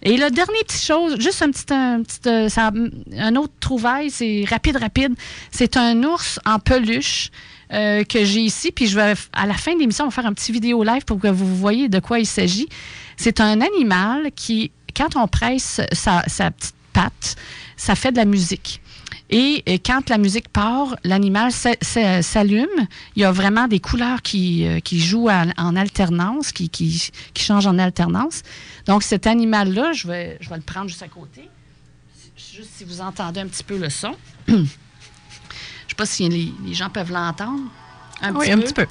[0.01, 2.71] Et la dernière petite chose, juste un petit, un, petit, euh, ça,
[3.17, 5.13] un autre trouvaille, c'est rapide, rapide.
[5.51, 7.31] C'est un ours en peluche
[7.73, 8.71] euh, que j'ai ici.
[8.71, 11.03] Puis je vais, à la fin de l'émission, on va faire un petit vidéo live
[11.03, 12.69] pour que vous voyez de quoi il s'agit.
[13.17, 17.35] C'est un animal qui, quand on presse sa, sa petite patte,
[17.77, 18.81] ça fait de la musique.
[19.31, 22.67] Et, quand la musique part, l'animal s'allume.
[23.15, 27.43] Il y a vraiment des couleurs qui, euh, qui jouent en alternance, qui, qui, qui,
[27.43, 28.41] changent en alternance.
[28.85, 31.47] Donc, cet animal-là, je vais, je vais le prendre juste à côté.
[32.35, 34.15] Juste si vous entendez un petit peu le son.
[34.47, 37.69] je ne sais pas si les, gens peuvent l'entendre.
[38.33, 38.87] oui, un petit peu.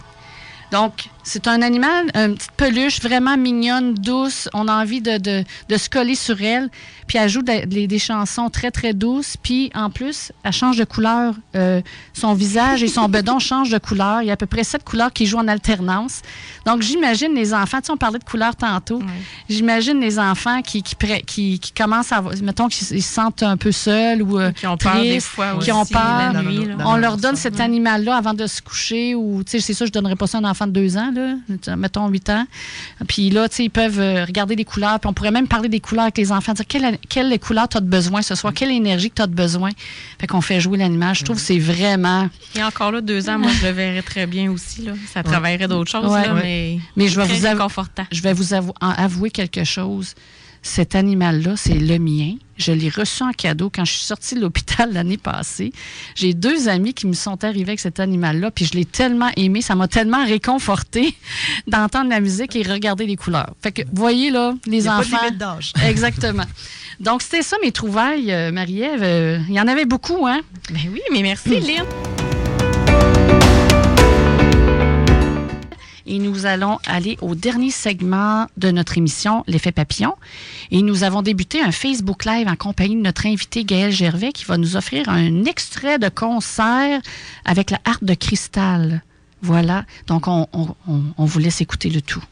[0.70, 4.48] Donc, c'est un animal, une petite peluche vraiment mignonne, douce.
[4.54, 6.70] On a envie de, de, de se coller sur elle.
[7.06, 9.36] Puis elle joue des, des, chansons très, très douces.
[9.42, 11.34] Puis en plus, elle change de couleur.
[11.56, 11.80] Euh,
[12.12, 14.22] son visage et son bedon changent de couleur.
[14.22, 16.22] Il y a à peu près sept couleurs qui jouent en alternance.
[16.66, 19.00] Donc, j'imagine les enfants, tu sais, on parlait de couleurs tantôt.
[19.48, 20.94] J'imagine les enfants qui, qui,
[21.26, 24.76] qui, qui, commencent à, mettons, qu'ils se sentent un peu seuls ou euh, qui ont
[24.76, 26.32] peur des fois qui ont peur.
[26.84, 29.92] on leur donne cet animal-là avant de se coucher ou, tu sais, c'est ça, je
[29.92, 31.34] donnerais pas ça à un enfant de deux ans, là
[31.76, 32.46] mettons 8 ans.
[33.06, 34.98] Puis là, tu sais, ils peuvent euh, regarder des couleurs.
[35.00, 37.76] Puis on pourrait même parler des couleurs avec les enfants, dire quelle, quelle couleur tu
[37.76, 39.70] as besoin ce soir, quelle énergie que tu as besoin.
[40.18, 41.14] Fait qu'on fait jouer l'animal.
[41.14, 42.28] Je trouve que c'est vraiment.
[42.54, 44.82] Et encore là, deux ans, moi, je le verrais très bien aussi.
[44.82, 44.92] Là.
[45.12, 47.34] Ça travaillerait d'autres choses, mais, mais je vais, vous
[48.12, 50.14] je vais vous avouer quelque chose
[50.68, 52.34] cet animal-là, c'est le mien.
[52.56, 55.72] Je l'ai reçu en cadeau quand je suis sortie de l'hôpital l'année passée.
[56.14, 59.62] J'ai deux amis qui me sont arrivés avec cet animal-là, puis je l'ai tellement aimé,
[59.62, 61.14] ça m'a tellement réconforté
[61.66, 63.54] d'entendre la musique et regarder les couleurs.
[63.62, 65.16] Fait que, voyez là, les Il enfants.
[65.18, 65.72] Pas de d'âge.
[65.88, 66.44] Exactement.
[67.00, 69.02] Donc, c'était ça mes trouvailles, euh, Marie-Ève.
[69.02, 70.40] Euh, il y en avait beaucoup, hein?
[70.70, 71.86] Ben oui, mais merci, Lynn.
[76.08, 80.14] Et nous allons aller au dernier segment de notre émission, L'effet papillon.
[80.70, 84.44] Et nous avons débuté un Facebook Live en compagnie de notre invité Gaël Gervais qui
[84.44, 87.00] va nous offrir un extrait de concert
[87.44, 89.02] avec la harpe de cristal.
[89.42, 92.24] Voilà, donc on, on vous laisse écouter le tout.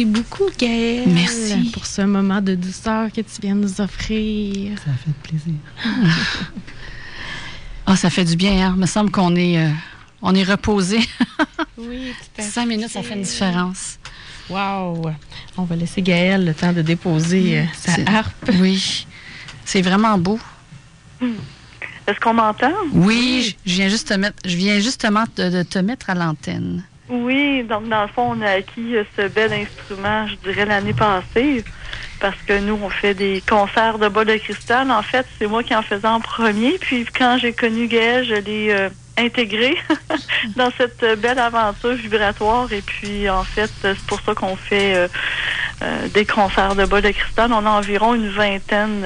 [0.00, 1.08] Merci beaucoup, Gaëlle.
[1.08, 1.70] Merci.
[1.74, 4.78] Pour ce moment de douceur que tu viens de nous offrir.
[4.78, 5.54] Ça fait plaisir.
[7.86, 8.72] Ah, ça fait du bien, hein?
[8.76, 9.68] Il me semble qu'on est, euh,
[10.22, 11.00] on est reposé.
[11.76, 13.98] oui, tout à Cinq minutes, ça fait une différence.
[14.48, 15.10] Wow!
[15.56, 18.50] On va laisser Gaëlle le temps de déposer euh, sa harpe.
[18.60, 19.06] Oui.
[19.64, 20.38] C'est vraiment beau.
[21.20, 22.70] Est-ce qu'on m'entend?
[22.92, 26.84] Oui, je viens, juste te mettre, je viens justement de, de te mettre à l'antenne.
[27.70, 31.64] Donc dans le fond, on a acquis euh, ce bel instrument, je dirais, l'année passée.
[32.20, 34.90] Parce que nous, on fait des concerts de bas de cristal.
[34.90, 36.76] En fait, c'est moi qui en faisais en premier.
[36.78, 39.74] Puis quand j'ai connu Gaël, je l'ai euh, intégré
[40.56, 42.70] dans cette belle aventure vibratoire.
[42.72, 45.08] Et puis, en fait, c'est pour ça qu'on fait euh,
[45.82, 47.52] euh, des concerts de bas de cristal.
[47.54, 49.02] On a environ une vingtaine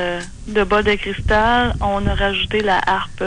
[0.48, 1.74] de bas de cristal.
[1.80, 3.22] On a rajouté la harpe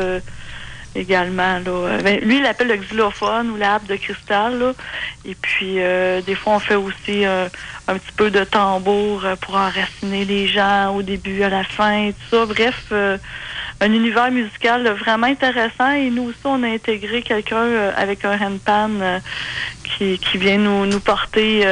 [0.98, 1.60] également.
[1.60, 2.00] Là.
[2.04, 4.60] Ben, lui, il appelle le xylophone ou la de cristal.
[4.60, 4.74] Là.
[5.26, 7.48] Et puis, euh, des fois, on fait aussi euh,
[7.88, 12.10] un petit peu de tambour euh, pour enraciner les gens au début, à la fin,
[12.12, 12.46] tout ça.
[12.46, 12.92] Bref,
[13.80, 15.92] un univers musical vraiment intéressant.
[15.92, 19.22] Et nous aussi, on a intégré quelqu'un avec un handpan
[19.84, 21.66] qui, qui vient nous, nous porter...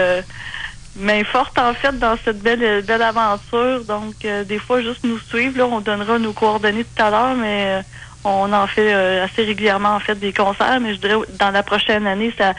[0.97, 3.83] main forte en fait dans cette belle belle aventure.
[3.83, 5.57] Donc des fois juste nous suivre.
[5.57, 7.83] Là, on donnera nos coordonnées tout à l'heure, mais
[8.25, 10.79] on en fait euh, assez régulièrement en fait des concerts.
[10.81, 12.53] Mais je dirais dans la prochaine année, ça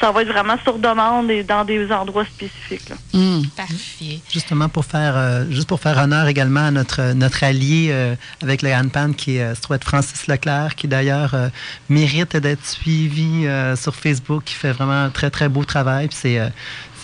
[0.00, 2.88] ça va être vraiment sur demande et dans des endroits spécifiques.
[2.88, 2.96] là.
[3.12, 3.42] Hmm.
[3.56, 4.20] Parfait.
[4.32, 8.62] Justement pour faire euh, juste pour faire honneur également à notre notre allié euh, avec
[8.62, 11.48] le handpan qui est euh, se trouve être Francis Leclerc qui d'ailleurs euh,
[11.88, 16.18] mérite d'être suivi euh, sur Facebook qui fait vraiment un très très beau travail Puis
[16.20, 16.48] c'est euh,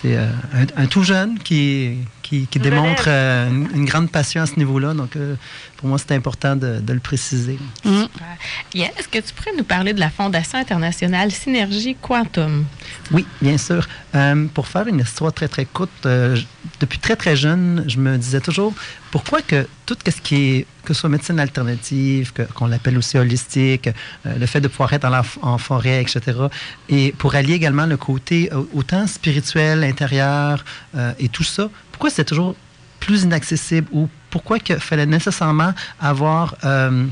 [0.01, 4.45] c'est euh, un, un tout jeune qui qui, démontre euh, une, une grande passion à
[4.45, 5.35] ce niveau-là donc euh,
[5.77, 7.59] pour moi c'est important de, de le préciser.
[8.73, 12.65] Yann, est-ce que tu pourrais nous parler de la Fondation internationale Synergie Quantum?
[13.11, 13.87] Oui, bien sûr.
[14.15, 16.07] Euh, pour faire une histoire très, très courte,
[16.79, 18.73] depuis très, très jeune, je me disais toujours
[19.11, 23.87] pourquoi que tout ce qui est, que ce soit médecine alternative, qu'on l'appelle aussi holistique,
[23.87, 26.19] euh, le fait de pouvoir être en, la en forêt, etc.,
[26.89, 30.65] et pour allier également le côté autant spirituel, intérieur
[30.95, 32.55] euh, et tout ça, pourquoi c'est toujours
[32.99, 36.55] plus inaccessible ou pourquoi qu'il fallait nécessairement avoir...
[36.65, 37.05] euh,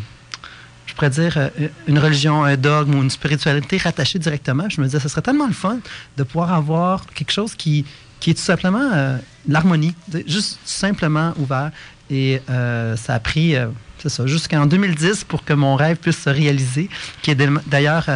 [0.85, 1.49] je pourrais dire, euh,
[1.87, 4.67] une religion, un dogme ou une spiritualité rattachée directement?
[4.67, 5.77] Je me disais, ce serait tellement le fun
[6.17, 7.85] de pouvoir avoir quelque chose qui,
[8.19, 9.95] qui est tout simplement euh, l'harmonie,
[10.27, 11.71] juste simplement ouvert.
[12.09, 13.55] Et ça a pris,
[13.97, 16.89] c'est ça, jusqu'en 2010 pour que mon rêve puisse se réaliser,
[17.21, 18.07] qui est d'ailleurs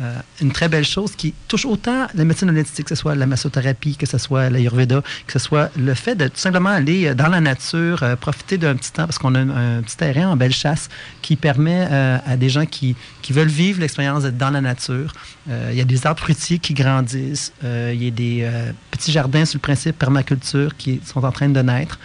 [0.00, 3.26] euh, une très belle chose qui touche autant la médecine holistique, que ce soit la
[3.26, 7.14] massothérapie, que ce soit l'ayurveda, que ce soit le fait de tout simplement aller euh,
[7.14, 10.36] dans la nature, euh, profiter d'un petit temps, parce qu'on a un, petit terrain en
[10.36, 10.88] belle chasse
[11.20, 11.82] qui permet
[12.26, 15.12] à des gens qui, qui veulent vivre l'expérience d'être dans la nature.
[15.48, 18.48] Il y a des arbres fruitiers qui grandissent, il y a des
[18.90, 21.98] petits jardins sur le principe permaculture qui sont en train de naître.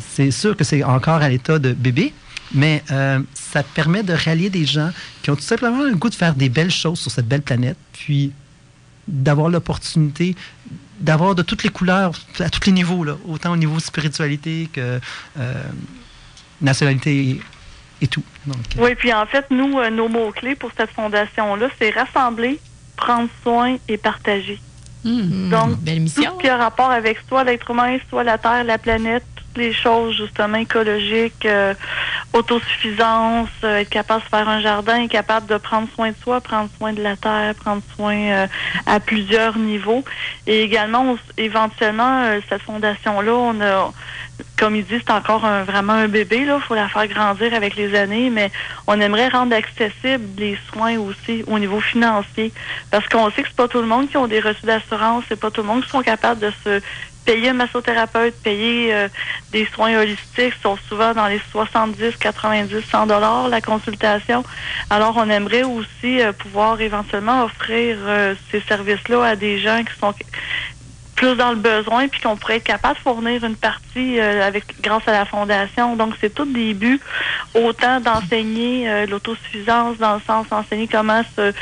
[0.00, 2.12] C'est sûr que c'est encore à l'état de bébé,
[2.52, 4.90] mais euh, ça permet de rallier des gens
[5.22, 7.78] qui ont tout simplement le goût de faire des belles choses sur cette belle planète,
[7.92, 8.32] puis
[9.06, 10.34] d'avoir l'opportunité
[11.00, 15.00] d'avoir de toutes les couleurs, à tous les niveaux, là, autant au niveau spiritualité que
[15.38, 15.62] euh,
[16.60, 17.40] nationalité et,
[18.02, 18.22] et tout.
[18.46, 22.58] Donc, euh, Oui, puis en fait, nous, euh, nos mots-clés pour cette fondation-là, c'est rassembler,
[22.96, 24.60] prendre soin et partager.
[25.04, 25.50] Hmm.
[25.50, 28.78] Donc, belle Tout ce qui a rapport avec soit l'être humain, soit la Terre, la
[28.78, 29.24] planète,
[29.58, 31.74] les choses justement écologiques, euh,
[32.32, 36.40] autosuffisance, euh, être capable de faire un jardin, être capable de prendre soin de soi,
[36.40, 38.46] prendre soin de la Terre, prendre soin euh,
[38.86, 40.04] à plusieurs niveaux.
[40.46, 43.92] Et également, éventuellement, cette fondation-là, on a
[44.56, 46.38] comme il dit, c'est encore un- vraiment un bébé.
[46.46, 48.50] Il faut la faire grandir avec les années, mais
[48.86, 52.52] on aimerait rendre accessibles les soins aussi au niveau financier.
[52.90, 55.38] Parce qu'on sait que c'est pas tout le monde qui ont des reçus d'assurance, c'est
[55.38, 56.80] pas tout le monde qui sont capables de se
[57.28, 59.08] payer un massothérapeute, payer euh,
[59.52, 64.42] des soins holistiques, sont souvent dans les 70, 90, 100 dollars la consultation.
[64.88, 69.92] Alors, on aimerait aussi euh, pouvoir éventuellement offrir euh, ces services-là à des gens qui
[70.00, 70.14] sont
[71.18, 74.80] plus dans le besoin, puis qu'on pourrait être capable de fournir une partie euh, avec
[74.80, 75.96] grâce à la fondation.
[75.96, 77.00] Donc, c'est tout des buts,
[77.54, 81.52] autant d'enseigner euh, l'autosuffisance, dans le sens d'enseigner comment se,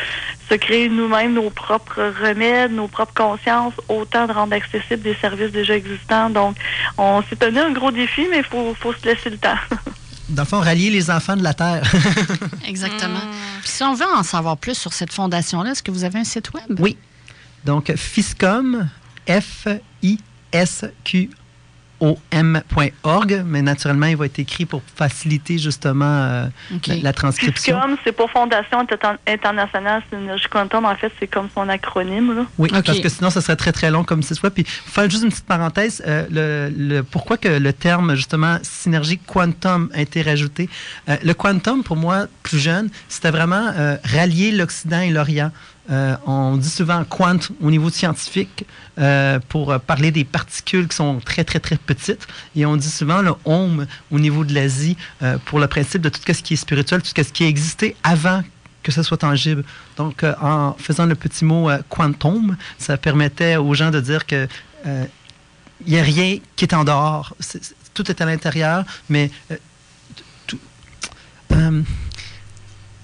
[0.50, 5.52] se créer nous-mêmes nos propres remèdes, nos propres consciences, autant de rendre accessibles des services
[5.52, 6.28] déjà existants.
[6.28, 6.56] Donc,
[6.98, 9.56] on s'est donné un gros défi, mais il faut, faut se laisser le temps.
[10.28, 11.90] dans le fond, rallier les enfants de la Terre.
[12.68, 13.20] Exactement.
[13.62, 16.24] Puis si on veut en savoir plus sur cette fondation-là, est-ce que vous avez un
[16.24, 16.78] site web?
[16.78, 16.98] oui.
[17.64, 18.88] Donc, FISCOM,
[19.28, 20.20] F-I-S-Q
[22.00, 26.46] om.org, mais naturellement, il va être écrit pour faciliter justement euh,
[26.88, 27.80] la, transcription.
[27.80, 28.86] Comme c'est pour Fondation
[29.26, 32.46] internationale Synergie Quantum, en fait, c'est comme son acronyme.
[32.58, 34.50] Oui, parce que sinon, ça serait très, très long comme ce soit.
[34.50, 36.26] Puis, faire juste une petite parenthèse, euh,
[36.76, 40.68] le, pourquoi que le terme, justement, synergie quantum a été rajouté?
[41.08, 43.72] Euh, le quantum, pour moi, plus jeune, c'était vraiment
[44.04, 45.50] rallier l'Occident et l'Orient.
[45.88, 48.66] Euh, on dit souvent quant au niveau scientifique
[48.98, 52.26] euh, pour parler des particules qui sont très, très, très petites.
[52.56, 56.08] Et on dit souvent le home au niveau de l'Asie euh, pour le principe de
[56.08, 58.42] tout ce qui est spirituel, tout ce qui a existé avant
[58.82, 59.64] que ce soit tangible.
[59.96, 64.46] Donc, en faisant le petit mot quantum, ça permettait aux gens de dire que
[64.84, 67.34] il n'y a rien qui est en dehors.
[67.94, 69.32] tout est à l'intérieur, mais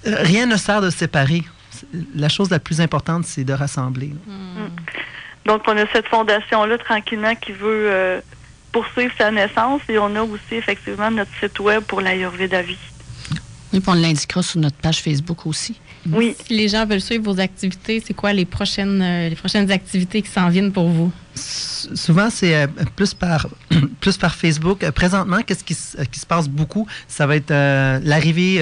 [0.05, 1.43] rien ne sert de séparer
[2.15, 4.13] la chose la plus importante, c'est de rassembler.
[4.27, 4.69] Hmm.
[5.45, 8.21] Donc, on a cette fondation-là, tranquillement, qui veut euh,
[8.71, 12.77] poursuivre sa naissance et on a aussi, effectivement, notre site web pour l'Ayurveda Vie.
[13.73, 15.79] Oui, puis on l'indiquera sur notre page Facebook aussi.
[16.09, 16.35] Oui.
[16.45, 20.21] Si les gens veulent suivre vos activités, c'est quoi les prochaines, euh, les prochaines activités
[20.21, 21.11] qui s'en viennent pour vous?
[21.35, 23.47] souvent, c'est euh, plus, par,
[23.99, 24.87] plus par Facebook.
[24.91, 25.75] présentement, qu'est-ce qui,
[26.11, 26.87] qui, se passe beaucoup?
[27.07, 27.49] Ça va être
[28.03, 28.59] l'arrivée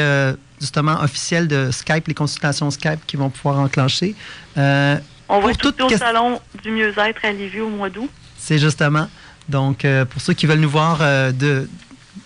[0.61, 4.15] justement officiel de Skype, les consultations Skype qui vont pouvoir enclencher.
[4.57, 4.95] Euh,
[5.27, 8.09] On va être au salon du mieux-être à Lévis au mois d'août.
[8.37, 9.07] C'est justement.
[9.49, 11.67] Donc, euh, pour ceux qui veulent nous voir euh, de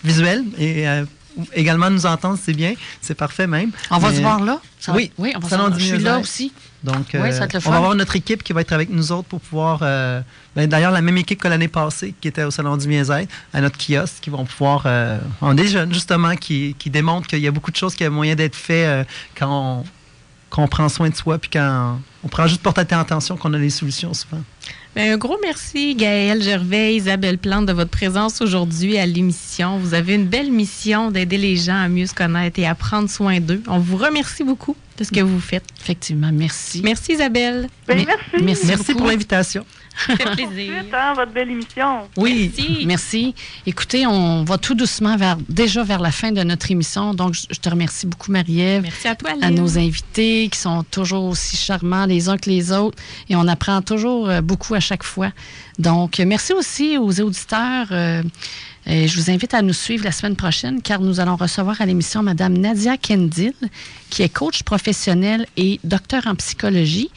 [0.04, 0.86] visuel et
[1.54, 2.74] également nous entendre, c'est bien.
[3.00, 3.70] C'est parfait même.
[3.90, 4.60] On va se voir là?
[4.88, 5.78] oui, oui, on va se voir.
[5.78, 6.52] Je suis là aussi.
[6.84, 9.82] Donc, on va avoir notre équipe qui va être avec nous autres pour pouvoir
[10.56, 13.60] ben, d'ailleurs, la même équipe que l'année passée, qui était au Salon du Mieux-être, à
[13.60, 14.84] notre kiosque, qui vont pouvoir.
[14.86, 18.06] Euh, on est jeunes, justement, qui, qui démontrent qu'il y a beaucoup de choses qui
[18.06, 19.04] ont moyen d'être faites euh,
[19.38, 19.84] quand,
[20.56, 23.68] on, prend soin de soi, puis quand on, prend juste porter attention qu'on a les
[23.68, 24.42] solutions souvent.
[24.96, 29.76] Ben, un gros merci, Gaëlle Gervais, Isabelle Plante, de votre présence aujourd'hui à l'émission.
[29.76, 33.10] Vous avez une belle mission d'aider les gens à mieux se connaître et à prendre
[33.10, 33.62] soin d'eux.
[33.68, 35.64] On vous remercie beaucoup de ce que vous faites.
[35.78, 36.80] Effectivement, merci.
[36.82, 37.68] Merci, Isabelle.
[37.86, 38.42] Ben, merci.
[38.42, 39.66] Merci, merci pour l'invitation.
[40.06, 40.84] Ça fait plaisir.
[40.92, 42.08] Hein, votre belle émission.
[42.16, 42.52] Oui,
[42.86, 43.34] merci.
[43.66, 47.14] Écoutez, on va tout doucement vers, déjà vers la fin de notre émission.
[47.14, 48.82] Donc, je te remercie beaucoup, Marie-Ève.
[48.82, 52.72] Merci à toi, À nos invités qui sont toujours aussi charmants les uns que les
[52.72, 52.98] autres.
[53.28, 55.30] Et on apprend toujours euh, beaucoup à chaque fois.
[55.78, 57.88] Donc, merci aussi aux auditeurs.
[57.90, 58.22] Euh,
[58.86, 61.86] et je vous invite à nous suivre la semaine prochaine car nous allons recevoir à
[61.86, 63.52] l'émission Mme Nadia Kendil,
[64.10, 67.10] qui est coach professionnel et docteur en psychologie.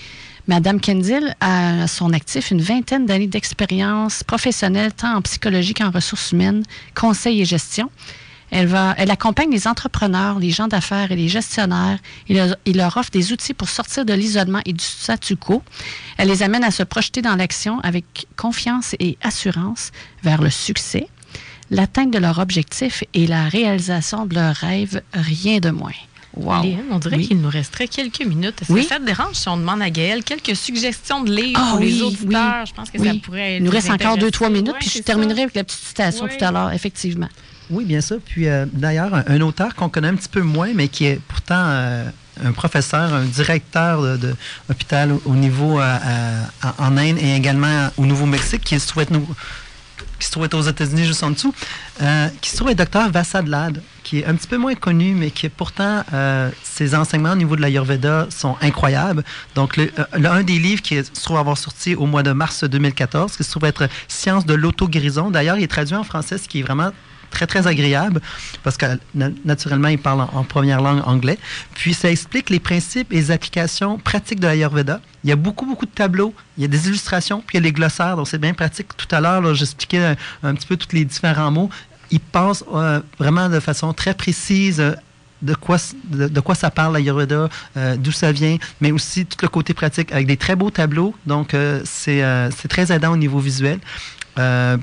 [0.50, 5.92] Madame Kendall a à son actif une vingtaine d'années d'expérience professionnelle tant en psychologie qu'en
[5.92, 6.64] ressources humaines,
[6.96, 7.92] conseil et gestion.
[8.50, 12.00] Elle, va, elle accompagne les entrepreneurs, les gens d'affaires et les gestionnaires.
[12.28, 15.62] Il, leur offre des outils pour sortir de l'isolement et du statu quo.
[16.18, 19.92] Elle les amène à se projeter dans l'action avec confiance et assurance
[20.24, 21.10] vers le succès,
[21.70, 25.92] l'atteinte de leur objectif et la réalisation de leurs rêves, rien de moins.
[26.40, 26.64] Wow.
[26.92, 28.62] on dirait qu'il nous resterait quelques minutes.
[28.62, 31.72] Est-ce que ça te dérange si on demande à Gaëlle quelques suggestions de livres ah
[31.72, 32.66] pour les auditeurs?
[32.66, 35.44] Je pense que ça pourrait Il nous reste encore deux, trois minutes, puis je terminerai
[35.44, 37.30] avec la petite citation tout à l'heure, effectivement.
[37.70, 38.18] Oui, bien sûr.
[38.24, 41.66] Puis euh, d'ailleurs, un, auteur qu'on connaît un petit peu moins, mais qui est pourtant
[41.68, 42.04] euh,
[42.44, 44.18] un professeur, un directeur
[44.68, 46.44] d'hôpital au niveau euh,
[46.80, 49.28] en Inde et également au Nouveau-Mexique, qui souhaite nous
[50.18, 51.54] qui se trouve être aux États-Unis juste en dessous,
[52.42, 55.46] qui se trouve être docteur Vassadlad qui est un petit peu moins connu, mais qui
[55.46, 59.24] est pourtant, euh, ses enseignements au niveau de l'Ayurveda sont incroyables.
[59.54, 63.38] Donc, le, euh, des livres qui se trouve avoir sorti au mois de mars 2014,
[63.38, 65.30] qui se trouve être Science de l'auto-guérison.
[65.30, 66.90] D'ailleurs, il est traduit en français, ce qui est vraiment
[67.30, 68.20] très, très agréable,
[68.64, 68.88] parce que
[69.46, 71.38] naturellement, il parle en, première langue anglais.
[71.76, 75.02] Puis, ça explique les principes et les applications pratiques de l'Ayurveda.
[75.24, 77.64] Il y a beaucoup, beaucoup de tableaux, il y a des illustrations, puis il y
[77.64, 78.88] a les glossaires, donc c'est bien pratique.
[78.98, 81.70] Tout à l'heure, j'expliquais un, un, petit peu tous les différents mots
[82.12, 84.94] il pense euh, vraiment de façon très précise euh,
[85.42, 89.48] de quoi, de, quoi ça parle, l'Ayurveda, euh, d'où ça vient, mais aussi tout le
[89.48, 91.16] côté pratique avec des très beaux tableaux.
[91.26, 91.56] Donc,
[91.86, 92.22] c'est
[92.68, 93.80] très aidant au niveau visuel.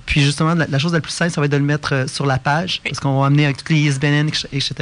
[0.07, 2.39] puis justement, la, chose la plus simple, ça va être de le mettre sur la
[2.39, 4.73] page, parce qu'on va amener avec tous les ISBN, etc.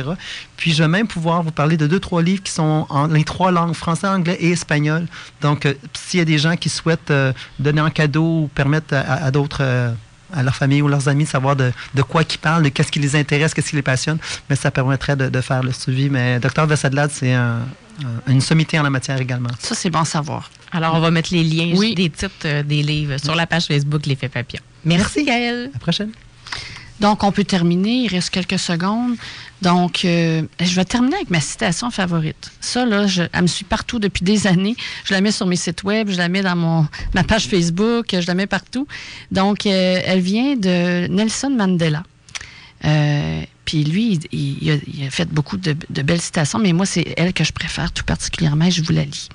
[0.57, 3.25] Puis je vais même pouvoir vous parler de deux, trois livres qui sont en les
[3.25, 5.09] trois langues, français, anglais et espagnol.
[5.41, 7.13] Donc, s'il y a des gens qui souhaitent
[7.59, 9.97] donner en cadeau ou permettre à d'autres
[10.35, 12.99] à leur famille ou leurs amis de savoir de, quoi ils parlent, de qu'est-ce qui
[12.99, 14.19] les intéresse, qu'est-ce qui les passionne,
[14.51, 16.11] mais ça permettrait de, faire le suivi.
[16.11, 17.35] Mais Dr Vessadlad, c'est
[18.27, 19.51] une sommité en la matière également.
[19.59, 20.51] Ça, c'est bon à savoir.
[20.73, 24.07] Alors, on va mettre les liens des titres euh, des livres sur la page Facebook
[24.07, 24.63] L'effet papillon.
[24.85, 25.71] Merci, Gaëlle.
[25.71, 26.11] À la prochaine.
[27.01, 28.05] Donc, on peut terminer.
[28.05, 29.15] Il reste quelques secondes.
[29.65, 32.53] Donc, euh, je vais terminer avec ma citation favorite.
[32.61, 34.77] Ça, là, je, elle me suit partout depuis des années.
[35.07, 38.09] Je la mets sur mes sites web, je la mets dans mon, ma page Facebook,
[38.13, 38.87] je la mets partout.
[39.33, 42.03] Donc, euh, elle vient de Nelson Mandela.
[42.85, 47.43] Euh, puis lui, il, a, fait beaucoup de, belles citations, mais moi, c'est elle que
[47.43, 48.69] je préfère tout particulièrement.
[48.69, 49.31] Je vous la lis.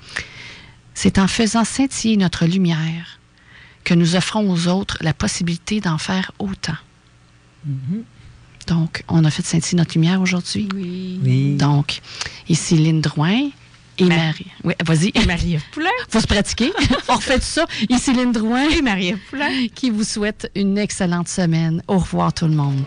[0.94, 3.18] C'est en faisant scintiller notre lumière
[3.82, 6.78] que nous offrons aux autres la possibilité d'en faire autant.
[7.68, 8.02] Mm-hmm.
[8.70, 10.68] Donc, on a fait scintiller notre lumière aujourd'hui.
[10.76, 11.56] Oui.
[11.56, 12.00] Donc,
[12.48, 13.50] ici Lynn Drouin
[13.98, 14.46] et Marie.
[14.62, 15.10] Oui, vas-y.
[15.14, 15.90] Et Marie Poulain.
[16.08, 16.72] Faut se pratiquer.
[17.08, 17.66] on refait tout ça.
[17.88, 19.66] Ici Lynn Drouin et Marie Poulain.
[19.74, 21.82] Qui vous souhaite une excellente semaine.
[21.88, 22.84] Au revoir tout le monde.